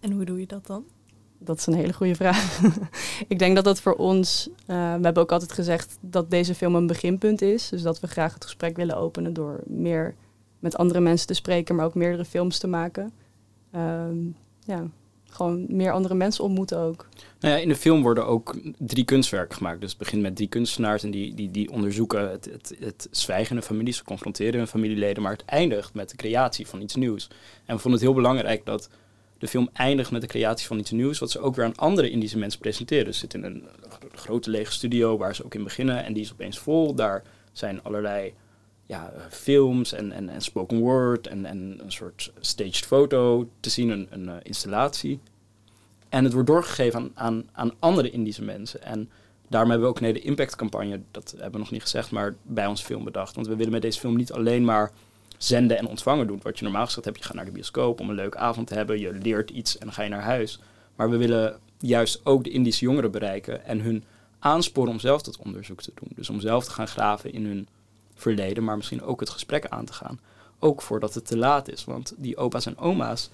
En 0.00 0.12
hoe 0.12 0.24
doe 0.24 0.40
je 0.40 0.46
dat 0.46 0.66
dan? 0.66 0.84
Dat 1.38 1.58
is 1.58 1.66
een 1.66 1.74
hele 1.74 1.92
goede 1.92 2.14
vraag. 2.14 2.60
ik 3.28 3.38
denk 3.38 3.54
dat 3.54 3.64
dat 3.64 3.80
voor 3.80 3.94
ons, 3.94 4.48
uh, 4.48 4.56
we 4.66 5.02
hebben 5.02 5.22
ook 5.22 5.32
altijd 5.32 5.52
gezegd 5.52 5.98
dat 6.00 6.30
deze 6.30 6.54
film 6.54 6.74
een 6.74 6.86
beginpunt 6.86 7.42
is. 7.42 7.68
Dus 7.68 7.82
dat 7.82 8.00
we 8.00 8.06
graag 8.06 8.34
het 8.34 8.44
gesprek 8.44 8.76
willen 8.76 8.96
openen 8.96 9.32
door 9.32 9.60
meer 9.66 10.14
met 10.58 10.76
andere 10.76 11.00
mensen 11.00 11.26
te 11.26 11.34
spreken, 11.34 11.74
maar 11.74 11.84
ook 11.84 11.94
meerdere 11.94 12.24
films 12.24 12.58
te 12.58 12.66
maken. 12.66 13.12
Um, 13.76 14.36
ja, 14.64 14.86
gewoon 15.30 15.66
meer 15.68 15.92
andere 15.92 16.14
mensen 16.14 16.44
ontmoeten 16.44 16.78
ook. 16.78 17.08
Nou 17.40 17.54
ja, 17.54 17.60
in 17.60 17.68
de 17.68 17.76
film 17.76 18.02
worden 18.02 18.26
ook 18.26 18.56
drie 18.78 19.04
kunstwerken 19.04 19.56
gemaakt. 19.56 19.80
Dus 19.80 19.90
het 19.90 19.98
begint 19.98 20.22
met 20.22 20.36
drie 20.36 20.48
kunstenaars 20.48 21.02
en 21.02 21.10
die, 21.10 21.34
die, 21.34 21.50
die 21.50 21.70
onderzoeken 21.70 22.30
het, 22.30 22.44
het, 22.44 22.76
het 22.80 23.08
zwijgen 23.10 23.56
in 23.56 23.62
families, 23.62 23.96
ze 23.96 24.04
confronteren 24.04 24.58
hun 24.58 24.66
familieleden, 24.66 25.22
maar 25.22 25.32
het 25.32 25.44
eindigt 25.44 25.94
met 25.94 26.10
de 26.10 26.16
creatie 26.16 26.66
van 26.66 26.80
iets 26.80 26.94
nieuws. 26.94 27.28
En 27.64 27.74
we 27.74 27.80
vonden 27.80 28.00
het 28.00 28.08
heel 28.08 28.20
belangrijk 28.20 28.64
dat 28.64 28.88
de 29.38 29.48
film 29.48 29.68
eindigt 29.72 30.10
met 30.10 30.20
de 30.20 30.26
creatie 30.26 30.66
van 30.66 30.78
iets 30.78 30.90
nieuws, 30.90 31.18
wat 31.18 31.30
ze 31.30 31.40
ook 31.40 31.54
weer 31.54 31.64
aan 31.64 31.76
andere 31.76 32.10
Indische 32.10 32.38
mensen 32.38 32.60
presenteren. 32.60 33.12
Ze 33.14 33.18
zitten 33.18 33.44
in 33.44 33.54
een 33.54 33.68
grote 34.14 34.50
lege 34.50 34.72
studio 34.72 35.16
waar 35.16 35.34
ze 35.34 35.44
ook 35.44 35.54
in 35.54 35.64
beginnen 35.64 36.04
en 36.04 36.12
die 36.12 36.22
is 36.22 36.32
opeens 36.32 36.58
vol. 36.58 36.94
Daar 36.94 37.22
zijn 37.52 37.82
allerlei 37.82 38.34
ja, 38.92 39.12
films 39.30 39.92
en, 39.92 40.12
en, 40.12 40.28
en 40.28 40.40
spoken 40.40 40.78
word 40.78 41.26
en, 41.26 41.44
en 41.44 41.80
een 41.82 41.92
soort 41.92 42.32
staged 42.40 42.86
foto 42.86 43.48
te 43.60 43.70
zien, 43.70 43.88
een, 43.88 44.06
een 44.10 44.24
uh, 44.24 44.34
installatie. 44.42 45.20
En 46.08 46.24
het 46.24 46.32
wordt 46.32 46.48
doorgegeven 46.48 47.00
aan, 47.00 47.10
aan, 47.14 47.44
aan 47.52 47.72
andere 47.78 48.10
Indische 48.10 48.42
mensen. 48.42 48.82
En 48.82 49.10
daarom 49.48 49.70
hebben 49.70 49.88
we 49.88 49.94
ook 49.94 50.00
een 50.00 50.06
hele 50.06 50.20
impactcampagne, 50.20 51.00
dat 51.10 51.30
hebben 51.30 51.52
we 51.52 51.58
nog 51.58 51.70
niet 51.70 51.82
gezegd, 51.82 52.10
maar 52.10 52.34
bij 52.42 52.66
ons 52.66 52.82
film 52.82 53.04
bedacht. 53.04 53.34
Want 53.34 53.46
we 53.46 53.56
willen 53.56 53.72
met 53.72 53.82
deze 53.82 54.00
film 54.00 54.16
niet 54.16 54.32
alleen 54.32 54.64
maar 54.64 54.92
zenden 55.38 55.78
en 55.78 55.86
ontvangen 55.86 56.26
doen. 56.26 56.40
Wat 56.42 56.58
je 56.58 56.64
normaal 56.64 56.86
gezegd 56.86 57.04
hebt, 57.04 57.18
je 57.18 57.24
gaat 57.24 57.34
naar 57.34 57.44
de 57.44 57.50
bioscoop 57.50 58.00
om 58.00 58.08
een 58.08 58.14
leuke 58.14 58.38
avond 58.38 58.66
te 58.66 58.74
hebben, 58.74 59.00
je 59.00 59.12
leert 59.12 59.50
iets 59.50 59.78
en 59.78 59.86
dan 59.86 59.94
ga 59.94 60.02
je 60.02 60.10
naar 60.10 60.22
huis. 60.22 60.60
Maar 60.96 61.10
we 61.10 61.16
willen 61.16 61.58
juist 61.78 62.20
ook 62.24 62.44
de 62.44 62.50
Indische 62.50 62.84
jongeren 62.84 63.10
bereiken 63.10 63.64
en 63.64 63.80
hun 63.80 64.04
aansporen 64.38 64.92
om 64.92 65.00
zelf 65.00 65.22
dat 65.22 65.36
onderzoek 65.36 65.82
te 65.82 65.92
doen. 65.94 66.08
Dus 66.14 66.30
om 66.30 66.40
zelf 66.40 66.64
te 66.64 66.70
gaan 66.70 66.88
graven 66.88 67.32
in 67.32 67.46
hun 67.46 67.68
verleden, 68.14 68.64
maar 68.64 68.76
misschien 68.76 69.02
ook 69.02 69.20
het 69.20 69.30
gesprek 69.30 69.66
aan 69.66 69.84
te 69.84 69.92
gaan. 69.92 70.20
Ook 70.58 70.82
voordat 70.82 71.14
het 71.14 71.26
te 71.26 71.36
laat 71.36 71.68
is, 71.68 71.84
want 71.84 72.14
die 72.16 72.36
opa's 72.36 72.66
en 72.66 72.78
oma's, 72.78 73.30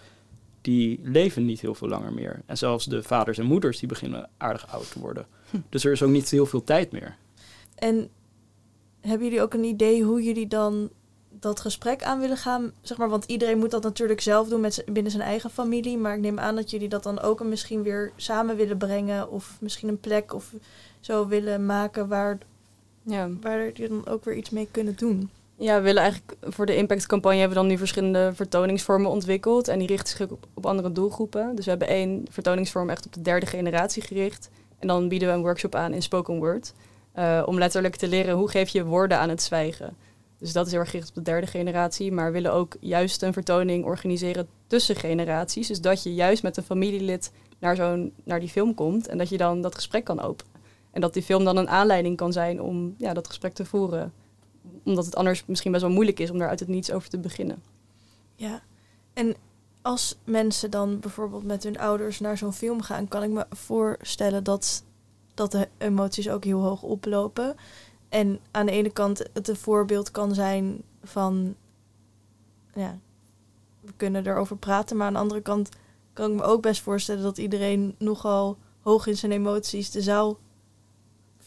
die 0.61 1.01
leven 1.03 1.45
niet 1.45 1.61
heel 1.61 1.75
veel 1.75 1.89
langer 1.89 2.13
meer. 2.13 2.43
En 2.47 2.59
zelfs 2.59 2.85
de 2.85 3.03
vaders 3.03 3.39
en 3.39 3.47
moeders, 3.47 3.79
die 3.79 3.89
beginnen 3.89 4.29
aardig 4.37 4.73
oud 4.73 4.93
te 4.93 5.01
worden. 5.01 5.27
Hm. 5.51 5.57
Dus 5.69 5.85
er 5.85 5.93
is 5.93 6.03
ook 6.03 6.11
niet 6.11 6.31
heel 6.31 6.47
veel 6.47 6.65
tijd 6.65 6.93
meer. 6.93 7.17
En 7.75 8.09
hebben 9.01 9.27
jullie 9.27 9.43
ook 9.43 9.55
een 9.55 9.65
idee 9.65 10.03
hoe 10.03 10.23
jullie 10.23 10.47
dan 10.47 10.91
dat 11.31 11.61
gesprek 11.61 12.03
aan 12.03 12.21
willen 12.21 12.37
gaan? 12.37 12.73
Zeg 12.81 12.99
maar, 12.99 13.09
want 13.09 13.25
iedereen 13.25 13.59
moet 13.59 13.71
dat 13.71 13.83
natuurlijk 13.83 14.21
zelf 14.21 14.49
doen 14.49 14.61
met 14.61 14.85
binnen 14.93 15.13
zijn 15.13 15.23
eigen 15.23 15.51
familie. 15.51 15.99
Maar 15.99 16.15
ik 16.15 16.21
neem 16.21 16.39
aan 16.39 16.57
dat 16.57 16.71
jullie 16.71 16.89
dat 16.89 17.03
dan 17.03 17.21
ook 17.21 17.45
misschien 17.45 17.83
weer 17.83 18.13
samen 18.17 18.57
willen 18.57 18.79
brengen. 18.79 19.31
Of 19.31 19.57
misschien 19.61 19.89
een 19.89 20.01
plek 20.01 20.35
of 20.35 20.55
zo 21.01 21.27
willen 21.27 21.67
maken 21.67 22.09
waar, 22.09 22.39
ja. 23.09 23.29
waar 23.41 23.73
jullie 23.73 23.89
dan 23.89 24.07
ook 24.07 24.25
weer 24.25 24.35
iets 24.35 24.51
mee 24.51 24.69
kunnen 24.71 24.97
doen. 24.97 25.31
Ja, 25.61 25.77
we 25.77 25.83
willen 25.83 26.03
eigenlijk 26.03 26.37
voor 26.43 26.67
de 26.67 26.77
impactcampagne 26.77 27.39
hebben 27.39 27.57
we 27.57 27.63
dan 27.63 27.73
nu 27.73 27.79
verschillende 27.79 28.31
vertoningsvormen 28.35 29.11
ontwikkeld. 29.11 29.69
En 29.69 29.79
die 29.79 29.89
richten 29.89 30.17
zich 30.17 30.31
op, 30.31 30.47
op 30.55 30.67
andere 30.67 30.93
doelgroepen. 30.93 31.55
Dus 31.55 31.65
we 31.65 31.71
hebben 31.71 31.89
één 31.89 32.27
vertoningsvorm 32.31 32.91
echt 32.91 33.07
op 33.07 33.13
de 33.13 33.23
derde 33.23 33.47
generatie 33.47 34.03
gericht. 34.03 34.51
En 34.79 34.89
dan 34.89 35.09
bieden 35.09 35.29
we 35.29 35.35
een 35.35 35.43
workshop 35.43 35.75
aan 35.75 35.93
in 35.93 36.03
spoken 36.03 36.39
word. 36.39 36.73
Uh, 37.19 37.43
om 37.47 37.59
letterlijk 37.59 37.97
te 37.97 38.09
leren 38.09 38.35
hoe 38.35 38.51
geef 38.51 38.69
je 38.69 38.85
woorden 38.85 39.19
aan 39.19 39.29
het 39.29 39.43
zwijgen. 39.43 39.97
Dus 40.39 40.53
dat 40.53 40.67
is 40.67 40.73
heel 40.73 40.81
erg 40.81 40.91
gericht 40.91 41.09
op 41.09 41.15
de 41.15 41.23
derde 41.23 41.47
generatie. 41.47 42.13
Maar 42.13 42.27
we 42.27 42.33
willen 42.33 42.53
ook 42.53 42.77
juist 42.81 43.23
een 43.23 43.33
vertoning 43.33 43.85
organiseren 43.85 44.49
tussen 44.67 44.97
generaties. 44.97 45.67
Dus 45.67 45.81
dat 45.81 46.03
je 46.03 46.15
juist 46.15 46.43
met 46.43 46.57
een 46.57 46.63
familielid 46.63 47.33
naar, 47.59 47.77
zo'n, 47.77 48.13
naar 48.25 48.41
die 48.41 48.49
film 48.49 48.75
komt. 48.75 49.09
En 49.09 49.19
dat 49.19 49.29
je 49.29 49.37
dan 49.37 49.61
dat 49.61 49.75
gesprek 49.75 50.05
kan 50.05 50.21
openen. 50.21 50.53
En 50.91 51.01
dat 51.01 51.13
die 51.15 51.23
film 51.23 51.45
dan 51.45 51.57
een 51.57 51.69
aanleiding 51.69 52.17
kan 52.17 52.33
zijn 52.33 52.63
om 52.63 52.95
ja, 52.99 53.13
dat 53.15 53.27
gesprek 53.27 53.53
te 53.53 53.65
voeren. 53.65 54.13
Omdat 54.85 55.05
het 55.05 55.17
anders 55.17 55.45
misschien 55.47 55.73
best 55.73 55.85
wel 55.85 55.93
moeilijk 55.93 56.21
is 56.21 56.31
om 56.31 56.39
daar 56.39 56.49
uit 56.49 56.61
het 56.61 56.69
niets 56.69 56.93
over 56.93 57.09
te 57.09 57.19
beginnen. 57.19 57.63
Ja, 58.35 58.63
en 59.13 59.37
als 59.83 60.19
mensen 60.25 60.71
dan 60.71 61.01
bijvoorbeeld 61.01 61.45
met 61.45 61.63
hun 61.63 61.79
ouders 61.79 62.21
naar 62.21 62.39
zo'n 62.39 62.53
film 62.53 62.83
gaan, 62.83 63.09
kan 63.09 63.23
ik 63.23 63.31
me 63.31 63.47
voorstellen 63.51 64.45
dat, 64.45 64.85
dat 65.35 65.51
de 65.51 65.69
emoties 65.79 66.31
ook 66.31 66.45
heel 66.45 66.63
hoog 66.63 66.83
oplopen. 66.83 67.55
En 68.09 68.41
aan 68.51 68.67
de 68.67 68.73
ene 68.73 68.91
kant 68.91 69.23
het 69.33 69.49
een 69.49 69.57
voorbeeld 69.57 70.11
kan 70.11 70.35
zijn 70.35 70.83
van, 71.03 71.57
ja, 72.75 72.99
we 73.81 73.93
kunnen 73.97 74.27
erover 74.27 74.57
praten, 74.57 74.97
maar 74.97 75.07
aan 75.07 75.13
de 75.13 75.19
andere 75.19 75.41
kant 75.41 75.69
kan 76.13 76.31
ik 76.31 76.37
me 76.37 76.43
ook 76.43 76.63
best 76.63 76.81
voorstellen 76.83 77.23
dat 77.23 77.39
iedereen 77.39 77.95
nogal 77.99 78.57
hoog 78.81 79.07
in 79.07 79.17
zijn 79.17 79.33
emoties 79.33 79.91
de 79.91 80.03
zaal 80.03 80.39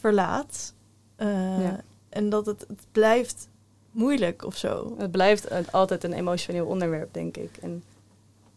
verlaat. 0.02 0.74
Uh, 1.16 1.68
En 2.08 2.28
dat 2.28 2.46
het, 2.46 2.64
het 2.68 2.86
blijft 2.92 3.48
moeilijk 3.90 4.44
of 4.44 4.56
zo. 4.56 4.94
Het 4.98 5.10
blijft 5.10 5.72
altijd 5.72 6.04
een 6.04 6.12
emotioneel 6.12 6.66
onderwerp, 6.66 7.14
denk 7.14 7.36
ik. 7.36 7.56
En 7.60 7.82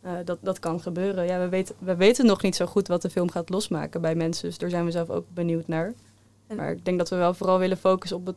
uh, 0.05 0.11
dat, 0.25 0.37
dat 0.41 0.59
kan 0.59 0.79
gebeuren. 0.79 1.25
Ja, 1.25 1.39
we, 1.39 1.49
weten, 1.49 1.75
we 1.79 1.95
weten 1.95 2.25
nog 2.25 2.41
niet 2.41 2.55
zo 2.55 2.65
goed 2.65 2.87
wat 2.87 3.01
de 3.01 3.09
film 3.09 3.31
gaat 3.31 3.49
losmaken 3.49 4.01
bij 4.01 4.15
mensen. 4.15 4.47
Dus 4.47 4.57
daar 4.57 4.69
zijn 4.69 4.85
we 4.85 4.91
zelf 4.91 5.09
ook 5.09 5.25
benieuwd 5.33 5.67
naar. 5.67 5.93
Maar 6.55 6.71
ik 6.71 6.85
denk 6.85 6.97
dat 6.97 7.09
we 7.09 7.15
wel 7.15 7.33
vooral 7.33 7.59
willen 7.59 7.77
focussen 7.77 8.17
op 8.17 8.25
het, 8.25 8.35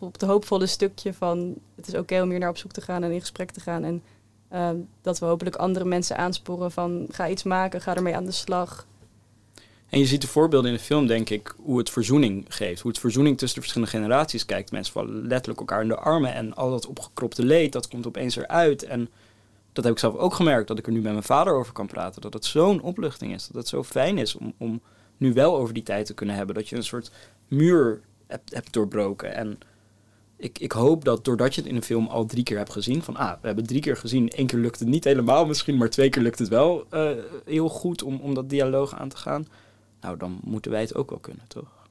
op 0.00 0.12
het 0.12 0.22
hoopvolle 0.22 0.66
stukje 0.66 1.14
van... 1.14 1.54
het 1.74 1.86
is 1.86 1.94
oké 1.94 2.22
om 2.22 2.30
hier 2.30 2.38
naar 2.38 2.48
op 2.48 2.56
zoek 2.56 2.72
te 2.72 2.80
gaan 2.80 3.02
en 3.02 3.12
in 3.12 3.20
gesprek 3.20 3.50
te 3.50 3.60
gaan. 3.60 3.84
En 3.84 4.02
uh, 4.52 4.70
dat 5.02 5.18
we 5.18 5.26
hopelijk 5.26 5.56
andere 5.56 5.84
mensen 5.84 6.16
aansporen 6.16 6.70
van... 6.70 7.06
ga 7.10 7.28
iets 7.28 7.42
maken, 7.42 7.80
ga 7.80 7.94
ermee 7.94 8.16
aan 8.16 8.24
de 8.24 8.32
slag. 8.32 8.86
En 9.88 9.98
je 9.98 10.06
ziet 10.06 10.20
de 10.20 10.26
voorbeelden 10.26 10.70
in 10.70 10.76
de 10.76 10.82
film, 10.82 11.06
denk 11.06 11.30
ik, 11.30 11.54
hoe 11.58 11.78
het 11.78 11.90
verzoening 11.90 12.44
geeft. 12.48 12.80
Hoe 12.80 12.90
het 12.90 13.00
verzoening 13.00 13.38
tussen 13.38 13.60
de 13.60 13.64
verschillende 13.64 13.96
generaties 13.96 14.44
kijkt. 14.44 14.70
Mensen 14.70 14.92
vallen 14.92 15.26
letterlijk 15.26 15.60
elkaar 15.60 15.82
in 15.82 15.88
de 15.88 15.96
armen 15.96 16.34
en 16.34 16.54
al 16.54 16.70
dat 16.70 16.86
opgekropte 16.86 17.44
leed, 17.44 17.72
dat 17.72 17.88
komt 17.88 18.06
opeens 18.06 18.36
eruit. 18.36 18.82
En 18.82 19.08
dat 19.72 19.84
heb 19.84 19.92
ik 19.92 19.98
zelf 19.98 20.14
ook 20.14 20.34
gemerkt, 20.34 20.68
dat 20.68 20.78
ik 20.78 20.86
er 20.86 20.92
nu 20.92 21.00
met 21.00 21.12
mijn 21.12 21.24
vader 21.24 21.54
over 21.54 21.72
kan 21.72 21.86
praten. 21.86 22.22
Dat 22.22 22.32
het 22.32 22.44
zo'n 22.44 22.80
opluchting 22.80 23.34
is, 23.34 23.46
dat 23.46 23.56
het 23.56 23.68
zo 23.68 23.82
fijn 23.82 24.18
is 24.18 24.36
om, 24.36 24.54
om 24.58 24.80
nu 25.16 25.32
wel 25.32 25.56
over 25.56 25.74
die 25.74 25.82
tijd 25.82 26.06
te 26.06 26.14
kunnen 26.14 26.34
hebben. 26.34 26.54
Dat 26.54 26.68
je 26.68 26.76
een 26.76 26.82
soort 26.82 27.10
muur 27.48 28.00
hebt, 28.26 28.72
doorbroken. 28.72 29.34
En 29.34 29.58
ik, 30.36 30.58
ik 30.58 30.72
hoop 30.72 31.04
dat 31.04 31.24
doordat 31.24 31.54
je 31.54 31.60
het 31.60 31.70
in 31.70 31.76
een 31.76 31.82
film 31.82 32.06
al 32.06 32.26
drie 32.26 32.42
keer 32.42 32.56
hebt 32.56 32.72
gezien, 32.72 33.02
van 33.02 33.16
ah, 33.16 33.32
we 33.40 33.46
hebben 33.46 33.66
drie 33.66 33.80
keer 33.80 33.96
gezien, 33.96 34.28
één 34.28 34.46
keer 34.46 34.58
lukt 34.58 34.78
het 34.78 34.88
niet 34.88 35.04
helemaal 35.04 35.46
misschien, 35.46 35.76
maar 35.76 35.90
twee 35.90 36.08
keer 36.08 36.22
lukt 36.22 36.38
het 36.38 36.48
wel 36.48 36.86
uh, 36.94 37.10
heel 37.44 37.68
goed 37.68 38.02
om, 38.02 38.20
om 38.20 38.34
dat 38.34 38.50
dialoog 38.50 38.94
aan 38.94 39.08
te 39.08 39.16
gaan. 39.16 39.46
Nou, 40.00 40.16
dan 40.16 40.38
moeten 40.42 40.70
wij 40.70 40.80
het 40.80 40.94
ook 40.94 41.10
wel 41.10 41.18
kunnen, 41.18 41.48
toch? 41.48 41.88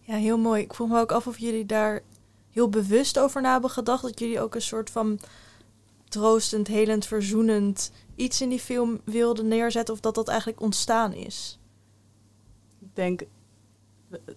Ja, 0.00 0.14
heel 0.14 0.38
mooi. 0.38 0.62
Ik 0.62 0.74
vroeg 0.74 0.88
me 0.88 1.00
ook 1.00 1.12
af 1.12 1.26
of 1.26 1.38
jullie 1.38 1.66
daar 1.66 2.02
heel 2.50 2.68
bewust 2.68 3.18
over 3.18 3.42
na 3.42 3.52
hebben 3.52 3.70
gedacht. 3.70 4.02
Dat 4.02 4.18
jullie 4.18 4.40
ook 4.40 4.54
een 4.54 4.62
soort 4.62 4.90
van 4.90 5.18
troostend, 6.08 6.66
helend, 6.66 7.06
verzoenend 7.06 7.92
iets 8.14 8.40
in 8.40 8.48
die 8.48 8.58
film 8.58 9.00
wilden 9.04 9.48
neerzetten. 9.48 9.94
Of 9.94 10.00
dat 10.00 10.14
dat 10.14 10.28
eigenlijk 10.28 10.60
ontstaan 10.60 11.12
is. 11.12 11.58
Ik 12.80 12.94
denk, 12.94 13.22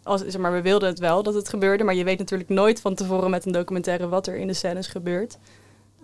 als, 0.03 0.21
zeg 0.21 0.41
maar, 0.41 0.51
we 0.51 0.61
wilden 0.61 0.89
het 0.89 0.99
wel 0.99 1.23
dat 1.23 1.33
het 1.33 1.49
gebeurde. 1.49 1.83
Maar 1.83 1.95
je 1.95 2.03
weet 2.03 2.19
natuurlijk 2.19 2.49
nooit 2.49 2.81
van 2.81 2.95
tevoren 2.95 3.29
met 3.29 3.45
een 3.45 3.51
documentaire 3.51 4.07
wat 4.07 4.27
er 4.27 4.35
in 4.35 4.47
de 4.47 4.53
scènes 4.53 4.87
gebeurt. 4.87 5.37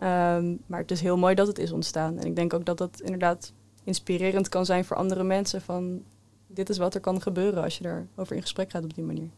Um, 0.04 0.60
maar 0.66 0.80
het 0.80 0.92
is 0.92 1.02
heel 1.02 1.18
mooi 1.18 1.36
dat 1.36 1.48
het 1.48 1.60
is 1.60 1.72
ontstaan. 1.72 2.18
En 2.18 2.26
ik 2.26 2.36
denk 2.36 2.54
ook 2.54 2.66
dat 2.66 2.78
dat 2.78 3.02
inderdaad 3.02 3.54
inspirerend 3.84 4.50
kan 4.50 4.66
zijn 4.66 4.86
voor 4.86 4.98
andere 4.98 5.24
mensen. 5.24 5.62
Van 5.62 6.04
dit 6.54 6.70
is 6.70 6.78
wat 6.78 6.94
er 6.94 7.00
kan 7.00 7.22
gebeuren 7.22 7.64
als 7.64 7.78
je 7.78 8.04
erover 8.16 8.36
in 8.36 8.42
gesprek 8.42 8.72
gaat 8.72 8.84
op 8.84 8.96
die 8.96 9.04
manier. 9.04 9.30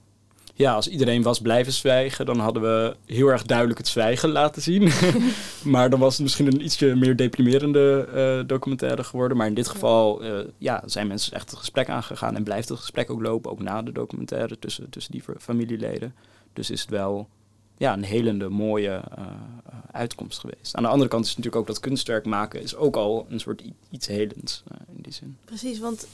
Ja, 0.53 0.73
als 0.73 0.87
iedereen 0.87 1.21
was 1.21 1.41
blijven 1.41 1.73
zwijgen, 1.73 2.25
dan 2.25 2.39
hadden 2.39 2.61
we 2.61 2.95
heel 3.05 3.27
erg 3.27 3.43
duidelijk 3.43 3.77
het 3.77 3.87
zwijgen 3.87 4.29
laten 4.29 4.61
zien. 4.61 4.91
maar 5.73 5.89
dan 5.89 5.99
was 5.99 6.13
het 6.13 6.21
misschien 6.21 6.47
een 6.47 6.63
ietsje 6.63 6.95
meer 6.95 7.15
deprimerende 7.15 8.07
uh, 8.13 8.47
documentaire 8.47 9.03
geworden. 9.03 9.37
Maar 9.37 9.47
in 9.47 9.53
dit 9.53 9.67
geval 9.67 10.23
uh, 10.23 10.39
ja, 10.57 10.83
zijn 10.85 11.07
mensen 11.07 11.33
echt 11.33 11.49
het 11.49 11.59
gesprek 11.59 11.89
aangegaan 11.89 12.35
en 12.35 12.43
blijft 12.43 12.69
het 12.69 12.79
gesprek 12.79 13.09
ook 13.09 13.21
lopen, 13.21 13.51
ook 13.51 13.61
na 13.61 13.81
de 13.81 13.91
documentaire 13.91 14.59
tussen, 14.59 14.89
tussen 14.89 15.11
die 15.11 15.23
familieleden. 15.39 16.15
Dus 16.53 16.69
is 16.69 16.81
het 16.81 16.89
wel 16.89 17.27
ja, 17.77 17.93
een 17.93 18.03
helende, 18.03 18.49
mooie 18.49 19.03
uh, 19.17 19.25
uitkomst 19.91 20.39
geweest. 20.39 20.75
Aan 20.75 20.83
de 20.83 20.89
andere 20.89 21.09
kant 21.09 21.23
is 21.23 21.29
het 21.29 21.37
natuurlijk 21.37 21.69
ook 21.69 21.75
dat 21.75 21.83
kunstwerk 21.83 22.25
maken 22.25 22.61
is 22.61 22.75
ook 22.75 22.95
al 22.95 23.25
een 23.29 23.39
soort 23.39 23.63
iets 23.89 24.07
helends 24.07 24.63
in 24.95 25.01
die 25.01 25.13
zin. 25.13 25.37
Precies, 25.45 25.79
want 25.79 26.07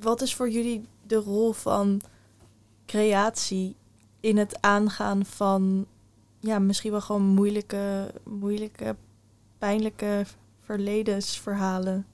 wat 0.00 0.20
is 0.20 0.34
voor 0.34 0.50
jullie 0.50 0.84
de 1.06 1.16
rol 1.16 1.52
van 1.52 2.00
creatie 2.86 3.76
in 4.20 4.36
het 4.36 4.60
aangaan 4.60 5.24
van 5.24 5.86
ja, 6.40 6.58
misschien 6.58 6.90
wel 6.90 7.00
gewoon 7.00 7.22
moeilijke, 7.22 8.12
moeilijke, 8.24 8.96
pijnlijke 9.58 10.24
verledensverhalen? 10.60 12.06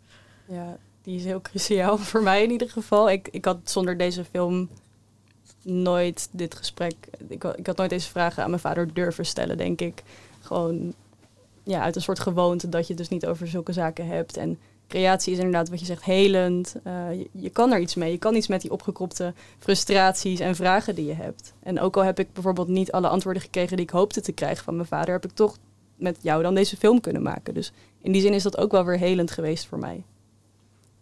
Ja, 0.47 0.79
die 1.03 1.17
is 1.17 1.25
heel 1.25 1.41
cruciaal 1.41 1.99
voor 2.11 2.23
mij 2.23 2.43
in 2.43 2.51
ieder 2.51 2.71
geval. 2.71 3.11
Ik, 3.11 3.29
ik 3.29 3.45
had 3.45 3.59
zonder 3.65 3.97
deze 3.97 4.25
film 4.25 4.69
nooit 5.63 6.29
dit 6.31 6.55
gesprek. 6.55 6.95
Ik, 7.29 7.45
ik 7.45 7.67
had 7.67 7.77
nooit 7.77 7.91
deze 7.91 8.11
vragen 8.11 8.43
aan 8.43 8.51
mijn 8.51 8.63
vader 8.63 8.95
durven 8.95 9.27
stellen, 9.27 9.57
denk 9.57 9.81
ik. 9.81 10.03
Gewoon 10.41 10.95
ja, 11.63 11.83
uit 11.83 11.97
een 11.97 12.03
soort 12.03 12.21
gewoonte 12.21 12.69
dat 12.69 12.87
je 12.87 12.95
dus 12.95 13.09
niet 13.09 13.27
over 13.27 13.49
zulke 13.49 13.73
zaken 13.73 14.07
hebt. 14.07 14.37
En 14.37 14.59
creatie 14.93 15.33
is 15.33 15.39
inderdaad 15.39 15.69
wat 15.69 15.81
je 15.81 15.87
zegt, 15.87 16.05
helend. 16.05 16.75
Je, 16.85 17.29
je, 17.33 17.51
kan 17.51 17.73
er 17.73 17.81
iets 17.81 17.95
mee. 17.95 18.11
Je 18.11 18.19
kan 18.19 18.35
iets 18.35 18.47
met 18.47 18.61
die 18.61 18.71
opgekropte 18.71 19.35
frustraties 19.59 20.41
en 20.41 20.57
vragen 20.57 20.95
die 20.95 21.07
je 21.07 21.15
hebt. 21.15 21.55
En 21.63 21.81
ook 21.81 21.97
al 21.97 22.05
heb 22.05 22.19
ik 22.19 22.33
bijvoorbeeld 22.33 22.69
niet 22.69 22.93
alle 22.93 23.09
antwoorden 23.09 23.43
gekregen 23.43 23.77
die 23.77 23.87
ik 23.87 23.93
hoopte 23.93 24.21
te 24.21 24.33
krijgen 24.33 24.65
van 24.65 24.77
mijn 24.77 24.89
vader, 24.89 25.13
heb 25.15 25.25
ik 25.25 25.33
toch 25.35 25.57
met 25.97 26.19
jou 26.21 26.43
dan 26.43 26.55
deze 26.55 26.77
film 26.77 27.01
kunnen 27.01 27.23
maken. 27.23 27.55
Dus 27.55 27.73
in 28.03 28.13
die 28.13 28.21
zin 28.21 28.33
is 28.33 28.43
dat 28.43 28.59
ook 28.59 28.73
wel 28.73 28.85
weer 28.85 28.99
helend 28.99 29.31
geweest 29.31 29.67
voor 29.67 29.79
mij. 29.79 30.05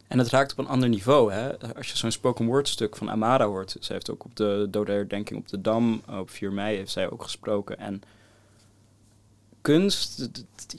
En 0.09 0.19
het 0.19 0.29
raakt 0.29 0.53
op 0.53 0.59
een 0.59 0.69
ander 0.69 0.89
niveau. 0.89 1.33
Hè? 1.33 1.75
Als 1.77 1.91
je 1.91 1.97
zo'n 1.97 2.11
spoken 2.11 2.47
word 2.47 2.69
stuk 2.69 2.97
van 2.97 3.11
Amara 3.11 3.47
hoort. 3.47 3.77
Ze 3.81 3.93
heeft 3.93 4.11
ook 4.11 4.25
op 4.25 4.37
de 4.37 4.67
dode 4.71 4.93
herdenking 4.93 5.39
op 5.39 5.49
de 5.49 5.61
Dam 5.61 6.03
op 6.19 6.31
4 6.31 6.53
mei 6.53 6.77
heeft 6.77 6.91
zij 6.91 7.11
ook 7.11 7.23
gesproken. 7.23 7.79
En 7.79 8.03
kunst, 9.61 10.31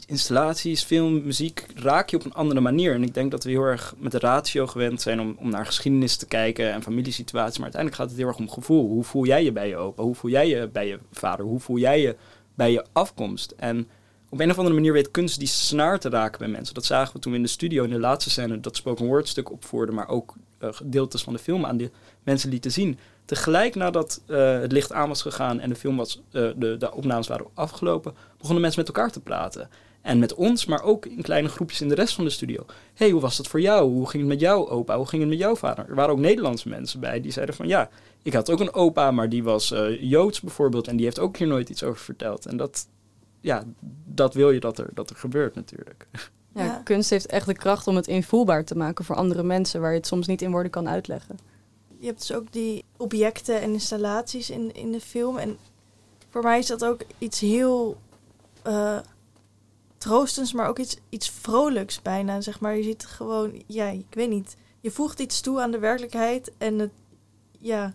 installaties, 0.08 0.84
film, 0.84 1.24
muziek 1.24 1.66
raak 1.76 2.10
je 2.10 2.18
op 2.18 2.26
een 2.26 2.34
andere 2.34 2.60
manier. 2.60 2.94
En 2.94 3.04
ik 3.04 3.14
denk 3.14 3.32
dat 3.32 3.44
we 3.44 3.50
heel 3.50 3.64
erg 3.64 3.94
met 3.98 4.12
de 4.12 4.20
ratio 4.20 4.68
gewend 4.68 5.02
zijn 5.02 5.20
om, 5.20 5.36
om 5.40 5.50
naar 5.50 5.66
geschiedenis 5.66 6.18
te 6.18 6.26
kijken 6.26 6.72
en 6.72 6.84
familiesituaties. 6.84 7.58
Maar 7.58 7.64
uiteindelijk 7.64 8.02
gaat 8.02 8.10
het 8.10 8.20
heel 8.20 8.28
erg 8.28 8.38
om 8.38 8.50
gevoel. 8.50 8.88
Hoe 8.88 9.04
voel 9.04 9.26
jij 9.26 9.44
je 9.44 9.52
bij 9.52 9.68
je 9.68 9.76
opa? 9.76 10.04
Hoe 10.04 10.16
voel 10.16 10.32
jij 10.32 10.48
je 10.48 10.68
bij 10.68 10.88
je 10.88 11.00
vader? 11.12 11.46
Hoe 11.46 11.60
voel 11.60 11.78
jij 11.78 12.02
je 12.02 12.16
bij 12.56 12.72
je 12.72 12.86
afkomst? 12.92 13.52
En 13.52 13.88
op 14.30 14.40
een 14.40 14.50
of 14.50 14.58
andere 14.58 14.76
manier 14.76 14.94
weet 14.94 15.12
kunst 15.12 15.40
die 15.40 15.48
snaar 15.48 16.00
te 16.00 16.10
raken 16.10 16.40
bij 16.40 16.48
mensen. 16.48 16.74
Dat 16.74 16.86
zagen 16.86 17.14
we 17.14 17.20
toen 17.20 17.32
we 17.32 17.38
in 17.38 17.44
de 17.44 17.50
studio 17.50 17.84
in 17.84 17.90
de 17.90 18.00
laatste 18.00 18.30
scène 18.30 18.60
dat 18.60 18.76
spoken 18.76 19.06
word 19.06 19.28
stuk 19.28 19.52
opvoerden, 19.52 19.96
maar 19.96 20.08
ook 20.08 20.36
eh, 20.58 20.70
gedeeltes 20.72 21.24
van 21.24 21.34
de 21.34 21.40
film 21.40 21.66
aan 21.66 21.78
de 21.78 21.92
mensen 22.24 22.50
lieten 22.50 22.72
zien. 22.72 23.00
Tegelijk 23.32 23.76
nadat 23.76 24.22
eh, 24.28 24.60
het 24.60 24.72
licht 24.72 24.94
aan 24.94 25.08
was 25.08 25.22
gegaan 25.22 25.60
en 25.60 25.70
de 25.70 25.76
film 25.76 25.98
was, 25.98 26.22
eh, 26.32 26.50
de, 26.56 26.78
de 26.78 26.94
opnames 26.94 27.28
waren 27.28 27.46
afgelopen, 27.54 28.14
begonnen 28.38 28.62
mensen 28.62 28.80
met 28.80 28.96
elkaar 28.96 29.12
te 29.12 29.20
praten. 29.20 29.70
En 30.02 30.20
met 30.20 30.34
ons, 30.34 30.66
maar 30.66 30.84
ook 30.84 31.06
in 31.06 31.22
kleine 31.22 31.48
groepjes 31.48 31.82
in 31.82 31.90
de 31.90 31.96
rest 31.96 32.14
van 32.14 32.24
de 32.24 32.30
studio. 32.30 32.66
hey, 32.94 33.10
hoe 33.10 33.22
was 33.22 33.38
dat 33.38 33.48
voor 33.48 33.62
jou? 33.62 33.92
Hoe 33.92 34.10
ging 34.10 34.24
het 34.24 34.32
met 34.32 34.40
jouw 34.40 34.70
opa? 34.70 34.98
Hoe 34.98 35.08
ging 35.08 35.22
het 35.22 35.32
met 35.32 35.40
jouw 35.40 35.56
vader? 35.56 35.86
Er 35.90 35.96
waren 35.96 36.12
ook 36.12 36.20
Nederlandse 36.20 36.70
mensen 36.70 37.00
bij 37.00 37.22
die 37.22 37.32
zeiden 37.32 37.56
van 37.56 37.68
ja, 37.68 37.90
ik 38.24 38.34
had 38.34 38.50
ook 38.50 38.60
een 38.60 38.74
opa, 38.74 39.12
maar 39.12 39.30
die 39.30 39.44
was 39.44 39.72
eh, 39.72 40.02
Joods 40.02 40.42
bijvoorbeeld 40.42 40.88
en 40.88 40.96
die 40.96 41.06
heeft 41.06 41.20
ook 41.20 41.38
hier 41.38 41.48
nooit 41.48 41.70
iets 41.70 41.84
over 41.84 42.04
verteld. 42.04 42.46
En 42.46 42.58
dat, 42.58 42.88
ja, 43.42 43.64
dat 44.06 44.34
wil 44.34 44.52
je 44.52 44.60
dat 44.60 44.78
er, 44.78 44.90
dat 44.94 45.10
er 45.10 45.16
gebeurt 45.16 45.56
natuurlijk. 45.56 46.08
Ja, 46.54 46.64
Ja. 46.64 46.82
kunst 46.84 47.10
heeft 47.10 47.26
echt 47.26 47.46
de 47.46 47.54
kracht 47.54 47.88
om 47.88 47.96
het 47.96 48.08
invoelbaar 48.08 48.66
te 48.66 48.76
maken 48.78 49.06
voor 49.06 49.16
andere 49.16 49.44
mensen, 49.44 49.82
waar 49.82 49.92
je 49.92 49.98
het 49.98 50.08
soms 50.08 50.28
niet 50.28 50.42
in 50.42 50.52
woorden 50.52 50.72
kan 50.72 50.90
uitleggen. 50.90 51.38
Je 52.02 52.08
hebt 52.08 52.20
dus 52.20 52.34
ook 52.34 52.52
die 52.52 52.84
objecten 52.98 53.62
en 53.62 53.74
installaties 53.74 54.50
in, 54.50 54.74
in 54.74 54.92
de 54.92 55.00
film. 55.02 55.38
En 55.38 55.58
voor 56.30 56.44
mij 56.44 56.60
is 56.60 56.68
dat 56.68 56.86
ook 56.86 57.02
iets 57.18 57.40
heel 57.40 57.98
eh, 58.62 59.00
troostends, 59.98 60.54
maar 60.54 60.68
ook 60.68 60.80
iets, 60.80 60.98
iets 61.10 61.30
vrolijks 61.30 62.02
bijna. 62.02 62.42
Zeg 62.42 62.60
maar, 62.60 62.76
je 62.78 62.84
ziet 62.84 63.06
gewoon, 63.06 63.64
ja, 63.68 63.88
ik 63.88 64.06
weet 64.10 64.30
niet. 64.30 64.56
Je 64.80 64.92
voegt 64.92 65.20
iets 65.20 65.42
toe 65.42 65.62
aan 65.62 65.72
de 65.72 65.80
werkelijkheid 65.80 66.52
en 66.58 66.80
het, 66.80 66.92
ja. 67.60 67.94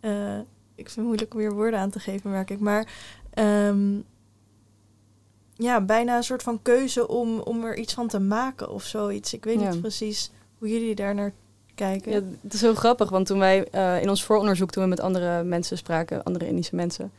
eh, 0.00 0.38
ik 0.74 0.84
vind 0.90 0.94
het 0.96 1.04
moeilijk 1.04 1.32
om 1.34 1.38
weer 1.38 1.52
woorden 1.54 1.80
aan 1.80 1.90
te 1.90 2.00
geven, 2.00 2.30
merk 2.30 2.50
ik. 2.50 2.60
Maar 2.60 2.92
ehm, 3.30 3.98
ja, 5.54 5.80
bijna 5.80 6.16
een 6.16 6.22
soort 6.24 6.42
van 6.42 6.62
keuze 6.62 7.08
om, 7.08 7.38
om 7.38 7.64
er 7.64 7.76
iets 7.76 7.94
van 7.94 8.08
te 8.08 8.20
maken 8.20 8.70
of 8.70 8.82
zoiets. 8.84 9.34
Ik 9.34 9.44
weet 9.44 9.60
Ja. 9.60 9.70
niet 9.70 9.80
precies 9.80 10.30
hoe 10.58 10.68
jullie 10.68 10.94
daar 10.94 11.14
naar 11.14 11.32
kijken. 11.74 12.12
Ja, 12.12 12.20
het 12.40 12.54
is 12.54 12.60
heel 12.60 12.74
grappig, 12.74 13.10
want 13.10 13.26
toen 13.26 13.38
wij 13.38 13.68
eh, 13.70 14.02
in 14.02 14.08
ons 14.08 14.24
vooronderzoek, 14.24 14.70
toen 14.70 14.82
we 14.82 14.88
met 14.88 15.00
andere 15.00 15.42
mensen 15.42 15.76
spraken, 15.76 16.22
andere 16.22 16.46
Indische 16.46 16.74
mensen, 16.74 17.12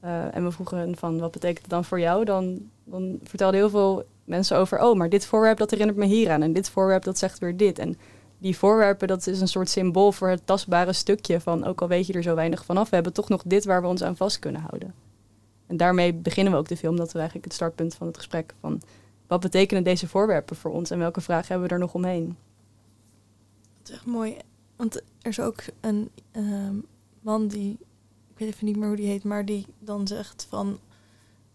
eh, 0.00 0.34
en 0.34 0.44
we 0.44 0.50
vroegen 0.50 0.96
van 0.96 1.18
wat 1.18 1.30
betekent 1.30 1.60
het 1.60 1.70
dan 1.70 1.84
voor 1.84 2.00
jou, 2.00 2.24
dan, 2.24 2.70
dan 2.84 3.18
vertelden 3.22 3.60
heel 3.60 3.70
veel 3.70 4.04
mensen 4.24 4.56
over, 4.56 4.80
oh, 4.82 4.96
maar 4.96 5.08
dit 5.08 5.26
voorwerp 5.26 5.58
dat 5.58 5.70
herinnert 5.70 5.98
me 5.98 6.04
hieraan 6.04 6.42
en 6.42 6.52
dit 6.52 6.68
voorwerp 6.68 7.04
dat 7.04 7.18
zegt 7.18 7.38
weer 7.38 7.56
dit. 7.56 7.78
En 7.78 7.96
die 8.38 8.56
voorwerpen, 8.56 9.08
dat 9.08 9.26
is 9.26 9.40
een 9.40 9.48
soort 9.48 9.68
symbool 9.68 10.12
voor 10.12 10.28
het 10.28 10.46
tastbare 10.46 10.92
stukje 10.92 11.40
van, 11.40 11.64
ook 11.64 11.80
al 11.80 11.88
weet 11.88 12.06
je 12.06 12.12
er 12.12 12.22
zo 12.22 12.34
weinig 12.34 12.64
vanaf, 12.64 12.88
we 12.88 12.94
hebben 12.94 13.12
toch 13.12 13.28
nog 13.28 13.42
dit 13.46 13.64
waar 13.64 13.82
we 13.82 13.88
ons 13.88 14.02
aan 14.02 14.16
vast 14.16 14.38
kunnen 14.38 14.60
houden. 14.60 14.94
En 15.66 15.76
daarmee 15.76 16.14
beginnen 16.14 16.52
we 16.52 16.58
ook 16.58 16.68
de 16.68 16.76
film, 16.76 16.96
dat 16.96 17.12
we 17.12 17.18
eigenlijk 17.18 17.46
het 17.46 17.54
startpunt 17.54 17.94
van 17.94 18.06
het 18.06 18.16
gesprek 18.16 18.54
van, 18.60 18.82
wat 19.26 19.40
betekenen 19.40 19.82
deze 19.82 20.08
voorwerpen 20.08 20.56
voor 20.56 20.70
ons 20.70 20.90
en 20.90 20.98
welke 20.98 21.20
vragen 21.20 21.48
hebben 21.48 21.68
we 21.68 21.74
er 21.74 21.80
nog 21.80 21.94
omheen? 21.94 22.36
Dat 23.82 23.90
is 23.90 23.96
echt 23.96 24.06
mooi. 24.06 24.36
Want 24.76 24.96
er 24.96 25.02
is 25.28 25.40
ook 25.40 25.62
een 25.80 26.10
ehm, 26.30 26.74
man 27.20 27.48
die, 27.48 27.78
ik 28.30 28.38
weet 28.38 28.48
even 28.48 28.66
niet 28.66 28.76
meer 28.76 28.86
hoe 28.86 28.96
die 28.96 29.06
heet, 29.06 29.24
maar 29.24 29.44
die 29.44 29.66
dan 29.78 30.06
zegt 30.06 30.46
van, 30.48 30.78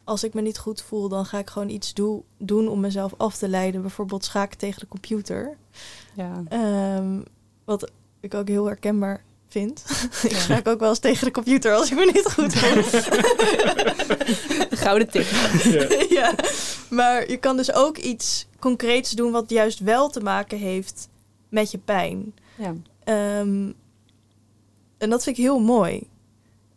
als 0.03 0.23
ik 0.23 0.33
me 0.33 0.41
niet 0.41 0.57
goed 0.57 0.81
voel, 0.81 1.09
dan 1.09 1.25
ga 1.25 1.37
ik 1.37 1.49
gewoon 1.49 1.69
iets 1.69 1.93
doe, 1.93 2.23
doen 2.37 2.67
om 2.67 2.79
mezelf 2.79 3.13
af 3.17 3.37
te 3.37 3.47
leiden. 3.47 3.81
Bijvoorbeeld 3.81 4.25
schaken 4.25 4.57
tegen 4.57 4.79
de 4.79 4.87
computer. 4.87 5.57
Ja. 6.13 6.43
Ehm, 6.49 7.21
wat 7.65 7.91
ik 8.19 8.33
ook 8.33 8.47
heel 8.47 8.65
herkenbaar 8.65 9.23
vind. 9.47 9.83
ik 10.29 10.35
schaak 10.35 10.67
ook 10.67 10.79
wel 10.79 10.89
eens 10.89 10.99
tegen 10.99 11.25
de 11.25 11.31
computer 11.31 11.73
als 11.73 11.91
ik 11.91 11.97
me 11.97 12.05
niet 12.05 12.31
goed 12.31 12.53
voel. 12.53 13.01
Gouden 14.83 15.09
tip. 15.09 15.25
ja, 16.19 16.35
maar 16.89 17.29
je 17.29 17.37
kan 17.37 17.57
dus 17.57 17.73
ook 17.73 17.97
iets 17.97 18.47
concreets 18.59 19.11
doen 19.11 19.31
wat 19.31 19.49
juist 19.49 19.79
wel 19.79 20.09
te 20.09 20.19
maken 20.19 20.57
heeft 20.57 21.07
met 21.49 21.71
je 21.71 21.77
pijn. 21.77 22.33
Ja. 22.57 22.75
Ehm, 23.03 23.71
en 24.97 25.09
dat 25.09 25.23
vind 25.23 25.37
ik 25.37 25.43
heel 25.43 25.59
mooi. 25.59 26.07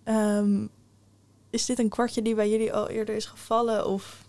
Ehm, 0.02 0.66
is 1.50 1.66
dit 1.66 1.78
een 1.78 1.88
kwartje 1.88 2.22
die 2.22 2.34
bij 2.34 2.50
jullie 2.50 2.72
al 2.72 2.88
eerder 2.88 3.14
is 3.14 3.26
gevallen? 3.26 3.86
Of 3.86 4.28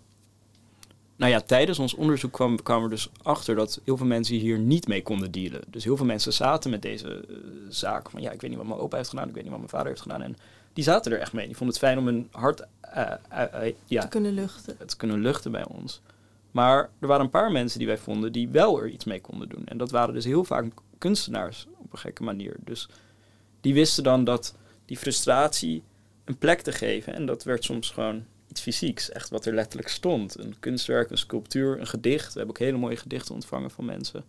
Nou 1.16 1.32
ja, 1.32 1.40
tijdens 1.40 1.78
ons 1.78 1.94
onderzoek 1.94 2.32
kwam, 2.32 2.62
kwamen 2.62 2.84
we 2.84 2.90
dus 2.90 3.10
achter 3.22 3.54
dat 3.54 3.80
heel 3.84 3.96
veel 3.96 4.06
mensen 4.06 4.36
hier 4.36 4.58
niet 4.58 4.86
mee 4.86 5.02
konden 5.02 5.30
dealen. 5.30 5.60
Dus 5.66 5.84
heel 5.84 5.96
veel 5.96 6.06
mensen 6.06 6.32
zaten 6.32 6.70
met 6.70 6.82
deze 6.82 7.26
eh, 7.28 7.36
zaak 7.68 8.10
van 8.10 8.22
ja, 8.22 8.30
ik 8.30 8.40
weet 8.40 8.50
niet 8.50 8.58
wat 8.58 8.68
mijn 8.68 8.80
opa 8.80 8.96
heeft 8.96 9.08
gedaan, 9.08 9.28
ik 9.28 9.34
weet 9.34 9.42
niet 9.42 9.52
wat 9.52 9.60
mijn 9.60 9.72
vader 9.72 9.88
heeft 9.88 10.00
gedaan. 10.00 10.22
En 10.22 10.36
die 10.72 10.84
zaten 10.84 11.12
er 11.12 11.18
echt 11.18 11.32
mee. 11.32 11.46
Die 11.46 11.56
vonden 11.56 11.76
het 11.76 11.84
fijn 11.84 11.98
om 11.98 12.06
hun 12.06 12.28
hart 12.30 12.66
eh, 12.80 13.12
eh, 13.28 13.74
ja, 13.84 14.02
te 14.02 14.08
kunnen 14.08 14.32
luchten? 14.32 14.86
te 14.86 14.96
kunnen 14.96 15.20
luchten 15.20 15.52
bij 15.52 15.64
ons. 15.66 16.00
Maar 16.52 16.90
er 17.00 17.08
waren 17.08 17.24
een 17.24 17.30
paar 17.30 17.52
mensen 17.52 17.78
die 17.78 17.88
wij 17.88 17.98
vonden 17.98 18.32
die 18.32 18.48
wel 18.48 18.80
er 18.80 18.88
iets 18.88 19.04
mee 19.04 19.20
konden 19.20 19.48
doen. 19.48 19.66
En 19.66 19.78
dat 19.78 19.90
waren 19.90 20.14
dus 20.14 20.24
heel 20.24 20.44
vaak 20.44 20.72
kunstenaars 20.98 21.66
op 21.76 21.92
een 21.92 21.98
gekke 21.98 22.22
manier. 22.22 22.56
Dus 22.64 22.88
die 23.60 23.74
wisten 23.74 24.04
dan 24.04 24.24
dat 24.24 24.56
die 24.84 24.96
frustratie 24.96 25.82
een 26.24 26.38
plek 26.38 26.60
te 26.60 26.72
geven. 26.72 27.14
En 27.14 27.26
dat 27.26 27.44
werd 27.44 27.64
soms 27.64 27.90
gewoon 27.90 28.24
iets 28.48 28.60
fysieks. 28.60 29.10
Echt 29.10 29.30
wat 29.30 29.46
er 29.46 29.54
letterlijk 29.54 29.88
stond. 29.88 30.38
Een 30.38 30.58
kunstwerk, 30.58 31.10
een 31.10 31.18
sculptuur, 31.18 31.80
een 31.80 31.86
gedicht. 31.86 32.32
We 32.32 32.38
hebben 32.38 32.56
ook 32.56 32.62
hele 32.62 32.78
mooie 32.78 32.96
gedichten 32.96 33.34
ontvangen 33.34 33.70
van 33.70 33.84
mensen. 33.84 34.24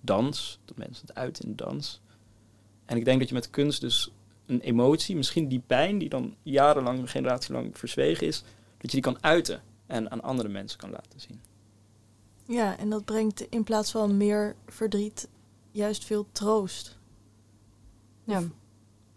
Dans, 0.00 0.58
dat 0.64 0.76
mensen 0.76 1.06
het 1.06 1.16
uit 1.16 1.40
in 1.40 1.56
dans. 1.56 2.00
En 2.84 2.96
ik 2.96 3.04
denk 3.04 3.18
dat 3.18 3.28
je 3.28 3.34
met 3.34 3.50
kunst 3.50 3.80
dus 3.80 4.12
een 4.46 4.60
emotie, 4.60 5.16
misschien 5.16 5.48
die 5.48 5.62
pijn 5.66 5.98
die 5.98 6.08
dan 6.08 6.34
jarenlang, 6.42 6.98
een 6.98 7.08
generatie 7.08 7.52
lang 7.52 7.78
verzwegen 7.78 8.26
is, 8.26 8.40
dat 8.78 8.90
je 8.90 9.00
die 9.00 9.00
kan 9.00 9.22
uiten 9.22 9.62
en 9.86 10.10
aan 10.10 10.22
andere 10.22 10.48
mensen 10.48 10.78
kan 10.78 10.90
laten 10.90 11.20
zien. 11.20 11.40
Ja, 12.48 12.78
en 12.78 12.90
dat 12.90 13.04
brengt 13.04 13.46
in 13.50 13.64
plaats 13.64 13.90
van 13.90 14.16
meer 14.16 14.54
verdriet 14.66 15.28
juist 15.70 16.04
veel 16.04 16.26
troost. 16.32 16.98
Ja. 18.24 18.38
Of 18.38 18.44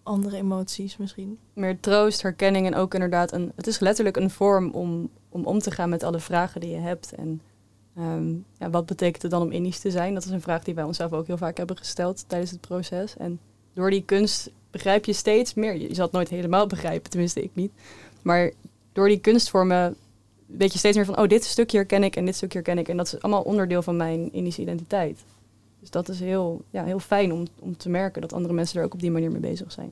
andere 0.04 0.38
emoties 0.38 0.98
misschien. 0.98 1.40
Meer 1.54 1.80
troost, 1.80 2.22
herkenning 2.22 2.66
en 2.66 2.76
ook 2.76 2.94
inderdaad 2.94 3.32
een. 3.32 3.52
Het 3.56 3.68
is 3.68 3.80
letterlijk 3.80 4.18
een 4.18 4.30
vorm 4.30 4.72
om, 4.72 5.10
om 5.30 5.46
om 5.46 5.60
te 5.60 5.72
gaan 5.72 5.90
met 5.90 6.04
alle 6.04 6.20
vragen 6.20 6.62
die 6.62 6.70
je 6.70 6.78
hebt. 6.78 7.14
En 7.14 7.42
ehm, 7.96 8.34
ja, 8.58 8.70
wat 8.70 8.86
betekent 8.86 9.22
het 9.22 9.32
dan 9.32 9.42
om 9.42 9.52
Indisch 9.52 9.80
te 9.80 9.92
zijn? 9.92 10.14
Dat 10.14 10.26
is 10.26 10.32
een 10.32 10.42
vraag 10.42 10.64
die 10.64 10.76
wij 10.76 10.84
onszelf 10.84 11.12
ook 11.12 11.28
heel 11.28 11.38
vaak 11.38 11.58
hebben 11.58 11.78
gesteld 11.78 12.24
tijdens 12.28 12.52
het 12.52 12.62
proces. 12.62 13.18
En 13.18 13.40
door 13.74 13.90
die 13.90 14.06
kunst 14.06 14.52
begrijp 14.72 15.06
je 15.06 15.14
steeds 15.14 15.54
meer. 15.54 15.76
Je 15.76 15.94
zal 15.94 16.04
het 16.04 16.14
nooit 16.14 16.30
helemaal 16.30 16.68
begrijpen, 16.68 17.10
tenminste 17.10 17.44
ik 17.44 17.52
niet. 17.54 17.72
Maar 18.22 18.52
door 18.92 19.08
die 19.08 19.20
kunstvormen 19.20 19.96
weet 20.58 20.72
je 20.72 20.78
steeds 20.80 20.96
meer 20.96 21.06
van, 21.06 21.18
oh, 21.18 21.28
dit 21.28 21.44
stukje 21.44 21.78
herken 21.78 22.04
ik 22.04 22.16
en 22.16 22.26
dit 22.26 22.36
stukje 22.36 22.58
herken 22.58 22.78
ik. 22.78 22.88
En 22.88 22.98
dat 22.98 23.06
is 23.06 23.22
allemaal 23.22 23.42
onderdeel 23.42 23.82
van 23.82 23.98
mijn 23.98 24.34
Indische 24.34 24.62
identiteit. 24.62 25.24
Dus 25.80 25.90
dat 25.90 26.10
is 26.10 26.20
heel, 26.20 26.62
ja, 26.70 26.84
heel 26.84 27.00
fijn 27.00 27.34
om, 27.34 27.48
om 27.60 27.78
te 27.78 27.90
merken 27.90 28.22
dat 28.22 28.34
andere 28.34 28.54
mensen 28.54 28.80
er 28.80 28.86
ook 28.86 28.94
op 28.94 29.00
die 29.00 29.12
manier 29.12 29.32
mee 29.32 29.42
bezig 29.42 29.72
zijn. 29.72 29.92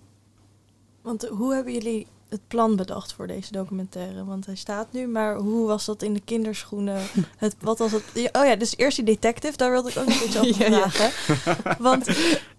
Want 1.01 1.27
hoe 1.27 1.53
hebben 1.53 1.73
jullie 1.73 2.07
het 2.29 2.41
plan 2.47 2.75
bedacht 2.75 3.13
voor 3.13 3.27
deze 3.27 3.51
documentaire? 3.51 4.25
Want 4.25 4.45
hij 4.45 4.55
staat 4.55 4.91
nu, 4.91 5.07
maar 5.07 5.35
hoe 5.35 5.67
was 5.67 5.85
dat 5.85 6.01
in 6.01 6.13
de 6.13 6.21
kinderschoenen? 6.25 7.01
Het, 7.37 7.55
wat 7.59 7.77
was 7.77 7.91
het? 7.91 8.03
Oh 8.31 8.45
ja, 8.45 8.55
dus 8.55 8.77
eerst 8.77 8.95
die 8.95 9.05
detective, 9.05 9.57
daar 9.57 9.71
wilde 9.71 9.89
ik 9.89 9.97
ook 9.97 10.05
nog 10.05 10.23
iets 10.23 10.37
over 10.37 10.61
Ja, 10.69 10.77
ja. 10.77 10.89
vragen. 10.89 11.83
Want 11.83 12.07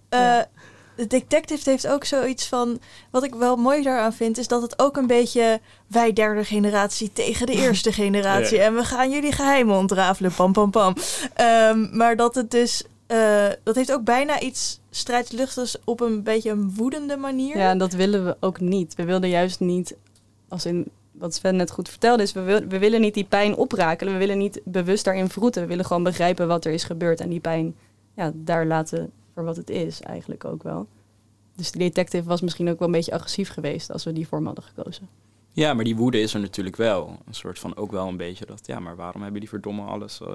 eh. 0.08 0.40
De 1.00 1.06
detective 1.06 1.70
heeft 1.70 1.86
ook 1.86 2.04
zoiets 2.04 2.46
van... 2.46 2.78
Wat 3.10 3.24
ik 3.24 3.34
wel 3.34 3.56
mooi 3.56 3.82
daaraan 3.82 4.12
vind, 4.12 4.38
is 4.38 4.48
dat 4.48 4.62
het 4.62 4.78
ook 4.82 4.96
een 4.96 5.06
beetje... 5.06 5.60
wij 5.86 6.12
derde 6.12 6.44
generatie 6.44 7.12
tegen 7.12 7.46
de 7.46 7.52
eerste 7.64 7.92
generatie. 7.92 8.56
Ja. 8.56 8.64
En 8.64 8.74
we 8.74 8.84
gaan 8.84 9.10
jullie 9.10 9.32
geheimen 9.32 9.76
ontrafelen, 9.76 10.32
pam 10.34 10.52
pam 10.52 10.70
pam. 10.70 10.94
Ehm, 11.34 11.96
maar 11.96 12.16
dat 12.16 12.34
het 12.34 12.50
dus... 12.50 12.84
eh, 13.06 13.46
dat 13.62 13.74
heeft 13.74 13.92
ook 13.92 14.04
bijna 14.04 14.40
iets 14.40 14.80
strijdluchtigs 14.90 15.76
op 15.84 16.00
een 16.00 16.22
beetje 16.22 16.50
een 16.50 16.74
woedende 16.74 17.16
manier. 17.16 17.56
Ja, 17.56 17.70
en 17.70 17.78
dat 17.78 17.92
willen 17.92 18.24
we 18.24 18.36
ook 18.40 18.60
niet. 18.60 18.94
We 18.94 19.04
wilden 19.04 19.28
juist 19.28 19.60
niet, 19.60 19.96
als 20.48 20.66
in 20.66 20.86
wat 21.12 21.34
Sven 21.34 21.56
net 21.56 21.70
goed 21.70 21.88
vertelde, 21.88 22.22
is 22.22 22.32
we, 22.32 22.40
wil- 22.40 22.64
we 22.68 22.78
willen 22.78 23.00
niet 23.00 23.14
die 23.14 23.24
pijn 23.24 23.56
oprakelen. 23.56 24.12
We 24.12 24.18
willen 24.18 24.38
niet 24.38 24.60
bewust 24.64 25.04
daarin 25.04 25.28
vroeten. 25.28 25.62
We 25.62 25.68
willen 25.68 25.84
gewoon 25.84 26.02
begrijpen 26.02 26.48
wat 26.48 26.64
er 26.64 26.72
is 26.72 26.84
gebeurd 26.84 27.20
en 27.20 27.28
die 27.28 27.40
pijn 27.40 27.74
ja, 28.16 28.32
daar 28.34 28.66
laten 28.66 29.10
voor 29.34 29.44
wat 29.44 29.56
het 29.56 29.70
is 29.70 30.00
eigenlijk 30.00 30.44
ook 30.44 30.62
wel. 30.62 30.86
Dus 31.56 31.70
de 31.70 31.78
detective 31.78 32.28
was 32.28 32.40
misschien 32.40 32.68
ook 32.68 32.78
wel 32.78 32.88
een 32.88 32.94
beetje 32.94 33.12
agressief 33.12 33.48
geweest 33.50 33.92
als 33.92 34.04
we 34.04 34.12
die 34.12 34.28
vorm 34.28 34.46
hadden 34.46 34.64
gekozen. 34.64 35.08
Ja, 35.52 35.74
maar 35.74 35.84
die 35.84 35.96
woede 35.96 36.20
is 36.20 36.34
er 36.34 36.40
natuurlijk 36.40 36.76
wel. 36.76 37.18
Een 37.26 37.34
soort 37.34 37.58
van 37.58 37.76
ook 37.76 37.90
wel 37.90 38.08
een 38.08 38.16
beetje 38.16 38.46
dat, 38.46 38.66
ja, 38.66 38.80
maar 38.80 38.96
waarom 38.96 39.22
hebben 39.22 39.40
die 39.40 39.48
verdomme 39.48 39.82
alles 39.82 40.20
eh, 40.20 40.28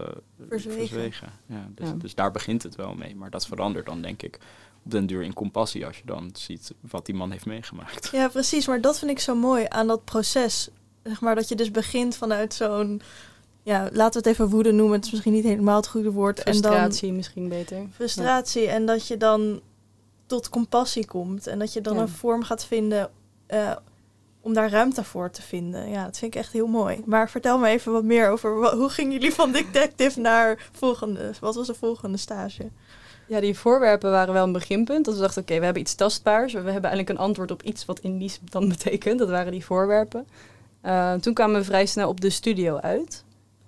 Verzwegen. 0.50 1.30
Ja, 1.46 1.70
dus, 1.76 1.88
Ja. 1.88 1.94
dus 1.94 2.16
daar 2.16 2.32
begint 2.32 2.64
het 2.64 2.76
wel 2.76 2.94
mee. 2.96 3.16
Maar 3.16 3.30
dat 3.30 3.46
verandert 3.48 3.86
dan 3.86 4.02
denk 4.02 4.22
ik 4.22 4.40
op 4.86 4.92
den 4.92 5.06
duur 5.06 5.24
in 5.24 5.34
compassie 5.34 5.86
als 5.86 5.98
je 5.98 6.06
dan 6.06 6.30
ziet 6.34 6.74
wat 6.80 7.06
die 7.06 7.16
man 7.16 7.32
heeft 7.32 7.46
meegemaakt. 7.46 8.10
Ja, 8.12 8.28
precies. 8.28 8.68
Maar 8.68 8.82
dat 8.82 9.00
vind 9.00 9.12
ik 9.12 9.20
zo 9.20 9.36
mooi 9.36 9.66
aan 9.70 9.88
dat 9.88 10.06
proces. 10.06 10.70
zeg 11.04 11.22
maar, 11.22 11.36
dat 11.36 11.48
je 11.50 11.56
dus 11.56 11.72
begint 11.72 12.16
vanuit 12.16 12.54
zo'n, 12.54 13.02
ja, 13.66 13.90
laten 13.94 14.22
we 14.22 14.28
het 14.30 14.38
even 14.38 14.50
woede 14.50 14.72
noemen. 14.72 14.96
Het 14.96 15.06
is 15.06 15.12
misschien 15.12 15.34
niet 15.34 15.44
helemaal 15.44 15.76
het 15.76 15.88
goede 15.88 16.12
woord. 16.12 16.40
Frustratie 16.40 17.02
En 17.02 17.08
dan 17.08 17.16
misschien 17.16 17.50
beter. 17.50 17.88
frustratie 17.94 18.68
en 18.68 18.86
dat 18.86 19.08
je 19.08 19.18
dan 19.18 19.62
tot 20.26 20.50
compassie 20.50 21.06
komt 21.06 21.48
en 21.48 21.60
dat 21.60 21.74
je 21.74 21.82
dan 21.82 21.96
Ja. 21.96 22.02
een 22.02 22.10
vorm 22.10 22.44
gaat 22.44 22.66
vinden 22.66 23.10
eh, 23.48 23.72
om 24.42 24.54
daar 24.54 24.70
ruimte 24.70 25.04
voor 25.04 25.30
te 25.32 25.42
vinden. 25.42 25.90
Ja, 25.90 26.04
dat 26.06 26.18
vind 26.18 26.34
ik 26.36 26.40
echt 26.42 26.52
heel 26.54 26.68
mooi. 26.68 27.02
Maar 27.06 27.30
vertel 27.30 27.58
me 27.58 27.68
even 27.68 27.92
wat 27.92 28.04
meer 28.04 28.30
over 28.30 28.74
hoe 28.76 28.90
gingen 28.90 29.12
jullie 29.12 29.34
van 29.34 29.52
detective 29.52 30.20
naar 30.20 30.70
volgende? 30.72 31.32
Wat 31.40 31.56
was 31.56 31.68
de 31.68 31.74
volgende 31.74 32.18
stage? 32.18 32.70
Ja, 33.28 33.40
die 33.40 33.58
voorwerpen 33.58 34.12
waren 34.12 34.34
wel 34.34 34.44
een 34.44 34.52
beginpunt. 34.52 35.06
Dat 35.06 35.14
we 35.16 35.20
dachten, 35.22 35.42
oké, 35.42 35.58
we 35.58 35.64
hebben 35.64 35.82
iets 35.82 35.96
tastbaars. 35.96 36.54
We 36.54 36.58
hebben 36.60 36.90
eigenlijk 36.90 37.10
een 37.10 37.26
antwoord 37.26 37.52
op 37.52 37.62
iets 37.64 37.86
wat 37.86 38.00
Indisch 38.00 38.40
dan 38.50 38.70
betekent. 38.70 39.20
Dat 39.20 39.30
waren 39.30 39.52
die 39.52 39.66
voorwerpen. 39.66 40.28
Eh, 40.82 41.14
toen 41.14 41.34
kwamen 41.34 41.56
we 41.60 41.66
vrij 41.66 41.86
snel 41.86 42.10
op 42.10 42.22
de 42.22 42.30
studio 42.30 42.78
uit. 42.78 43.24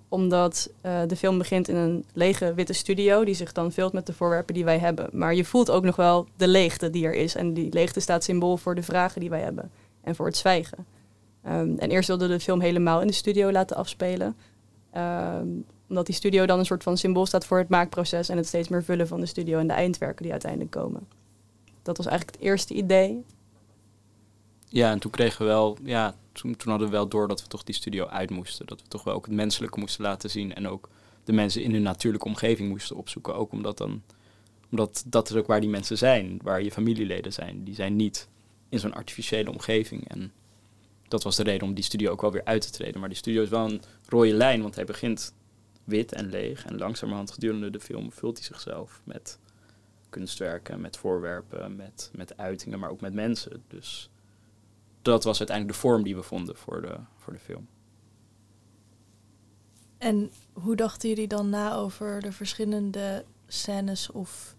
Omdat 0.09 0.69
eh, 0.81 1.01
de 1.07 1.15
film 1.15 1.37
begint 1.37 1.67
in 1.67 1.75
een 1.75 2.05
lege 2.13 2.53
witte 2.53 2.73
studio... 2.73 3.23
die 3.23 3.33
zich 3.33 3.51
dan 3.51 3.71
vult 3.71 3.93
met 3.93 4.05
de 4.05 4.13
voorwerpen 4.13 4.53
die 4.53 4.65
wij 4.65 4.79
hebben. 4.79 5.09
Maar 5.11 5.35
je 5.35 5.45
voelt 5.45 5.69
ook 5.69 5.83
nog 5.83 5.95
wel 5.95 6.27
de 6.35 6.47
leegte 6.47 6.89
die 6.89 7.05
er 7.05 7.13
is. 7.13 7.35
En 7.35 7.53
die 7.53 7.73
leegte 7.73 7.99
staat 7.99 8.23
symbool 8.23 8.57
voor 8.57 8.75
de 8.75 8.83
vragen 8.83 9.21
die 9.21 9.29
wij 9.29 9.41
hebben. 9.41 9.71
En 10.01 10.15
voor 10.15 10.25
het 10.25 10.37
zwijgen. 10.37 10.85
Ehm, 11.43 11.77
en 11.77 11.89
eerst 11.89 12.07
wilden 12.07 12.27
we 12.27 12.33
de 12.33 12.39
film 12.39 12.61
helemaal 12.61 13.01
in 13.01 13.07
de 13.07 13.13
studio 13.13 13.51
laten 13.51 13.77
afspelen. 13.77 14.35
Ehm, 14.91 15.47
omdat 15.89 16.05
die 16.05 16.15
studio 16.15 16.45
dan 16.45 16.59
een 16.59 16.65
soort 16.65 16.83
van 16.83 16.97
symbool 16.97 17.25
staat 17.25 17.45
voor 17.45 17.57
het 17.57 17.69
maakproces 17.69 18.29
en 18.29 18.37
het 18.37 18.47
steeds 18.47 18.67
meer 18.67 18.83
vullen 18.83 19.07
van 19.07 19.19
de 19.19 19.25
studio 19.25 19.59
en 19.59 19.67
de 19.67 19.73
eindwerken 19.73 20.23
die 20.23 20.31
uiteindelijk 20.31 20.71
komen. 20.71 21.07
Dat 21.81 21.97
was 21.97 22.05
eigenlijk 22.05 22.37
het 22.37 22.45
eerste 22.45 22.73
idee. 22.73 23.25
Ja, 24.69 24.91
en 24.91 24.99
toen 24.99 25.11
kregen 25.11 25.39
we 25.39 25.45
wel, 25.45 25.77
ja, 25.83 26.15
toen, 26.31 26.55
hadden 26.57 26.87
we 26.87 26.93
wel 26.93 27.07
door 27.07 27.27
dat 27.27 27.41
we 27.41 27.47
toch 27.47 27.63
die 27.63 27.75
studio 27.75 28.05
uit 28.05 28.29
moesten. 28.29 28.65
Dat 28.65 28.81
we 28.81 28.87
toch 28.87 29.03
wel 29.03 29.13
ook 29.13 29.25
het 29.25 29.35
menselijke 29.35 29.79
moesten 29.79 30.03
laten 30.03 30.29
zien. 30.29 30.53
En 30.53 30.67
ook 30.67 30.89
de 31.23 31.33
mensen 31.33 31.63
in 31.63 31.71
hun 31.71 31.81
natuurlijke 31.81 32.27
omgeving 32.27 32.69
moesten 32.69 32.95
opzoeken. 32.95 33.35
Ook 33.35 33.51
omdat 33.51 33.77
dan, 33.77 34.03
omdat 34.71 35.03
dat 35.07 35.29
is 35.29 35.35
ook 35.35 35.47
waar 35.47 35.61
die 35.61 35.69
mensen 35.69 35.97
zijn, 35.97 36.39
waar 36.43 36.63
je 36.63 36.71
familieleden 36.71 37.33
zijn. 37.33 37.63
Die 37.63 37.75
zijn 37.75 37.95
niet 37.95 38.27
in 38.69 38.79
zo'n 38.79 38.93
artificiële 38.93 39.51
omgeving. 39.51 40.07
En 40.09 40.31
dat 41.07 41.23
was 41.23 41.35
de 41.35 41.43
reden 41.43 41.67
om 41.67 41.73
die 41.73 41.83
studio 41.83 42.11
ook 42.11 42.21
wel 42.21 42.31
weer 42.31 42.45
uit 42.45 42.61
te 42.61 42.71
treden. 42.71 42.99
Maar 42.99 43.09
die 43.09 43.17
studio 43.17 43.41
is 43.41 43.49
wel 43.49 43.65
een 43.65 43.81
rode 44.05 44.33
lijn, 44.33 44.61
want 44.61 44.75
hij 44.75 44.85
begint 44.85 45.33
wit 45.83 46.13
en 46.13 46.29
leeg. 46.29 46.65
En 46.65 46.77
langzamerhand 46.77 47.31
gedurende 47.31 47.69
de 47.69 47.79
film 47.79 48.11
vult 48.11 48.37
hij 48.37 48.45
zichzelf 48.45 49.01
met 49.03 49.39
kunstwerken, 50.09 50.81
met 50.81 50.97
voorwerpen, 50.97 51.75
met, 51.75 52.11
met 52.13 52.37
uitingen, 52.37 52.79
maar 52.79 52.89
ook 52.89 53.01
met 53.01 53.13
mensen. 53.13 53.63
Dus 53.67 54.09
dat 55.11 55.23
was 55.23 55.37
uiteindelijk 55.37 55.77
de 55.77 55.83
vorm 55.87 56.03
die 56.03 56.15
we 56.15 56.23
vonden 56.23 56.55
voor 56.55 56.81
de, 56.81 56.97
voor 57.17 57.33
de 57.33 57.39
film. 57.39 57.67
En 59.97 60.31
hoe 60.53 60.75
dachten 60.75 61.09
jullie 61.09 61.27
dan 61.27 61.49
na 61.49 61.75
over 61.75 62.21
de 62.21 62.31
verschillende 62.31 63.25
scènes 63.47 64.11
of 64.11 64.55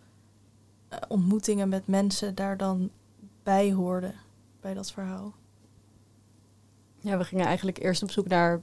eh, 0.88 0.98
ontmoetingen 1.08 1.68
met 1.68 1.86
mensen 1.86 2.34
daar 2.34 2.56
dan 2.56 2.90
bij 3.42 3.72
hoorden 3.72 4.14
bij 4.60 4.74
dat 4.74 4.92
verhaal? 4.92 5.34
Ja, 7.00 7.18
we 7.18 7.24
gingen 7.24 7.46
eigenlijk 7.46 7.78
eerst 7.78 8.02
op 8.02 8.10
zoek 8.10 8.26
naar 8.26 8.60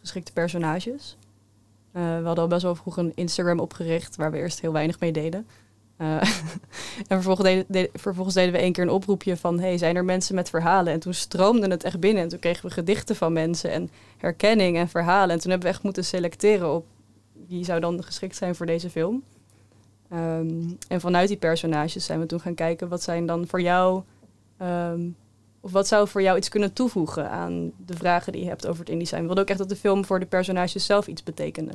geschikte 0.00 0.32
personages. 0.32 1.16
Eh, 1.92 2.02
we 2.02 2.24
hadden 2.24 2.44
al 2.44 2.46
best 2.46 2.62
wel 2.62 2.74
vroeg 2.74 2.96
een 2.96 3.12
Instagram 3.14 3.60
opgericht 3.60 4.16
waar 4.16 4.30
we 4.30 4.38
eerst 4.38 4.60
heel 4.60 4.72
weinig 4.72 5.00
mee 5.00 5.12
deden. 5.12 5.46
Eh, 5.98 6.06
en 7.08 7.22
vervolgens 7.22 7.48
deden, 7.48 7.64
de- 7.68 7.90
vervolgens 7.94 8.34
deden 8.34 8.52
we 8.52 8.58
één 8.58 8.72
keer 8.72 8.82
een 8.82 8.90
oproepje 8.90 9.36
van... 9.36 9.60
hey, 9.60 9.78
zijn 9.78 9.96
er 9.96 10.04
mensen 10.04 10.34
met 10.34 10.50
verhalen? 10.50 10.92
En 10.92 11.00
toen 11.00 11.14
stroomde 11.14 11.68
het 11.68 11.84
echt 11.84 12.00
binnen. 12.00 12.22
En 12.22 12.28
toen 12.28 12.38
kregen 12.38 12.68
we 12.68 12.72
gedichten 12.72 13.16
van 13.16 13.32
mensen 13.32 13.70
en 13.70 13.90
herkenning 14.16 14.76
en 14.76 14.88
verhalen. 14.88 15.30
En 15.30 15.40
toen 15.40 15.50
hebben 15.50 15.68
we 15.68 15.74
echt 15.74 15.82
moeten 15.84 16.04
selecteren 16.04 16.74
op 16.74 16.86
wie 17.48 17.64
zou 17.64 17.80
dan 17.80 18.04
geschikt 18.04 18.36
zijn 18.36 18.54
voor 18.54 18.66
deze 18.66 18.90
film. 18.90 19.22
Ehm, 20.10 20.70
en 20.88 21.00
vanuit 21.00 21.28
die 21.28 21.36
personages 21.36 22.04
zijn 22.04 22.20
we 22.20 22.26
toen 22.26 22.40
gaan 22.40 22.54
kijken... 22.54 22.88
wat 22.88 23.02
zijn 23.02 23.26
dan 23.26 23.46
voor 23.46 23.60
jou... 23.60 24.02
ehm, 24.56 25.00
of 25.60 25.72
wat 25.72 25.88
zou 25.88 26.08
voor 26.08 26.22
jou 26.22 26.36
iets 26.36 26.48
kunnen 26.48 26.72
toevoegen 26.72 27.30
aan 27.30 27.72
de 27.86 27.96
vragen 27.96 28.32
die 28.32 28.42
je 28.42 28.48
hebt 28.48 28.66
over 28.66 28.80
het 28.80 28.88
Indisch 28.88 29.08
zijn? 29.08 29.20
We 29.20 29.26
wilden 29.26 29.44
ook 29.44 29.50
echt 29.50 29.58
dat 29.58 29.68
de 29.68 29.76
film 29.76 30.04
voor 30.04 30.20
de 30.20 30.26
personages 30.26 30.86
zelf 30.86 31.06
iets 31.06 31.22
betekende. 31.22 31.72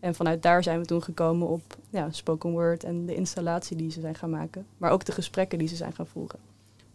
En 0.00 0.14
vanuit 0.14 0.42
daar 0.42 0.62
zijn 0.62 0.78
we 0.80 0.84
toen 0.86 1.02
gekomen 1.02 1.48
op 1.48 1.62
ja, 1.90 2.10
spoken 2.12 2.50
word 2.50 2.84
en 2.84 3.06
de 3.06 3.14
installatie 3.14 3.76
die 3.76 3.90
ze 3.90 4.00
zijn 4.00 4.14
gaan 4.14 4.30
maken. 4.30 4.66
Maar 4.78 4.90
ook 4.90 5.04
de 5.04 5.12
gesprekken 5.12 5.58
die 5.58 5.68
ze 5.68 5.76
zijn 5.76 5.92
gaan 5.92 6.06
voeren. 6.06 6.38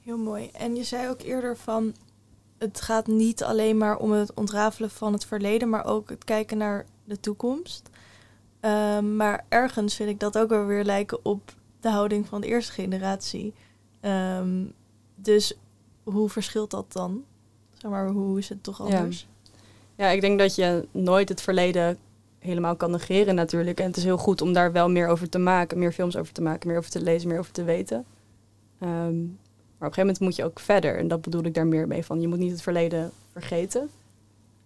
Heel 0.03 0.17
mooi. 0.17 0.49
En 0.53 0.75
je 0.75 0.83
zei 0.83 1.09
ook 1.09 1.21
eerder 1.21 1.57
van 1.57 1.93
het 2.57 2.81
gaat 2.81 3.07
niet 3.07 3.43
alleen 3.43 3.77
maar 3.77 3.97
om 3.97 4.11
het 4.11 4.33
ontrafelen 4.33 4.89
van 4.89 5.13
het 5.13 5.25
verleden, 5.25 5.69
maar 5.69 5.85
ook 5.85 6.09
het 6.09 6.23
kijken 6.23 6.57
naar 6.57 6.85
de 7.03 7.19
toekomst. 7.19 7.89
Ehm, 8.59 9.15
maar 9.15 9.45
ergens 9.49 9.95
vind 9.95 10.09
ik 10.09 10.19
dat 10.19 10.37
ook 10.37 10.49
wel 10.49 10.65
weer 10.65 10.83
lijken 10.83 11.25
op 11.25 11.53
de 11.79 11.89
houding 11.89 12.27
van 12.27 12.41
de 12.41 12.47
eerste 12.47 12.71
generatie. 12.71 13.53
Ehm, 13.99 14.63
dus 15.15 15.57
hoe 16.03 16.29
verschilt 16.29 16.71
dat 16.71 16.93
dan? 16.93 17.23
Zeg 17.73 17.91
maar, 17.91 18.09
hoe 18.09 18.37
is 18.37 18.49
het 18.49 18.63
toch 18.63 18.77
Ja. 18.77 18.97
anders? 18.97 19.27
Ja, 19.95 20.07
ik 20.09 20.21
denk 20.21 20.39
dat 20.39 20.55
je 20.55 20.87
nooit 20.91 21.29
het 21.29 21.41
verleden 21.41 21.97
helemaal 22.45 22.75
kan 22.75 22.91
negeren 22.91 23.35
natuurlijk. 23.35 23.79
En 23.79 23.85
het 23.85 23.97
is 23.97 24.03
heel 24.03 24.17
goed 24.17 24.41
om 24.41 24.53
daar 24.53 24.71
wel 24.71 24.89
meer 24.89 25.07
over 25.07 25.29
te 25.29 25.37
maken, 25.39 25.79
meer 25.79 25.91
films 25.91 26.17
over 26.17 26.33
te 26.33 26.41
maken, 26.41 26.67
meer 26.67 26.77
over 26.77 26.89
te 26.91 27.01
lezen, 27.01 27.27
meer 27.27 27.39
over 27.39 27.51
te 27.51 27.63
weten. 27.63 28.05
Ehm, 28.79 28.91
maar 29.77 29.89
op 29.89 29.97
een 29.97 30.05
gegeven 30.05 30.05
moment 30.05 30.19
moet 30.19 30.35
je 30.35 30.43
ook 30.43 30.59
verder. 30.59 30.97
En 30.97 31.07
dat 31.07 31.21
bedoel 31.21 31.43
ik 31.43 31.53
daar 31.53 31.67
meer 31.67 31.87
mee 31.87 32.05
van. 32.05 32.21
Je 32.21 32.27
moet 32.27 32.37
niet 32.39 32.51
het 32.51 32.61
verleden 32.61 33.11
vergeten. 33.31 33.89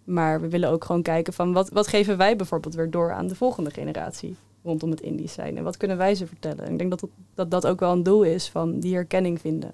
Maar 0.04 0.40
we 0.40 0.48
willen 0.48 0.70
ook 0.70 0.84
gewoon 0.84 1.02
kijken 1.02 1.32
van 1.32 1.52
wat, 1.52 1.68
wat 1.70 1.86
geven 1.86 2.16
wij 2.16 2.36
bijvoorbeeld 2.36 2.74
weer 2.74 2.90
door 2.90 3.12
aan 3.12 3.26
de 3.26 3.34
volgende 3.34 3.70
generatie 3.70 4.36
rondom 4.62 4.90
het 4.90 5.00
Indisch 5.00 5.32
zijn. 5.32 5.56
En 5.56 5.64
wat 5.64 5.76
kunnen 5.76 5.96
wij 5.96 6.14
ze 6.14 6.26
vertellen? 6.26 6.64
En 6.64 6.72
ik 6.72 6.78
denk 6.78 6.90
dat 6.90 7.00
dat, 7.00 7.10
dat 7.34 7.50
dat 7.50 7.66
ook 7.66 7.80
wel 7.80 7.92
een 7.92 8.02
doel 8.02 8.22
is 8.22 8.48
van 8.48 8.80
die 8.80 8.94
herkenning 8.94 9.40
vinden. 9.40 9.72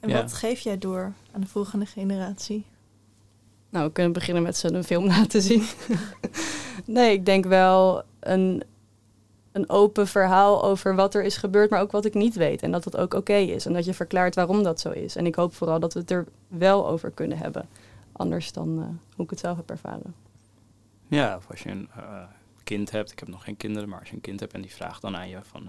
En 0.00 0.08
Ja. 0.08 0.22
wat 0.22 0.32
geef 0.32 0.60
jij 0.60 0.78
door 0.78 1.12
aan 1.32 1.40
de 1.40 1.46
volgende 1.46 1.86
generatie? 1.86 2.64
Nou, 3.70 3.86
we 3.86 3.92
kunnen 3.92 4.12
beginnen 4.12 4.42
met 4.42 4.56
ze 4.56 4.72
een 4.72 4.84
film 4.84 5.06
laten 5.16 5.42
zien. 5.42 5.62
Nee, 6.86 7.12
ik 7.12 7.24
denk 7.24 7.44
wel 7.44 8.02
een, 8.20 8.62
een 9.52 9.70
open 9.70 10.06
verhaal 10.06 10.64
over 10.64 10.94
wat 10.94 11.14
er 11.14 11.24
is 11.24 11.36
gebeurd, 11.36 11.70
maar 11.70 11.80
ook 11.80 11.92
wat 11.92 12.04
ik 12.04 12.14
niet 12.14 12.34
weet. 12.34 12.62
En 12.62 12.70
dat 12.70 12.84
dat 12.84 12.96
ook 12.96 13.14
oké 13.14 13.34
is. 13.34 13.66
En 13.66 13.72
dat 13.72 13.84
je 13.84 13.94
verklaart 13.94 14.34
waarom 14.34 14.62
dat 14.62 14.80
zo 14.80 14.90
is. 14.90 15.16
En 15.16 15.26
ik 15.26 15.34
hoop 15.34 15.54
vooral 15.54 15.80
dat 15.80 15.92
we 15.92 16.00
het 16.00 16.10
er 16.10 16.26
wel 16.48 16.88
over 16.88 17.10
kunnen 17.10 17.38
hebben. 17.38 17.68
Anders 18.12 18.52
dan 18.52 18.78
eh, 18.78 19.14
hoe 19.16 19.24
ik 19.24 19.30
het 19.30 19.40
zelf 19.40 19.56
heb 19.56 19.70
ervaren. 19.70 20.14
Ja, 21.08 21.36
of 21.36 21.50
als 21.50 21.62
je 21.62 21.70
een 21.70 21.88
eh, 21.96 22.22
kind 22.64 22.90
hebt, 22.90 23.12
ik 23.12 23.18
heb 23.18 23.28
nog 23.28 23.44
geen 23.44 23.56
kinderen, 23.56 23.88
maar 23.88 23.98
als 23.98 24.08
je 24.08 24.14
een 24.14 24.20
kind 24.20 24.40
hebt 24.40 24.52
en 24.52 24.60
die 24.60 24.74
vraagt 24.74 25.02
dan 25.02 25.16
aan 25.16 25.28
je 25.28 25.38
van... 25.42 25.68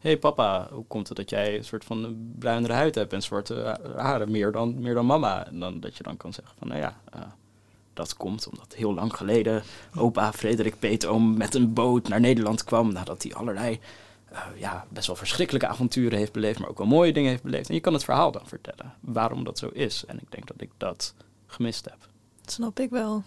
Hé 0.00 0.08
hey 0.08 0.18
papa, 0.18 0.68
hoe 0.72 0.84
komt 0.84 1.08
het 1.08 1.16
dat 1.16 1.30
jij 1.30 1.56
een 1.56 1.64
soort 1.64 1.84
van 1.84 2.16
bruinere 2.38 2.72
huid 2.72 2.94
hebt 2.94 3.12
en 3.12 3.22
zwarte 3.22 3.62
eh, 3.62 3.96
haren, 3.96 4.30
meer 4.30 4.52
dan, 4.52 4.80
meer 4.80 4.94
dan 4.94 5.06
mama? 5.06 5.46
En 5.46 5.60
dan, 5.60 5.80
dat 5.80 5.96
je 5.96 6.02
dan 6.02 6.16
kan 6.16 6.32
zeggen 6.32 6.54
van, 6.58 6.68
nou 6.68 6.80
ja, 6.80 7.00
eh, 7.12 7.20
dat 7.94 8.16
komt 8.16 8.48
omdat 8.48 8.74
heel 8.74 8.94
lang 8.94 9.16
geleden 9.16 9.62
opa 9.96 10.32
Frederik 10.32 10.78
Peetoom 10.78 11.36
met 11.36 11.54
een 11.54 11.72
boot 11.72 12.08
naar 12.08 12.20
Nederland 12.20 12.64
kwam 12.64 12.92
nadat 12.92 13.22
hij 13.22 13.34
allerlei 13.34 13.80
eh, 14.30 14.42
ja, 14.56 14.86
best 14.88 15.06
wel 15.06 15.16
verschrikkelijke 15.16 15.68
avonturen 15.68 16.18
heeft 16.18 16.32
beleefd, 16.32 16.58
maar 16.58 16.68
ook 16.68 16.78
wel 16.78 16.86
mooie 16.86 17.12
dingen 17.12 17.30
heeft 17.30 17.42
beleefd. 17.42 17.68
En 17.68 17.74
je 17.74 17.80
kan 17.80 17.92
het 17.92 18.04
verhaal 18.04 18.32
dan 18.32 18.46
vertellen, 18.46 18.94
waarom 19.00 19.44
dat 19.44 19.58
zo 19.58 19.68
is. 19.72 20.04
En 20.06 20.20
ik 20.20 20.30
denk 20.30 20.46
dat 20.46 20.60
ik 20.60 20.70
dat 20.76 21.14
gemist 21.46 21.84
heb. 21.84 21.98
Dat 22.40 22.52
snap 22.52 22.80
ik 22.80 22.90
wel. 22.90 23.24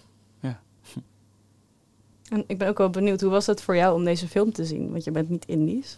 En 2.29 2.43
ik 2.47 2.57
ben 2.57 2.67
ook 2.67 2.77
wel 2.77 2.89
benieuwd, 2.89 3.21
hoe 3.21 3.29
was 3.29 3.45
het 3.45 3.61
voor 3.61 3.75
jou 3.75 3.95
om 3.95 4.03
deze 4.03 4.27
film 4.27 4.51
te 4.51 4.65
zien? 4.65 4.91
Want 4.91 5.03
je 5.03 5.11
bent 5.11 5.29
niet 5.29 5.45
Indisch. 5.45 5.97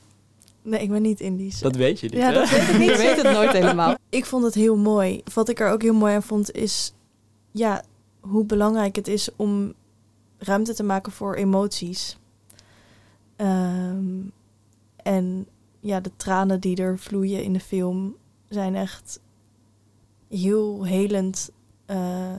Nee, 0.61 0.81
ik 0.81 0.89
ben 0.89 1.01
niet 1.01 1.19
Indisch. 1.19 1.59
Dat 1.59 1.75
weet 1.75 1.99
je 1.99 2.07
niet, 2.07 2.17
Ja, 2.17 2.27
hè? 2.27 2.33
dat 2.33 2.49
weet 2.49 2.67
ik 2.67 2.77
niet. 2.77 2.89
Je 2.91 2.97
weet 2.97 3.21
het 3.21 3.33
nooit 3.33 3.51
helemaal. 3.51 3.95
Ik 4.09 4.25
vond 4.25 4.43
het 4.43 4.53
heel 4.53 4.77
mooi. 4.77 5.21
Wat 5.33 5.49
ik 5.49 5.59
er 5.59 5.71
ook 5.71 5.81
heel 5.81 5.93
mooi 5.93 6.13
aan 6.13 6.23
vond 6.23 6.51
is 6.51 6.93
ja, 7.51 7.83
hoe 8.27 8.45
belangrijk 8.45 8.95
het 8.95 9.07
is 9.07 9.29
om 9.35 9.73
ruimte 10.37 10.73
te 10.73 10.83
maken 10.83 11.11
voor 11.11 11.35
emoties. 11.35 12.17
Ehm, 13.35 14.21
en 14.95 15.47
ja, 15.79 15.99
de 15.99 16.11
tranen 16.15 16.59
die 16.59 16.77
er 16.77 16.99
vloeien 16.99 17.43
in 17.43 17.53
de 17.53 17.59
film 17.59 18.15
zijn 18.49 18.75
echt 18.75 19.19
heel 20.29 20.83
helend. 20.83 21.51
Eh, 21.85 22.33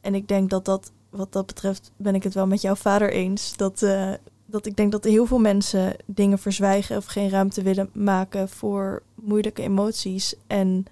en 0.00 0.14
ik 0.14 0.28
denk 0.28 0.50
dat 0.50 0.64
dat, 0.64 0.92
wat 1.10 1.32
dat 1.32 1.46
betreft, 1.46 1.92
ben 1.96 2.14
ik 2.14 2.22
het 2.22 2.34
wel 2.34 2.46
met 2.46 2.60
jouw 2.60 2.74
vader 2.74 3.12
eens. 3.12 3.56
Dat, 3.56 3.82
eh, 3.82 4.12
dat 4.46 4.66
ik 4.66 4.76
denk 4.76 4.92
dat 4.92 5.04
heel 5.04 5.26
veel 5.26 5.38
mensen 5.38 5.96
dingen 6.06 6.38
verzwijgen 6.38 6.96
of 6.96 7.04
geen 7.04 7.30
ruimte 7.30 7.62
willen 7.62 7.90
maken 7.92 8.48
voor 8.48 9.02
moeilijke 9.14 9.62
emoties. 9.62 10.34
En 10.46 10.86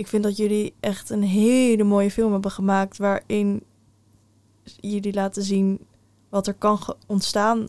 ik 0.00 0.06
vind 0.06 0.22
dat 0.22 0.36
jullie 0.36 0.74
echt 0.80 1.10
een 1.10 1.22
hele 1.22 1.84
mooie 1.84 2.10
film 2.10 2.32
hebben 2.32 2.50
gemaakt 2.50 2.98
waarin 2.98 3.62
jullie 4.80 5.12
laten 5.12 5.42
zien 5.42 5.86
wat 6.28 6.46
er 6.46 6.54
kan 6.54 6.78
ontstaan 7.06 7.68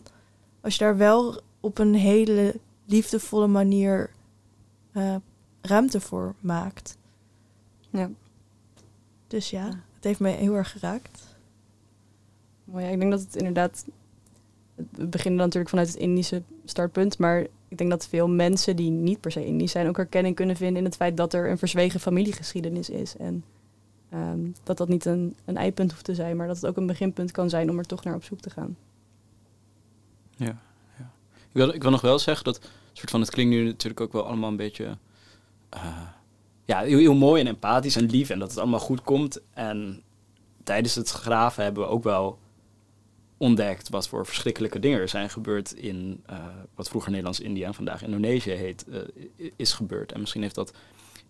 als 0.60 0.76
je 0.76 0.84
daar 0.84 0.96
wel 0.96 1.40
op 1.60 1.78
een 1.78 1.94
hele 1.94 2.54
liefdevolle 2.84 3.46
manier 3.46 4.10
eh, 4.92 5.16
ruimte 5.60 6.00
voor 6.00 6.34
maakt. 6.40 6.96
Ja. 7.90 8.10
Dus 9.26 9.50
ja, 9.50 9.66
het 9.94 10.04
heeft 10.04 10.20
me 10.20 10.28
heel 10.28 10.54
erg 10.54 10.70
geraakt. 10.70 11.36
Mooi, 12.64 12.84
ja, 12.84 12.90
ik 12.90 12.98
denk 12.98 13.10
dat 13.10 13.20
het 13.20 13.36
inderdaad... 13.36 13.84
We 14.74 15.06
beginnen 15.06 15.38
dan 15.38 15.46
natuurlijk 15.46 15.70
vanuit 15.70 15.88
het 15.88 15.96
Indische 15.96 16.42
startpunt, 16.64 17.18
maar 17.18 17.46
ik 17.72 17.78
denk 17.78 17.90
dat 17.90 18.06
veel 18.06 18.28
mensen 18.28 18.76
die 18.76 18.90
niet 18.90 19.20
per 19.20 19.32
se 19.32 19.46
Indisch 19.46 19.70
zijn 19.70 19.88
ook 19.88 19.96
herkenning 19.96 20.34
kunnen 20.34 20.56
vinden 20.56 20.76
in 20.76 20.84
het 20.84 20.96
feit 20.96 21.16
dat 21.16 21.32
er 21.32 21.50
een 21.50 21.58
verzwegen 21.58 22.00
familiegeschiedenis 22.00 22.90
is. 22.90 23.16
En 23.16 23.44
ehm, 24.10 24.40
dat 24.62 24.76
dat 24.76 24.88
niet 24.88 25.04
een, 25.04 25.36
een 25.44 25.56
eindpunt 25.56 25.90
hoeft 25.90 26.04
te 26.04 26.14
zijn, 26.14 26.36
maar 26.36 26.46
dat 26.46 26.56
het 26.56 26.66
ook 26.66 26.76
een 26.76 26.86
beginpunt 26.86 27.30
kan 27.30 27.50
zijn 27.50 27.70
om 27.70 27.78
er 27.78 27.84
toch 27.84 28.04
naar 28.04 28.14
op 28.14 28.24
zoek 28.24 28.40
te 28.40 28.50
gaan. 28.50 28.76
Ja, 30.36 30.58
ja. 30.98 31.10
Ik, 31.32 31.52
wil, 31.52 31.68
ik 31.68 31.82
wil 31.82 31.90
nog 31.90 32.00
wel 32.00 32.18
zeggen 32.18 32.44
dat 32.44 32.60
soort 32.92 33.10
van, 33.10 33.20
het 33.20 33.30
klinkt 33.30 33.54
nu 33.54 33.64
natuurlijk 33.64 34.00
ook 34.00 34.12
wel 34.12 34.26
allemaal 34.26 34.50
een 34.50 34.56
beetje 34.56 34.96
uh, 35.74 36.00
ja, 36.64 36.80
heel, 36.80 36.98
heel, 36.98 37.14
mooi 37.14 37.40
en 37.40 37.46
empathisch 37.46 37.96
en 37.96 38.10
lief 38.10 38.30
en 38.30 38.38
dat 38.38 38.50
het 38.50 38.58
allemaal 38.58 38.80
goed 38.80 39.02
komt. 39.02 39.40
En 39.52 40.02
tijdens 40.64 40.94
het 40.94 41.10
graven 41.10 41.64
hebben 41.64 41.82
we 41.82 41.88
ook 41.88 42.04
wel 42.04 42.38
ontdekt 43.42 43.88
wat 43.88 44.08
voor 44.08 44.26
verschrikkelijke 44.26 44.78
dingen 44.78 45.00
er 45.00 45.08
zijn 45.08 45.30
gebeurd 45.30 45.72
in 45.72 46.22
uh, 46.30 46.36
wat 46.74 46.88
vroeger 46.88 47.10
Nederlands-Indië 47.10 47.62
en 47.62 47.74
vandaag 47.74 48.02
Indonesië 48.02 48.50
heet, 48.50 48.84
uh, 48.88 49.50
is 49.56 49.72
gebeurd. 49.72 50.12
En 50.12 50.20
misschien 50.20 50.42
heeft 50.42 50.54
dat 50.54 50.72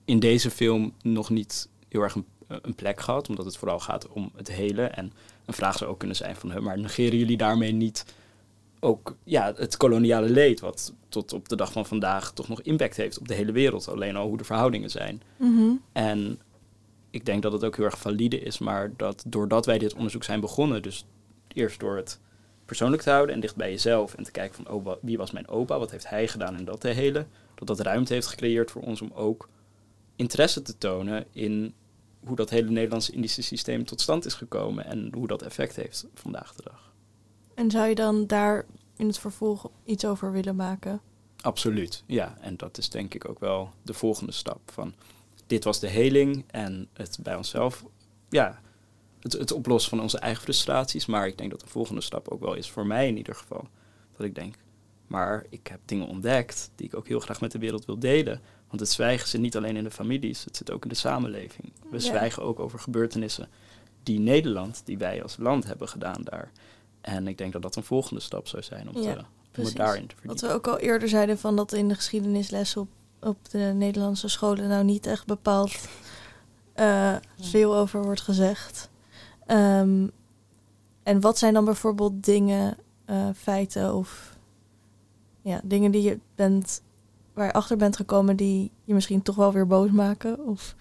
in 0.05 0.19
deze 0.19 0.51
film 0.51 0.95
nog 1.03 1.31
niet 1.31 1.69
heel 1.89 2.03
erg 2.03 2.15
een, 2.15 2.27
een, 2.47 2.75
plek 2.75 3.01
gehad, 3.01 3.29
omdat 3.29 3.45
het 3.45 3.57
vooral 3.57 3.81
gaat 3.81 4.09
om 4.09 4.31
het 4.37 4.53
hele. 4.53 4.83
En 4.83 5.13
een 5.45 5.55
vraag 5.55 5.77
zou 5.77 5.91
ook 5.91 5.99
kunnen 5.99 6.17
zijn 6.17 6.37
van, 6.37 6.63
maar 6.63 6.79
negeren 6.79 7.19
jullie 7.19 7.37
daarmee 7.37 7.73
niet 7.73 8.05
ook 8.81 9.17
ja, 9.25 9.53
het 9.57 9.77
koloniale 9.77 10.31
leed, 10.31 10.61
wat 10.61 10.95
tot 11.09 11.33
op 11.33 11.49
de 11.49 11.57
dag 11.57 11.73
van 11.73 11.87
vandaag 11.87 12.33
toch 12.33 12.49
nog 12.49 12.63
impact 12.63 12.97
heeft 12.97 13.19
op 13.19 13.29
de 13.29 13.35
hele 13.35 13.53
wereld. 13.53 13.89
Alleen 13.89 14.17
al 14.17 14.29
hoe 14.29 14.37
de 14.37 14.45
verhoudingen 14.45 14.91
zijn. 14.91 15.23
Mm 15.37 15.81
En 15.93 16.41
ik 17.11 17.25
denk 17.25 17.43
dat 17.43 17.53
het 17.53 17.65
ook 17.65 17.77
heel 17.77 17.85
erg 17.85 17.99
valide 17.99 18.41
is, 18.41 18.59
maar 18.59 18.93
dat 18.97 19.25
doordat 19.27 19.67
wij 19.67 19.79
dit 19.79 19.95
onderzoek 19.95 20.25
zijn 20.25 20.41
begonnen, 20.41 20.83
dus 20.83 21.05
eerst 21.55 21.81
door 21.81 21.97
het 21.97 22.21
persoonlijk 22.65 23.03
te 23.03 23.11
houden 23.11 23.35
en 23.35 23.41
dicht 23.41 23.57
bij 23.57 23.71
jezelf 23.71 24.15
en 24.15 24.25
te 24.25 24.31
kijken 24.31 24.65
van 24.65 24.75
oh, 24.75 24.93
wie 25.03 25.17
was 25.17 25.31
mijn 25.31 25.49
opa, 25.49 25.79
wat 25.79 25.91
heeft 25.91 26.09
hij 26.09 26.29
gedaan 26.29 26.57
en 26.57 26.65
dat 26.65 26.81
te 26.81 26.89
hele, 26.89 27.27
dat 27.55 27.67
dat 27.67 27.81
ruimte 27.81 28.13
heeft 28.13 28.27
gecreëerd 28.27 28.71
voor 28.71 28.83
ons 28.83 29.01
om 29.01 29.11
ook 29.15 29.49
interesse 30.17 30.63
te 30.63 30.79
tonen 30.79 31.27
in 31.33 31.75
hoe 32.25 32.37
dat 32.37 32.51
hele 32.51 32.71
Nederlandse-Indische 32.71 33.43
systeem 33.43 33.85
tot 33.85 34.01
stand 34.01 34.25
is 34.25 34.35
gekomen 34.35 34.85
en 34.85 35.13
hoe 35.15 35.27
dat 35.27 35.43
effect 35.43 35.77
heeft 35.77 36.07
vandaag 36.15 36.55
de 36.55 36.63
dag. 36.63 36.93
En 37.55 37.71
zou 37.71 37.89
je 37.89 37.95
dan 37.95 38.27
daar 38.27 38.67
in 38.97 39.07
het 39.07 39.19
vervolg 39.19 39.71
iets 39.85 40.05
over 40.05 40.33
willen 40.33 40.57
maken? 40.57 41.01
Absoluut, 41.41 42.03
ja. 42.07 42.37
En 42.41 42.57
dat 42.57 42.79
is 42.79 42.89
denk 42.89 43.15
ik 43.15 43.29
ook 43.29 43.39
wel 43.39 43.71
de 43.83 43.95
volgende 43.95 44.33
stap. 44.33 44.61
Van 44.65 44.95
dit 45.47 45.65
was 45.65 45.81
de 45.81 45.89
heling 45.89 46.45
en 46.47 46.89
het 46.93 47.19
bij 47.23 47.35
onszelf, 47.35 47.85
ja, 48.29 48.61
het, 49.23 49.33
het 49.33 49.53
oplossen 49.53 49.91
van 49.91 50.01
onze 50.01 50.19
eigen 50.19 50.43
frustraties. 50.43 51.07
Maar 51.07 51.27
ik 51.27 51.39
denk 51.39 51.51
dat 51.51 51.61
de 51.61 51.67
volgende 51.67 52.01
stap 52.01 52.29
ook 52.29 52.41
wel 52.41 52.55
is, 52.55 52.71
voor 52.71 52.87
mij 52.87 53.09
in 53.09 53.17
ieder 53.17 53.35
geval, 53.35 53.69
dat 54.17 54.27
ik 54.27 54.35
denk, 54.35 54.55
maar 55.07 55.47
ik 55.49 55.67
heb 55.67 55.81
dingen 55.85 56.07
ontdekt 56.07 56.71
die 56.77 56.87
ik 56.87 56.97
ook 56.97 57.09
heel 57.09 57.21
graag 57.21 57.41
met 57.41 57.53
de 57.53 57.59
wereld 57.59 57.85
wil 57.85 57.99
delen. 57.99 58.41
Want 58.69 58.81
het 58.81 58.91
zwijgen 58.91 59.29
zit 59.29 59.41
niet 59.41 59.57
alleen 59.57 59.77
in 59.77 59.85
de 59.85 59.91
families, 59.91 60.45
het 60.45 60.57
zit 60.57 60.71
ook 60.71 60.83
in 60.83 60.89
de 60.89 60.95
samenleving. 60.95 61.73
We 61.91 61.99
zwijgen 61.99 62.43
ook 62.43 62.59
over 62.59 62.79
gebeurtenissen 62.79 63.49
die 64.03 64.19
Nederland, 64.19 64.83
die 64.85 64.99
wij 64.99 65.23
als 65.23 65.37
land 65.37 65.65
hebben 65.65 65.89
gedaan 65.89 66.23
daar. 66.23 66.51
En 67.01 67.29
ik 67.29 67.39
denk 67.39 67.53
dat 67.53 67.63
dat 67.63 67.77
een 67.77 67.85
volgende 67.85 68.21
stap 68.21 68.49
zou 68.49 68.63
zijn 68.63 68.89
om, 68.89 68.95
te, 68.95 69.25
om 69.59 69.65
het 69.65 69.77
daarin 69.77 70.07
te 70.07 70.15
verdiepen. 70.17 70.41
Wat 70.41 70.41
we 70.41 70.49
ook 70.49 70.67
al 70.67 70.79
eerder 70.79 71.09
zeiden 71.09 71.39
van 71.39 71.57
dat 71.57 71.73
in 71.73 71.89
de 71.89 71.95
geschiedenisles 71.95 72.77
op, 72.77 72.89
op 73.21 73.51
de 73.51 73.73
Nederlandse 73.75 74.29
scholen 74.29 74.69
nou 74.69 74.85
niet 74.85 75.07
echt 75.07 75.27
bepaald 75.27 75.89
uh, 76.77 77.17
veel 77.41 77.77
over 77.77 78.03
wordt 78.03 78.21
gezegd. 78.21 78.91
Um, 79.47 80.11
en 81.03 81.21
wat 81.21 81.39
zijn 81.39 81.55
dan 81.55 81.65
bijvoorbeeld 81.65 82.25
dingen, 82.25 82.77
uh, 83.07 83.29
feiten 83.37 83.95
of 83.95 84.37
ja, 85.43 85.61
dingen 85.65 85.91
die 85.91 86.03
je 86.03 86.19
bent, 86.35 86.83
waar 87.33 87.47
je 87.47 87.53
achter 87.53 87.77
bent 87.77 87.97
gekomen 87.97 88.37
die 88.37 88.71
je 88.85 88.95
misschien 88.95 89.23
toch 89.23 89.37
wel 89.37 89.53
weer 89.53 89.67
boos 89.67 89.91
maken? 89.91 90.47
Of 90.47 90.75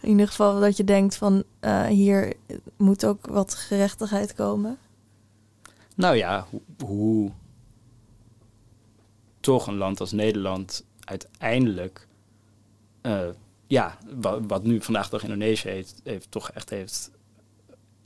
in 0.00 0.08
ieder 0.08 0.28
geval 0.28 0.60
dat 0.60 0.76
je 0.76 0.84
denkt 0.84 1.16
van 1.16 1.44
uh, 1.60 1.86
hier 1.86 2.34
moet 2.76 3.04
ook 3.04 3.26
wat 3.26 3.54
gerechtigheid 3.54 4.34
komen? 4.34 4.78
Nou 5.94 6.16
ja, 6.16 6.46
hoe, 6.84 7.30
toch 9.40 9.66
een 9.66 9.76
land 9.76 10.00
als 10.00 10.12
Nederland 10.12 10.84
uiteindelijk, 11.04 12.08
uh, 13.02 13.28
ja, 13.66 13.98
wat, 14.46 14.64
nu 14.64 14.82
vandaag 14.82 15.08
dag 15.08 15.22
Indonesië 15.22 15.68
heeft, 15.68 16.00
heeft 16.04 16.30
toch 16.30 16.50
echt 16.50 16.70
heeft 16.70 17.10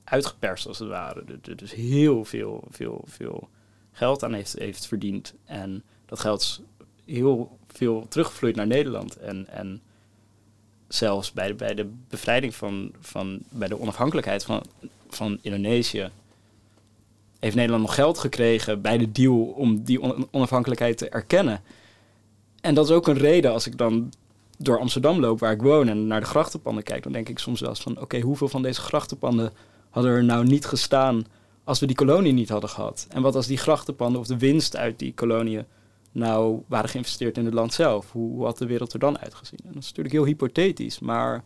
uitgeperst 0.08 0.66
als 0.66 0.78
het 0.78 0.88
ware. 0.88 1.24
Dus 1.56 1.74
heel 1.74 2.24
veel, 2.24 2.64
veel, 2.70 3.04
veel 3.06 3.48
geld 3.92 4.24
aan 4.24 4.32
heeft, 4.32 4.58
heeft 4.58 4.86
verdiend. 4.86 5.34
En 5.44 5.82
dat 6.06 6.20
geld 6.20 6.40
is 6.40 6.60
heel 7.04 7.58
veel 7.68 8.06
teruggevloeid 8.08 8.56
naar 8.56 8.66
Nederland. 8.66 9.16
En, 9.16 9.48
en 9.48 9.82
zelfs 10.88 11.32
bij 11.32 11.46
de, 11.46 11.54
bij 11.54 11.74
de 11.74 11.90
bevrijding 12.08 12.54
van, 12.54 12.92
van, 13.00 13.38
bij 13.48 13.68
de 13.68 13.80
onafhankelijkheid 13.80 14.44
van, 14.44 14.62
van 15.08 15.38
Indonesië 15.42 16.10
heeft 17.38 17.56
Nederland 17.56 17.82
nog 17.82 17.94
geld 17.94 18.18
gekregen 18.18 18.80
bij 18.80 18.98
de 18.98 19.12
deal 19.12 19.42
om 19.42 19.84
die 19.84 20.30
onafhankelijkheid 20.30 20.98
te 20.98 21.08
erkennen. 21.08 21.60
En 22.60 22.74
dat 22.74 22.84
is 22.84 22.90
ook 22.90 23.06
een 23.06 23.18
reden 23.18 23.52
als 23.52 23.66
ik 23.66 23.78
dan 23.78 24.12
door 24.58 24.78
Amsterdam 24.78 25.20
loop, 25.20 25.38
waar 25.38 25.52
ik 25.52 25.62
woon, 25.62 25.88
en 25.88 26.06
naar 26.06 26.20
de 26.20 26.26
grachtenpanden 26.26 26.84
kijk, 26.84 27.02
dan 27.02 27.12
denk 27.12 27.28
ik 27.28 27.38
soms 27.38 27.60
wel 27.60 27.68
eens 27.68 27.80
van, 27.80 28.00
oké, 28.00 28.20
hoeveel 28.20 28.48
van 28.48 28.62
deze 28.62 28.80
grachtenpanden 28.80 29.52
hadden 29.96 30.14
er 30.14 30.24
nou 30.24 30.44
niet 30.44 30.66
gestaan 30.66 31.26
als 31.64 31.78
we 31.78 31.86
die 31.86 31.96
kolonie 31.96 32.32
niet 32.32 32.48
hadden 32.48 32.70
gehad? 32.70 33.06
En 33.10 33.22
wat 33.22 33.34
als 33.34 33.46
die 33.46 33.56
grachtenpanden 33.56 34.20
of 34.20 34.26
de 34.26 34.38
winst 34.38 34.76
uit 34.76 34.98
die 34.98 35.14
koloniën 35.14 35.64
nou 36.12 36.62
waren 36.66 36.88
geïnvesteerd 36.88 37.38
in 37.38 37.44
het 37.44 37.54
land 37.54 37.72
zelf? 37.72 38.12
Hoe, 38.12 38.44
had 38.44 38.58
de 38.58 38.66
wereld 38.66 38.92
er 38.92 38.98
dan 38.98 39.18
uitgezien? 39.18 39.58
En 39.64 39.72
dat 39.72 39.82
is 39.82 39.88
natuurlijk 39.88 40.14
heel 40.14 40.24
hypothetisch, 40.24 40.98
maar 40.98 41.44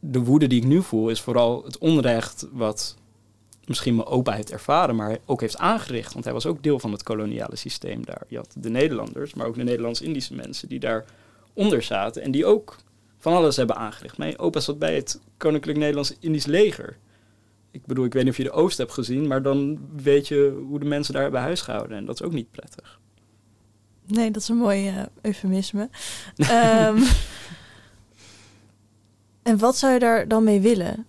de 0.00 0.18
woede 0.18 0.46
die 0.46 0.60
ik 0.60 0.66
nu 0.66 0.82
voel 0.82 1.08
is 1.08 1.20
vooral 1.20 1.64
het 1.64 1.78
onrecht 1.78 2.46
wat 2.52 2.96
misschien 3.64 3.94
mijn 3.94 4.08
opa 4.08 4.32
heeft 4.32 4.52
ervaren, 4.52 4.96
maar 4.96 5.18
ook 5.24 5.40
heeft 5.40 5.58
aangericht. 5.58 6.12
Want 6.12 6.24
hij 6.24 6.34
was 6.34 6.46
ook 6.46 6.62
deel 6.62 6.78
van 6.78 6.92
het 6.92 7.02
koloniale 7.02 7.56
systeem 7.56 8.04
daar. 8.04 8.22
Je 8.28 8.36
had 8.36 8.54
de 8.58 8.70
Nederlanders, 8.70 9.34
maar 9.34 9.46
ook 9.46 9.54
de 9.54 9.62
Nederlands-Indische 9.62 10.34
mensen 10.34 10.68
die 10.68 10.80
daaronder 10.80 11.82
zaten. 11.82 12.22
En 12.22 12.30
die 12.30 12.46
ook 12.46 12.76
van 13.24 13.32
alles 13.32 13.56
hebben 13.56 13.76
aangericht. 13.76 14.18
Mijn 14.18 14.38
opa 14.38 14.60
zat 14.60 14.78
bij 14.78 14.94
het 14.94 15.20
Koninklijk 15.36 15.78
Nederlands-Indisch 15.78 16.46
leger. 16.46 16.98
Ik 17.70 17.86
bedoel, 17.86 18.04
ik 18.04 18.12
weet 18.12 18.22
niet 18.22 18.32
of 18.32 18.36
je 18.38 18.44
de 18.44 18.50
Oost 18.50 18.78
hebt 18.78 18.92
gezien, 18.92 19.26
maar 19.26 19.42
dan 19.42 19.88
weet 19.96 20.28
je 20.28 20.62
hoe 20.68 20.78
de 20.78 20.84
mensen 20.84 21.12
daar 21.12 21.22
hebben 21.22 21.40
huisgehouden. 21.40 21.96
En 21.96 22.04
dat 22.04 22.14
is 22.14 22.22
ook 22.26 22.32
niet 22.32 22.50
prettig. 22.50 23.00
Nee, 24.06 24.30
dat 24.30 24.42
is 24.42 24.48
een 24.48 24.56
mooi 24.56 24.88
uh, 24.88 25.02
eufemisme. 25.20 25.88
um, 26.36 27.02
en 29.50 29.58
wat 29.58 29.76
zou 29.76 29.92
je 29.92 29.98
daar 29.98 30.28
dan 30.28 30.44
mee 30.44 30.60
willen? 30.60 31.06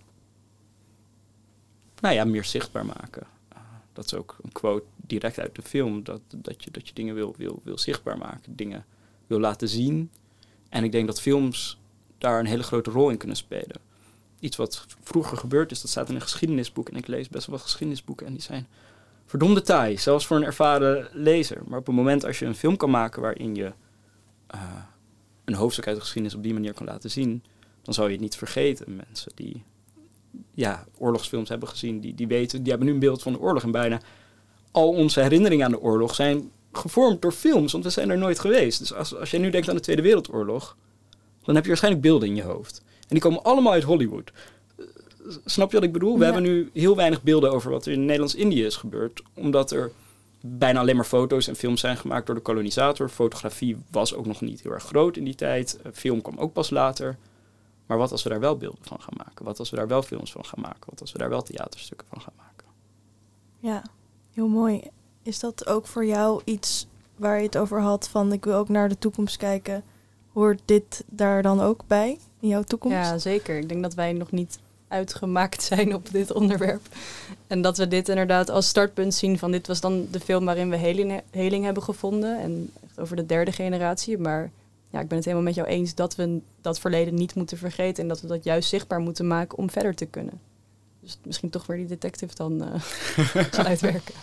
nou 1.99 2.15
ja, 2.15 2.25
meer 2.25 2.43
zichtbaar 2.43 2.85
maken. 2.85 3.27
Uh, 3.53 3.59
dat 3.93 4.05
is 4.05 4.13
ook 4.13 4.37
een 4.41 4.51
quote 4.51 4.85
direct 4.95 5.39
uit 5.39 5.55
de 5.55 5.61
film, 5.61 6.03
dat, 6.03 6.21
dat, 6.35 6.63
je, 6.63 6.71
dat 6.71 6.87
je 6.87 6.93
dingen 6.93 7.15
wil, 7.15 7.35
wil, 7.37 7.61
wil 7.63 7.77
zichtbaar 7.77 8.17
maken, 8.17 8.55
dingen 8.55 8.85
wil 9.27 9.39
laten 9.39 9.69
zien. 9.69 10.11
En 10.69 10.83
ik 10.83 10.91
denk 10.91 11.07
dat 11.07 11.21
films 11.21 11.79
daar 12.25 12.39
een 12.39 12.45
hele 12.45 12.63
grote 12.63 12.91
rol 12.91 13.09
in 13.09 13.17
kunnen 13.17 13.37
spelen. 13.37 13.79
Iets 14.39 14.55
wat 14.55 14.85
vroeger 15.03 15.37
gebeurd 15.37 15.71
is, 15.71 15.81
dat 15.81 15.91
staat 15.91 16.09
in 16.09 16.15
een 16.15 16.21
geschiedenisboek. 16.21 16.89
En 16.89 16.97
ik 16.97 17.07
lees 17.07 17.29
best 17.29 17.45
wel 17.45 17.55
wat 17.55 17.65
geschiedenisboeken 17.65 18.25
en 18.25 18.33
die 18.33 18.41
zijn 18.41 18.67
verdomde 19.25 19.61
taai, 19.61 19.97
zelfs 19.97 20.25
voor 20.25 20.37
een 20.37 20.43
ervaren 20.43 21.07
lezer. 21.11 21.61
Maar 21.67 21.79
op 21.79 21.85
het 21.85 21.95
moment 21.95 22.25
als 22.25 22.39
je 22.39 22.45
een 22.45 22.55
film 22.55 22.77
kan 22.77 22.89
maken 22.89 23.21
waarin 23.21 23.55
je 23.55 23.73
uh, 24.55 24.61
een 25.45 25.53
hoofdstuk 25.53 25.87
uit 25.87 25.95
de 25.95 26.01
geschiedenis 26.01 26.37
op 26.37 26.43
die 26.43 26.53
manier 26.53 26.73
kan 26.73 26.85
laten 26.85 27.11
zien, 27.11 27.43
dan 27.81 27.93
zou 27.93 28.07
je 28.07 28.13
het 28.13 28.21
niet 28.21 28.35
vergeten. 28.35 28.95
Mensen 28.95 29.31
die 29.35 29.63
ja, 30.53 30.85
oorlogsfilms 30.97 31.49
hebben 31.49 31.69
gezien, 31.69 31.99
die, 31.99 32.15
die 32.15 32.27
weten, 32.27 32.59
die 32.59 32.69
hebben 32.69 32.87
nu 32.87 32.93
een 32.93 32.99
beeld 32.99 33.21
van 33.21 33.33
de 33.33 33.39
oorlog. 33.39 33.63
En 33.63 33.71
bijna 33.71 33.99
al 34.71 34.89
onze 34.89 35.21
herinneringen 35.21 35.65
aan 35.65 35.71
de 35.71 35.81
oorlog 35.81 36.15
zijn 36.15 36.51
gevormd 36.71 37.21
door 37.21 37.31
films, 37.31 37.71
want 37.71 37.83
we 37.83 37.89
zijn 37.89 38.09
er 38.09 38.17
nooit 38.17 38.39
geweest. 38.39 38.79
Dus 38.79 38.93
als, 38.93 39.15
als 39.15 39.31
jij 39.31 39.39
nu 39.39 39.49
denkt 39.49 39.69
aan 39.69 39.75
de 39.75 39.81
Tweede 39.81 40.01
Wereldoorlog, 40.01 40.77
dan 41.45 41.55
heb 41.55 41.63
je 41.63 41.69
waarschijnlijk 41.69 42.03
beelden 42.03 42.27
in 42.27 42.35
je 42.35 42.43
hoofd. 42.43 42.83
En 42.87 43.07
die 43.07 43.19
komen 43.19 43.43
allemaal 43.43 43.73
uit 43.73 43.83
Hollywood. 43.83 44.31
Snap 45.45 45.69
je 45.69 45.75
wat 45.75 45.85
ik 45.85 45.93
bedoel? 45.93 46.17
We 46.17 46.25
hebben 46.25 46.43
nu 46.43 46.69
heel 46.73 46.95
weinig 46.95 47.23
beelden 47.23 47.51
over 47.51 47.71
wat 47.71 47.85
er 47.85 47.91
in 47.91 48.05
Nederlands-Indië 48.05 48.65
is 48.65 48.75
gebeurd, 48.75 49.21
omdat 49.33 49.71
er 49.71 49.91
bijna 50.41 50.79
alleen 50.79 50.95
maar 50.95 51.05
foto's 51.05 51.47
en 51.47 51.55
films 51.55 51.81
zijn 51.81 51.97
gemaakt 51.97 52.25
door 52.25 52.35
de 52.35 52.41
kolonisator. 52.41 53.09
Fotografie 53.09 53.77
was 53.91 54.15
ook 54.15 54.25
nog 54.25 54.41
niet 54.41 54.61
heel 54.61 54.71
erg 54.71 54.83
groot 54.83 55.17
in 55.17 55.23
die 55.23 55.35
tijd. 55.35 55.79
Film 55.93 56.21
kwam 56.21 56.37
ook 56.37 56.53
pas 56.53 56.69
later. 56.69 57.17
Maar 57.85 57.97
wat 57.97 58.11
als 58.11 58.23
we 58.23 58.29
daar 58.29 58.39
wel 58.39 58.57
beelden 58.57 58.79
van 58.81 59.01
gaan 59.01 59.13
maken? 59.17 59.45
Wat 59.45 59.59
als 59.59 59.69
we 59.69 59.75
daar 59.75 59.87
wel 59.87 60.01
films 60.01 60.31
van 60.31 60.45
gaan 60.45 60.61
maken? 60.61 60.89
Wat 60.89 61.01
als 61.01 61.11
we 61.11 61.17
daar 61.17 61.29
wel 61.29 61.41
theaterstukken 61.41 62.07
van 62.07 62.21
gaan 62.21 62.33
maken? 62.37 62.67
Ja, 63.59 63.83
heel 64.33 64.47
mooi. 64.47 64.81
Is 65.23 65.39
dat 65.39 65.67
ook 65.67 65.87
voor 65.87 66.05
jou 66.05 66.41
iets 66.45 66.87
waar 67.15 67.37
je 67.37 67.45
het 67.45 67.57
over 67.57 67.81
had 67.81 68.09
van 68.09 68.33
ik 68.33 68.45
wil 68.45 68.55
ook 68.55 68.69
naar 68.69 68.89
de 68.89 68.97
toekomst 68.97 69.37
kijken? 69.37 69.83
Hoort 70.35 70.61
dit 70.65 71.03
daar 71.07 71.41
dan 71.41 71.61
ook 71.61 71.83
bij 71.87 72.17
in 72.39 72.47
jouw 72.47 72.63
toekomst? 72.63 72.97
Ja, 72.97 73.17
zeker. 73.17 73.57
Ik 73.57 73.69
denk 73.69 73.81
dat 73.81 73.93
wij 73.93 74.13
nog 74.13 74.31
niet 74.31 74.59
uitgemaakt 74.87 75.63
zijn 75.73 75.93
op 75.93 76.11
dit 76.11 76.31
onderwerp. 76.31 76.81
En 77.47 77.61
dat 77.61 77.77
we 77.77 77.87
dit 77.87 78.09
inderdaad 78.09 78.49
als 78.49 78.67
startpunt 78.67 79.13
zien 79.13 79.39
van 79.39 79.51
dit 79.51 79.67
was 79.67 79.81
dan 79.81 80.07
de 80.11 80.19
film 80.19 80.45
waarin 80.45 80.69
we 80.69 80.75
heling, 80.75 81.21
heling 81.31 81.65
hebben 81.65 81.83
gevonden. 81.83 82.39
En 82.39 82.71
echt 82.83 82.99
over 82.99 83.15
de 83.15 83.25
derde 83.25 83.51
generatie. 83.51 84.17
Maar 84.17 84.51
ja, 84.89 84.99
ik 84.99 85.07
ben 85.07 85.17
het 85.17 85.25
helemaal 85.25 85.45
met 85.45 85.55
jou 85.55 85.67
eens 85.67 85.95
dat 85.95 86.15
we 86.15 86.39
dat 86.61 86.79
verleden 86.79 87.13
niet 87.13 87.35
moeten 87.35 87.57
vergeten. 87.57 88.03
En 88.03 88.09
dat 88.09 88.21
we 88.21 88.27
dat 88.27 88.43
juist 88.43 88.69
zichtbaar 88.69 88.99
moeten 88.99 89.27
maken 89.27 89.57
om 89.57 89.69
verder 89.69 89.95
te 89.95 90.05
kunnen. 90.05 90.39
Dus 91.01 91.17
misschien 91.23 91.49
toch 91.49 91.65
weer 91.65 91.77
die 91.77 91.85
detective 91.85 92.35
dan 92.35 92.63
uh, 92.63 92.81
gaan 93.55 93.65
uitwerken. 93.65 94.15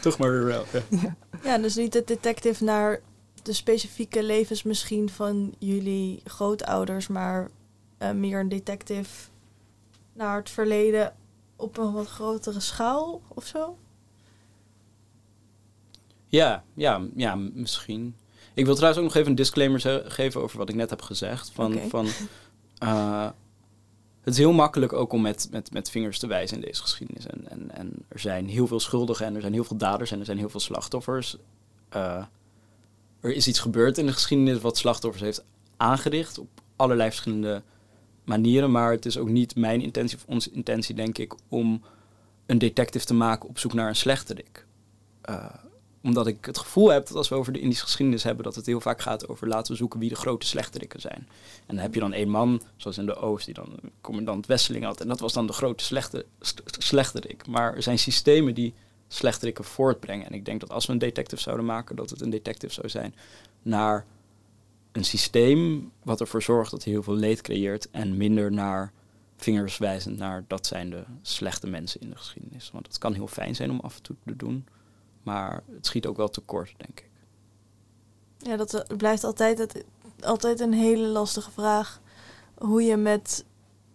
toch 0.00 0.18
maar 0.18 0.30
weer 0.30 0.44
wel. 0.44 0.64
Ja. 0.88 1.16
ja, 1.42 1.58
dus 1.58 1.76
niet 1.76 1.92
de 1.92 2.02
detective 2.06 2.64
naar 2.64 3.00
de 3.44 3.52
specifieke 3.52 4.22
levens 4.22 4.62
misschien 4.62 5.10
van 5.10 5.54
jullie 5.58 6.20
grootouders, 6.24 7.08
maar 7.08 7.50
uh, 7.98 8.10
meer 8.10 8.40
een 8.40 8.48
detective 8.48 9.28
naar 10.12 10.36
het 10.36 10.50
verleden 10.50 11.14
op 11.56 11.78
een 11.78 11.92
wat 11.92 12.06
grotere 12.06 12.60
schaal 12.60 13.22
of 13.28 13.46
zo? 13.46 13.76
Ja, 16.26 16.64
ja, 16.74 17.06
ja, 17.14 17.34
misschien. 17.34 18.16
Ik 18.54 18.64
wil 18.64 18.74
trouwens 18.74 19.02
ook 19.02 19.08
nog 19.08 19.16
even 19.16 19.30
een 19.30 19.36
disclaimer 19.36 19.80
geven 20.06 20.42
over 20.42 20.58
wat 20.58 20.68
ik 20.68 20.74
net 20.74 20.90
heb 20.90 21.02
gezegd. 21.02 21.50
Van, 21.50 21.78
van, 21.88 22.06
uh, 22.82 23.30
het 24.20 24.32
is 24.32 24.38
heel 24.38 24.52
makkelijk 24.52 24.92
ook 24.92 25.12
om 25.12 25.22
met, 25.22 25.48
met, 25.50 25.72
met 25.72 25.90
vingers 25.90 26.18
te 26.18 26.26
wijzen 26.26 26.56
in 26.56 26.62
deze 26.62 26.82
geschiedenis. 26.82 27.26
En, 27.26 27.48
en, 27.48 27.70
en 27.70 27.92
er 28.08 28.18
zijn 28.18 28.48
heel 28.48 28.66
veel 28.66 28.80
schuldigen 28.80 29.26
en 29.26 29.34
er 29.34 29.40
zijn 29.40 29.52
heel 29.52 29.64
veel 29.64 29.76
daders 29.76 30.10
en 30.10 30.18
er 30.18 30.24
zijn 30.24 30.38
heel 30.38 30.48
veel 30.48 30.60
slachtoffers. 30.60 31.36
Uh, 31.96 32.24
er 33.24 33.34
is 33.34 33.48
iets 33.48 33.58
gebeurd 33.58 33.98
in 33.98 34.06
de 34.06 34.12
geschiedenis 34.12 34.60
wat 34.60 34.76
slachtoffers 34.76 35.22
heeft 35.22 35.44
aangericht 35.76 36.38
op 36.38 36.48
allerlei 36.76 37.08
verschillende 37.08 37.62
manieren. 38.24 38.70
Maar 38.70 38.90
het 38.90 39.06
is 39.06 39.18
ook 39.18 39.28
niet 39.28 39.56
mijn 39.56 39.80
intentie 39.80 40.16
of 40.16 40.24
onze 40.26 40.50
intentie, 40.50 40.94
denk 40.94 41.18
ik, 41.18 41.34
om 41.48 41.82
een 42.46 42.58
detective 42.58 43.04
te 43.04 43.14
maken 43.14 43.48
op 43.48 43.58
zoek 43.58 43.72
naar 43.72 43.88
een 43.88 43.96
slechterik. 43.96 44.66
Uh, 45.30 45.44
omdat 46.02 46.26
ik 46.26 46.44
het 46.44 46.58
gevoel 46.58 46.88
heb 46.88 47.06
dat 47.06 47.16
als 47.16 47.28
we 47.28 47.34
over 47.34 47.52
de 47.52 47.60
Indische 47.60 47.84
geschiedenis 47.84 48.22
hebben, 48.22 48.44
dat 48.44 48.54
het 48.54 48.66
heel 48.66 48.80
vaak 48.80 49.00
gaat 49.00 49.28
over 49.28 49.48
laten 49.48 49.72
we 49.72 49.78
zoeken 49.78 50.00
wie 50.00 50.08
de 50.08 50.14
grote 50.14 50.46
slechterikken 50.46 51.00
zijn. 51.00 51.28
En 51.66 51.74
dan 51.74 51.78
heb 51.78 51.94
je 51.94 52.00
dan 52.00 52.12
één 52.12 52.28
man, 52.28 52.62
zoals 52.76 52.98
in 52.98 53.06
de 53.06 53.16
Oost, 53.16 53.44
die 53.44 53.54
dan 53.54 53.76
commandant 54.00 54.46
Wesseling 54.46 54.84
had. 54.84 55.00
En 55.00 55.08
dat 55.08 55.20
was 55.20 55.32
dan 55.32 55.46
de 55.46 55.52
grote 55.52 55.84
slechte, 55.84 56.26
slechterik. 56.78 57.46
Maar 57.46 57.74
er 57.74 57.82
zijn 57.82 57.98
systemen 57.98 58.54
die 58.54 58.74
slechterikken 59.14 59.64
voortbrengen. 59.64 60.26
En 60.26 60.32
ik 60.32 60.44
denk 60.44 60.60
dat 60.60 60.70
als 60.70 60.86
we 60.86 60.92
een 60.92 60.98
detective 60.98 61.42
zouden 61.42 61.66
maken, 61.66 61.96
dat 61.96 62.10
het 62.10 62.20
een 62.20 62.30
detective 62.30 62.72
zou 62.72 62.88
zijn 62.88 63.14
naar 63.62 64.06
een 64.92 65.04
systeem 65.04 65.92
wat 66.02 66.20
ervoor 66.20 66.42
zorgt 66.42 66.70
dat 66.70 66.84
hij 66.84 66.92
heel 66.92 67.02
veel 67.02 67.14
leed 67.14 67.40
creëert 67.40 67.90
en 67.90 68.16
minder 68.16 68.52
naar 68.52 68.92
vingers 69.36 69.78
wijzend 69.78 70.18
naar 70.18 70.44
dat 70.46 70.66
zijn 70.66 70.90
de 70.90 71.04
slechte 71.22 71.66
mensen 71.66 72.00
in 72.00 72.10
de 72.10 72.16
geschiedenis. 72.16 72.70
Want 72.72 72.86
het 72.86 72.98
kan 72.98 73.12
heel 73.12 73.26
fijn 73.26 73.54
zijn 73.54 73.70
om 73.70 73.80
af 73.80 73.96
en 73.96 74.02
toe 74.02 74.16
te 74.24 74.36
doen, 74.36 74.66
maar 75.22 75.62
het 75.74 75.86
schiet 75.86 76.06
ook 76.06 76.16
wel 76.16 76.28
tekort, 76.28 76.74
denk 76.76 77.00
ik. 77.00 77.08
Ja, 78.38 78.56
dat 78.56 78.74
eh, 78.74 78.96
blijft 78.96 79.24
altijd, 79.24 79.58
het, 79.58 79.84
altijd 80.20 80.60
een 80.60 80.72
hele 80.72 81.06
lastige 81.06 81.50
vraag. 81.50 82.00
Hoe 82.54 82.82
je 82.82 82.96
met 82.96 83.44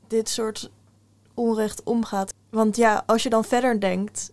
dit 0.07 0.29
soort 0.29 0.69
onrecht 1.33 1.83
omgaat. 1.83 2.33
Want 2.49 2.75
ja, 2.75 3.03
als 3.05 3.23
je 3.23 3.29
dan 3.29 3.45
verder 3.45 3.79
denkt, 3.79 4.31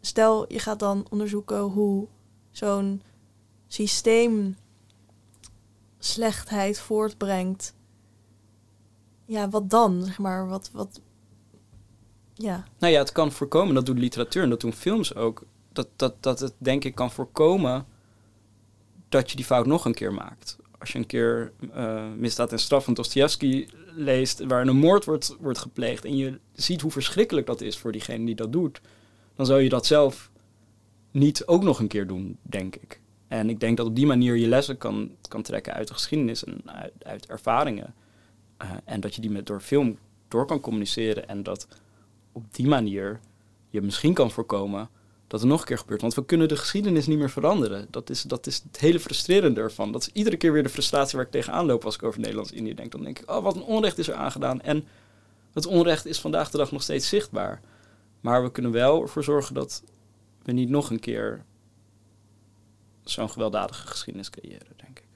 stel 0.00 0.52
je 0.52 0.58
gaat 0.58 0.78
dan 0.78 1.06
onderzoeken 1.10 1.60
hoe 1.60 2.06
zo'n 2.50 3.02
systeem 3.66 4.56
slechtheid 5.98 6.78
voortbrengt. 6.78 7.74
Ja, 9.24 9.48
wat 9.48 9.70
dan? 9.70 10.02
Zeg 10.02 10.18
maar, 10.18 10.48
wat, 10.48 10.70
wat. 10.72 11.00
Ja. 12.34 12.64
Nou 12.78 12.92
ja, 12.92 12.98
het 12.98 13.12
kan 13.12 13.32
voorkomen, 13.32 13.74
dat 13.74 13.86
doet 13.86 13.98
literatuur 13.98 14.42
en 14.42 14.50
dat 14.50 14.60
doen 14.60 14.72
films 14.72 15.14
ook. 15.14 15.46
Dat, 15.72 15.88
dat, 15.96 16.14
dat 16.20 16.40
het 16.40 16.54
denk 16.58 16.84
ik 16.84 16.94
kan 16.94 17.10
voorkomen 17.10 17.86
dat 19.08 19.30
je 19.30 19.36
die 19.36 19.44
fout 19.44 19.66
nog 19.66 19.84
een 19.84 19.94
keer 19.94 20.12
maakt. 20.12 20.56
Als 20.78 20.92
je 20.92 20.98
een 20.98 21.06
keer 21.06 21.52
uh, 21.76 22.12
Misdaad 22.16 22.52
en 22.52 22.58
Straf 22.58 22.84
van 22.84 22.94
Dostoevsky 22.94 23.68
leest, 23.94 24.44
waar 24.44 24.66
een 24.66 24.76
moord 24.76 25.04
wordt, 25.04 25.36
wordt 25.40 25.58
gepleegd 25.58 26.04
en 26.04 26.16
je 26.16 26.38
ziet 26.52 26.80
hoe 26.80 26.90
verschrikkelijk 26.90 27.46
dat 27.46 27.60
is 27.60 27.78
voor 27.78 27.92
diegene 27.92 28.24
die 28.24 28.34
dat 28.34 28.52
doet, 28.52 28.80
dan 29.38 29.46
zou 29.46 29.62
je 29.62 29.68
dat 29.68 29.86
zelf 29.86 30.30
niet 31.10 31.46
ook 31.46 31.62
nog 31.62 31.78
een 31.78 31.88
keer 31.88 32.06
doen, 32.06 32.38
denk 32.42 32.76
ik. 32.76 33.00
En 33.28 33.50
ik 33.50 33.60
denk 33.60 33.76
dat 33.76 33.86
op 33.86 33.96
die 33.96 34.06
manier 34.06 34.36
je 34.36 34.46
lessen 34.46 34.78
kan, 34.78 35.10
kan 35.28 35.42
trekken 35.42 35.72
uit 35.72 35.88
de 35.88 35.94
geschiedenis 35.94 36.44
en 36.44 36.62
uit, 37.02 37.26
ervaringen. 37.26 37.94
Uh, 38.62 38.70
en 38.84 39.00
dat 39.00 39.14
je 39.14 39.20
die 39.20 39.30
met, 39.30 39.46
door 39.46 39.60
film 39.60 39.98
door 40.28 40.46
kan 40.46 40.60
communiceren. 40.60 41.28
En 41.28 41.42
dat 41.42 41.68
op 42.32 42.54
die 42.54 42.66
manier 42.66 43.20
je 43.68 43.80
misschien 43.82 44.14
kan 44.14 44.30
voorkomen 44.30 44.88
dat 45.26 45.40
er 45.40 45.46
nog 45.46 45.60
een 45.60 45.66
keer 45.66 45.78
gebeurt. 45.78 46.00
Want 46.00 46.14
we 46.14 46.24
kunnen 46.24 46.48
de 46.48 46.56
geschiedenis 46.56 47.06
niet 47.06 47.18
meer 47.18 47.30
veranderen. 47.30 47.86
Dat 47.90 48.10
is, 48.10 48.22
dat 48.22 48.46
is 48.46 48.62
het 48.66 48.80
hele 48.80 49.00
frustrerende 49.00 49.60
ervan. 49.60 49.92
Dat 49.92 50.02
is 50.02 50.10
iedere 50.12 50.36
keer 50.36 50.52
weer 50.52 50.62
de 50.62 50.68
frustratie 50.68 51.16
waar 51.16 51.26
ik 51.26 51.32
tegenaan 51.32 51.66
loop 51.66 51.84
als 51.84 51.94
ik 51.94 52.02
over 52.02 52.20
Nederlands-Indië 52.20 52.74
denk. 52.74 52.92
Dan 52.92 53.02
denk 53.02 53.18
ik, 53.18 53.30
oh, 53.30 53.42
wat 53.42 53.56
een 53.56 53.62
onrecht 53.62 53.98
is 53.98 54.08
er 54.08 54.14
aangedaan. 54.14 54.60
En 54.60 54.84
het 55.52 55.66
onrecht 55.66 56.06
is 56.06 56.20
vandaag 56.20 56.50
de 56.50 56.56
dag 56.58 56.72
nog 56.72 56.82
steeds 56.82 57.08
zichtbaar. 57.08 57.60
Maar 58.20 58.42
we 58.42 58.50
kunnen 58.50 58.72
wel 58.72 59.02
ervoor 59.02 59.24
zorgen 59.24 59.54
dat 59.54 59.82
we 60.42 60.52
niet 60.52 60.68
nog 60.68 60.90
een 60.90 61.00
keer 61.00 61.44
zo'n 63.02 63.30
gewelddadige 63.30 63.86
geschiedenis 63.86 64.30
creëren, 64.30 64.66
denk 64.76 64.98
ik. 64.98 65.06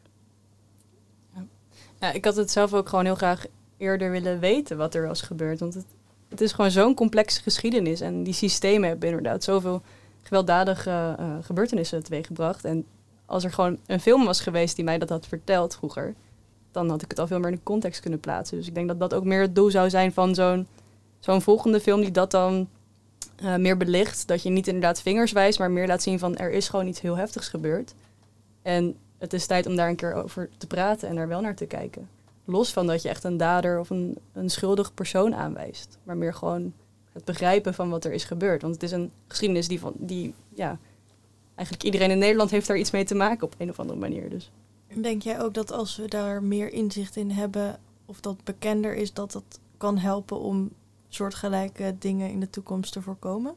Ja. 2.01 2.13
ik 2.13 2.25
had 2.25 2.37
het 2.37 2.51
zelf 2.51 2.75
ook 2.75 2.89
gewoon 2.89 3.05
heel 3.05 3.15
graag 3.15 3.45
eerder 3.77 4.11
willen 4.11 4.41
weten 4.41 4.77
wat 4.77 4.95
er 4.95 5.07
was 5.07 5.23
gebeurd. 5.23 5.61
Want 5.61 5.75
het, 5.75 5.87
het 6.29 6.41
is 6.41 6.53
gewoon 6.53 6.71
zo'n 6.71 6.95
complexe 6.95 7.43
geschiedenis. 7.43 8.01
En 8.01 8.23
die 8.23 8.35
systemen 8.35 8.89
hebben 8.89 9.09
inderdaad 9.09 9.45
zoveel 9.45 9.83
gewelddadige 10.23 11.17
uh, 11.21 11.37
gebeurtenissen 11.41 12.03
teweeggebracht. 12.03 12.65
En 12.65 12.87
als 13.27 13.45
er 13.45 13.53
gewoon 13.53 13.79
een 13.87 14.01
film 14.01 14.25
was 14.25 14.41
geweest 14.41 14.77
die 14.77 14.85
mij 14.85 14.99
dat 14.99 15.09
had 15.09 15.27
verteld 15.27 15.77
vroeger, 15.77 16.15
dan 16.71 16.89
had 16.89 17.03
ik 17.03 17.11
het 17.11 17.19
al 17.19 17.27
veel 17.27 17.39
meer 17.39 17.49
in 17.49 17.55
de 17.55 17.63
context 17.63 18.01
kunnen 18.01 18.21
plaatsen. 18.21 18.57
Dus 18.57 18.67
ik 18.67 18.75
denk 18.75 18.89
dat 18.89 19.01
dat 19.01 19.15
ook 19.15 19.25
meer 19.25 19.41
het 19.41 19.55
doel 19.55 19.71
zou 19.71 19.91
zijn 19.91 20.13
van 20.13 20.35
zo'n 20.35 20.67
zo'n 21.21 21.43
volgende 21.43 21.81
film 21.81 22.01
die 22.01 22.11
dat 22.11 22.31
dan 22.31 22.69
uh, 23.43 23.57
meer 23.57 23.77
belicht. 23.77 24.27
Dat 24.27 24.43
je 24.43 24.51
niet 24.51 24.67
inderdaad 24.67 25.03
vingers 25.03 25.33
wijst, 25.33 25.59
maar 25.59 25.71
meer 25.71 25.87
laat 25.87 26.03
zien 26.03 26.19
van 26.19 26.37
er 26.37 26.51
is 26.51 26.69
gewoon 26.69 26.87
iets 26.87 27.01
heel 27.01 27.17
heftigs 27.17 27.49
gebeurd. 27.49 27.95
En 28.63 28.97
het 29.19 29.33
is 29.33 29.47
tijd 29.47 29.67
om 29.67 29.77
daar 29.77 29.89
een 29.89 29.97
keer 29.97 30.15
over 30.15 30.49
te 30.59 30.67
praten 30.67 31.09
en 31.09 31.15
daar 31.17 31.29
wel 31.29 31.41
naar 31.41 31.55
te 31.55 31.67
kijken. 31.67 32.09
Los 32.45 32.73
van 32.73 32.87
dat 32.87 33.03
je 33.03 33.09
echt 33.09 33.25
een 33.25 33.37
dader 33.37 33.79
of 33.79 33.91
een, 33.91 34.19
een 34.33 34.51
schuldig 34.51 34.95
persoon 34.95 35.35
aanwijst. 35.35 35.99
Maar 36.03 36.17
meer 36.17 36.35
gewoon 36.35 36.73
het 37.13 37.25
begrijpen 37.25 37.75
van 37.75 37.91
wat 37.91 38.05
er 38.05 38.13
is 38.13 38.25
gebeurd. 38.25 38.63
Want 38.63 38.75
het 38.75 38.83
is 38.83 38.91
een 38.91 39.11
geschiedenis 39.27 39.69
die, 39.69 39.81
van, 39.81 39.93
die 39.97 40.35
ja, 40.55 40.79
eigenlijk 41.55 41.87
iedereen 41.87 42.11
in 42.11 42.19
Nederland 42.19 42.51
heeft 42.51 42.67
daar 42.67 42.79
iets 42.79 42.91
mee 42.91 43.05
te 43.05 43.15
maken 43.15 43.47
op 43.47 43.55
een 43.59 43.71
of 43.71 43.81
andere 43.81 43.99
manier. 43.99 44.31
Dus. 44.31 44.51
Denk 45.01 45.23
jij 45.23 45.41
ook 45.41 45.55
dat 45.55 45.73
als 45.73 45.97
we 45.97 46.09
daar 46.09 46.43
meer 46.43 46.73
inzicht 46.73 47.17
in 47.17 47.31
hebben, 47.31 47.79
of 48.07 48.21
dat 48.21 48.45
bekender 48.45 48.95
is, 48.95 49.13
dat 49.13 49.33
dat 49.33 49.61
kan 49.77 49.99
helpen 49.99 50.39
om 50.39 50.71
soortgelijke 51.15 51.97
dingen 51.99 52.31
in 52.31 52.41
de 52.41 52.51
toekomst 52.51 52.93
te 52.93 53.03
voorkomen? 53.03 53.55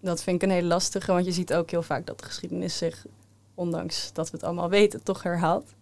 Dat 0.00 0.22
vind 0.22 0.36
ik 0.36 0.48
een 0.48 0.54
hele 0.54 0.66
lastige, 0.66 1.12
want 1.12 1.24
je 1.24 1.32
ziet 1.32 1.54
ook 1.54 1.70
heel 1.70 1.82
vaak 1.82 2.06
dat 2.06 2.18
de 2.18 2.24
geschiedenis 2.24 2.78
zich, 2.78 3.06
ondanks 3.54 4.12
dat 4.12 4.30
we 4.30 4.36
het 4.36 4.46
allemaal 4.46 4.68
weten, 4.68 5.02
toch 5.02 5.22
herhaalt. 5.22 5.74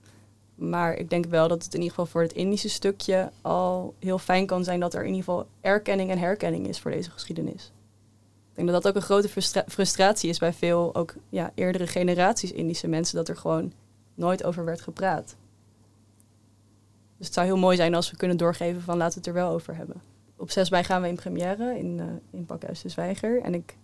Maar 0.54 0.94
ik 0.94 1.10
denk 1.10 1.26
wel 1.26 1.48
dat 1.48 1.64
het 1.64 1.74
in 1.74 1.80
ieder 1.80 1.94
geval 1.94 2.06
voor 2.06 2.22
het 2.22 2.32
Indische 2.32 2.68
stukje 2.68 3.30
al 3.42 3.94
heel 3.98 4.18
fijn 4.18 4.46
kan 4.46 4.64
zijn 4.64 4.80
dat 4.80 4.94
er 4.94 5.00
in 5.00 5.14
ieder 5.14 5.24
geval 5.24 5.46
erkenning 5.60 6.10
en 6.10 6.18
herkenning 6.18 6.68
is 6.68 6.78
voor 6.78 6.90
deze 6.90 7.10
geschiedenis. 7.10 7.72
Ik 8.50 8.62
denk 8.62 8.68
dat 8.68 8.82
dat 8.82 8.92
ook 8.92 9.02
een 9.02 9.08
grote 9.08 9.28
frustratie 9.68 10.30
is 10.30 10.38
bij 10.38 10.52
veel 10.52 10.94
ook 10.94 11.14
ja, 11.28 11.52
eerdere 11.54 11.86
generaties 11.86 12.52
Indische 12.52 12.88
mensen, 12.88 13.16
dat 13.16 13.28
er 13.28 13.36
gewoon 13.36 13.72
nooit 14.14 14.44
over 14.44 14.64
werd 14.64 14.80
gepraat. 14.80 15.36
Dus 17.16 17.26
het 17.26 17.34
zou 17.34 17.46
heel 17.46 17.56
mooi 17.56 17.76
zijn 17.76 17.94
als 17.94 18.10
we 18.10 18.16
kunnen 18.16 18.36
doorgeven 18.36 18.82
van 18.82 18.96
laten 18.96 19.12
we 19.12 19.18
het 19.18 19.36
er 19.36 19.42
wel 19.42 19.52
over 19.52 19.76
hebben 19.76 20.02
op 20.36 20.50
6 20.50 20.70
mei 20.70 20.84
gaan 20.84 21.02
we 21.02 21.08
in 21.08 21.14
première 21.14 21.78
in, 21.78 21.98
uh, 21.98 22.04
in 22.30 22.46
Pakhuis 22.46 22.82
de 22.82 22.88
Zwijger. 22.88 23.40
En 23.40 23.54
ik 23.54 23.76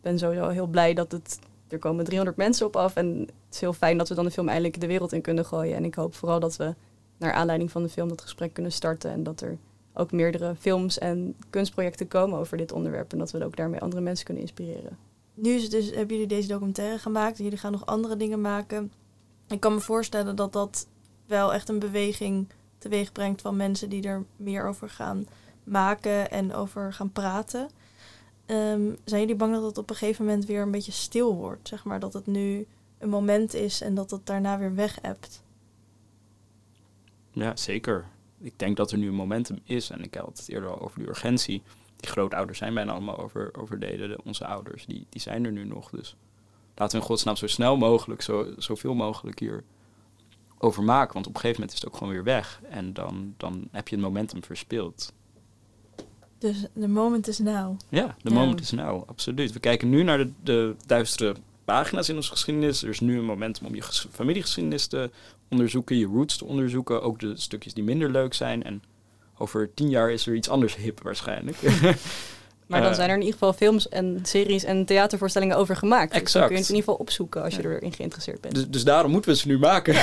ben 0.00 0.18
sowieso 0.18 0.48
heel 0.48 0.66
blij 0.66 0.94
dat 0.94 1.12
het... 1.12 1.38
Er 1.68 1.78
komen 1.78 2.04
300 2.04 2.36
mensen 2.36 2.66
op 2.66 2.76
af 2.76 2.96
en 2.96 3.18
het 3.18 3.54
is 3.54 3.60
heel 3.60 3.72
fijn 3.72 3.98
dat 3.98 4.08
we 4.08 4.14
dan 4.14 4.24
de 4.24 4.30
film 4.30 4.48
eindelijk 4.48 4.80
de 4.80 4.86
wereld 4.86 5.12
in 5.12 5.20
kunnen 5.20 5.44
gooien. 5.44 5.76
En 5.76 5.84
ik 5.84 5.94
hoop 5.94 6.14
vooral 6.14 6.40
dat 6.40 6.56
we 6.56 6.74
naar 7.16 7.32
aanleiding 7.32 7.70
van 7.70 7.82
de 7.82 7.88
film 7.88 8.08
dat 8.08 8.20
gesprek 8.20 8.52
kunnen 8.52 8.72
starten. 8.72 9.10
En 9.10 9.22
dat 9.22 9.40
er 9.40 9.58
ook 9.94 10.12
meerdere 10.12 10.54
films 10.54 10.98
en 10.98 11.36
kunstprojecten 11.50 12.08
komen 12.08 12.38
over 12.38 12.56
dit 12.56 12.72
onderwerp. 12.72 13.12
En 13.12 13.18
dat 13.18 13.30
we 13.30 13.44
ook 13.44 13.56
daarmee 13.56 13.80
andere 13.80 14.02
mensen 14.02 14.24
kunnen 14.24 14.42
inspireren. 14.42 14.98
Nu 15.34 15.50
is 15.50 15.62
het 15.62 15.70
dus, 15.70 15.90
hebben 15.90 16.16
jullie 16.16 16.26
deze 16.26 16.48
documentaire 16.48 16.98
gemaakt 16.98 17.38
en 17.38 17.44
jullie 17.44 17.58
gaan 17.58 17.72
nog 17.72 17.86
andere 17.86 18.16
dingen 18.16 18.40
maken. 18.40 18.92
Ik 19.48 19.60
kan 19.60 19.74
me 19.74 19.80
voorstellen 19.80 20.36
dat 20.36 20.52
dat 20.52 20.86
wel 21.26 21.54
echt 21.54 21.68
een 21.68 21.78
beweging 21.78 22.48
teweeg 22.88 23.12
brengt 23.12 23.40
van 23.40 23.56
mensen 23.56 23.88
die 23.88 24.02
er 24.02 24.24
meer 24.36 24.66
over 24.66 24.90
gaan 24.90 25.26
maken 25.64 26.30
en 26.30 26.54
over 26.54 26.92
gaan 26.92 27.12
praten. 27.12 27.68
Um, 28.46 28.96
zijn 29.04 29.20
jullie 29.20 29.36
bang 29.36 29.54
dat 29.54 29.62
het 29.62 29.78
op 29.78 29.90
een 29.90 29.96
gegeven 29.96 30.24
moment 30.24 30.44
weer 30.44 30.62
een 30.62 30.70
beetje 30.70 30.92
stil 30.92 31.34
wordt? 31.34 31.68
Zeg 31.68 31.84
maar 31.84 32.00
dat 32.00 32.12
het 32.12 32.26
nu 32.26 32.66
een 32.98 33.08
moment 33.08 33.54
is 33.54 33.80
en 33.80 33.94
dat 33.94 34.10
het 34.10 34.26
daarna 34.26 34.58
weer 34.58 34.74
weg 34.74 34.98
hebt? 35.02 35.42
Ja, 37.32 37.56
zeker. 37.56 38.04
Ik 38.38 38.58
denk 38.58 38.76
dat 38.76 38.90
er 38.90 38.98
nu 38.98 39.08
een 39.08 39.14
momentum 39.14 39.58
is. 39.64 39.90
En 39.90 40.02
ik 40.02 40.14
had 40.14 40.38
het 40.38 40.48
eerder 40.48 40.70
al 40.70 40.80
over 40.80 40.98
de 40.98 41.08
urgentie. 41.08 41.62
Die 41.96 42.10
grootouders 42.10 42.58
zijn 42.58 42.74
bijna 42.74 42.92
allemaal 42.92 43.18
over, 43.18 43.50
overleden. 43.58 44.08
De- 44.08 44.20
onze 44.24 44.46
ouders, 44.46 44.86
die, 44.86 45.06
die 45.08 45.20
zijn 45.20 45.44
er 45.44 45.52
nu 45.52 45.64
nog. 45.64 45.90
Dus 45.90 46.16
laten 46.74 46.96
we 46.96 47.02
in 47.02 47.08
godsnaam 47.08 47.36
zo 47.36 47.46
snel 47.46 47.76
mogelijk, 47.76 48.22
zo, 48.22 48.54
zoveel 48.58 48.94
mogelijk 48.94 49.38
hier 49.38 49.64
over 50.58 50.82
maken. 50.82 51.14
Want 51.14 51.26
op 51.26 51.34
een 51.34 51.40
gegeven 51.40 51.60
moment 51.60 51.76
is 51.78 51.84
het 51.84 51.92
ook 51.92 51.98
gewoon 51.98 52.12
weer 52.12 52.24
weg. 52.24 52.60
En 52.70 52.92
dan, 52.92 53.34
dan 53.36 53.68
heb 53.70 53.88
je 53.88 53.96
het 53.96 54.04
momentum 54.04 54.44
verspeeld. 54.44 55.12
Dus 56.38 56.66
de 56.72 56.88
moment 56.88 57.28
is 57.28 57.38
now. 57.38 57.78
Ja, 57.88 58.16
de 58.22 58.30
moment 58.30 58.60
is 58.60 58.70
nou, 58.70 59.02
absoluut. 59.06 59.52
We 59.52 59.60
kijken 59.60 59.88
nu 59.88 60.02
naar 60.02 60.18
de, 60.18 60.30
de 60.42 60.74
duistere 60.86 61.34
pagina's 61.64 62.08
in 62.08 62.16
onze 62.16 62.30
geschiedenis. 62.30 62.82
Er 62.82 62.88
is 62.88 63.00
nu 63.00 63.18
een 63.18 63.24
momentum 63.24 63.66
om 63.66 63.74
je 63.74 63.82
ges- 63.82 64.06
familiegeschiedenis 64.12 64.86
te 64.86 65.10
onderzoeken, 65.48 65.96
je 65.96 66.06
roots 66.06 66.36
te 66.36 66.44
onderzoeken. 66.44 67.02
Ook 67.02 67.18
de 67.20 67.36
stukjes 67.36 67.74
die 67.74 67.84
minder 67.84 68.10
leuk 68.10 68.34
zijn. 68.34 68.62
En 68.62 68.82
over 69.38 69.74
tien 69.74 69.88
jaar 69.88 70.10
is 70.10 70.26
er 70.26 70.34
iets 70.34 70.48
anders 70.48 70.76
hip 70.76 71.02
waarschijnlijk. 71.02 71.56
Maar 72.66 72.80
dan 72.80 72.90
Eh, 72.90 72.96
zijn 72.96 73.08
er 73.08 73.14
in 73.14 73.20
ieder 73.22 73.38
geval 73.38 73.52
films 73.52 73.88
en 73.88 74.18
series 74.22 74.64
en 74.64 74.84
theatervoorstellingen 74.84 75.56
over 75.56 75.76
gemaakt. 75.76 76.02
Dus 76.02 76.12
dan 76.12 76.20
Exact. 76.22 76.46
kun 76.46 76.54
je 76.54 76.60
het 76.60 76.70
in 76.70 76.74
ieder 76.76 76.88
geval 76.90 77.04
opzoeken 77.06 77.42
als 77.42 77.54
je 77.56 77.62
erin 77.64 77.92
geïnteresseerd 77.92 78.40
bent. 78.40 78.54
dus, 78.54 78.68
dus 78.68 78.84
daarom 78.84 79.10
moeten 79.10 79.30
we 79.30 79.36
ze 79.36 79.48
nu 79.48 79.58
maken. 79.58 79.94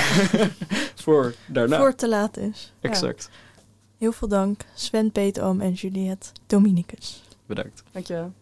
Voor 0.94 1.34
daarna. 1.46 1.76
Voor 1.76 1.86
het 1.86 1.98
te 1.98 2.08
laat 2.08 2.36
is. 2.36 2.72
Exact. 2.80 3.28
Heel 3.98 4.12
veel 4.12 4.28
dank, 4.28 4.60
Sven 4.74 5.12
Peetoom 5.12 5.60
en 5.60 5.72
Juliette 5.72 6.26
Dominicus. 6.46 7.22
Bedankt. 7.46 7.82
Dankjewel. 7.92 8.32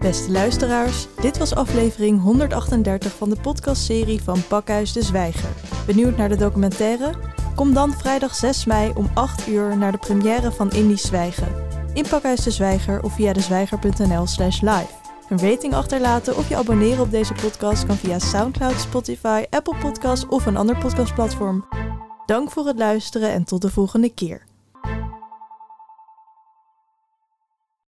Beste 0.00 0.30
luisteraars, 0.30 1.06
dit 1.20 1.38
was 1.38 1.54
aflevering 1.54 2.20
138 2.22 3.12
van 3.12 3.30
de 3.30 3.36
podcastserie 3.40 4.22
van 4.22 4.46
Pakhuis 4.46 4.92
de 4.92 5.02
Zwijger. 5.02 5.50
Benieuwd 5.86 6.16
naar 6.16 6.28
de 6.28 6.36
documentaire? 6.36 7.12
Kom 7.54 7.74
dan 7.74 7.92
vrijdag 7.92 8.34
6 8.34 8.64
mei 8.64 8.92
om 8.94 9.10
8 9.14 9.46
uur 9.48 9.76
naar 9.76 9.92
de 9.92 9.98
première 9.98 10.52
van 10.52 10.70
Indisch 10.70 11.02
Zwijgen. 11.06 11.61
In 11.94 12.06
Pakhuis 12.08 12.40
de 12.40 12.50
Zwijger 12.50 13.02
of 13.02 13.14
via 13.14 13.32
dezwijger.nl 13.32 14.26
slash 14.26 14.60
live. 14.60 14.88
Een 15.28 15.38
rating 15.38 15.74
achterlaten 15.74 16.36
of 16.36 16.48
je 16.48 16.56
abonneren 16.56 17.00
op 17.00 17.10
deze 17.10 17.32
podcast 17.32 17.86
kan 17.86 17.96
via 17.96 18.18
Soundcloud, 18.18 18.80
Spotify, 18.80 19.44
Apple 19.50 19.76
Podcasts 19.76 20.26
of 20.26 20.46
een 20.46 20.56
ander 20.56 20.78
podcastplatform. 20.78 21.64
Dank 22.26 22.50
voor 22.50 22.66
het 22.66 22.78
luisteren 22.78 23.30
en 23.30 23.44
tot 23.44 23.62
de 23.62 23.70
volgende 23.70 24.14
keer. 24.14 24.51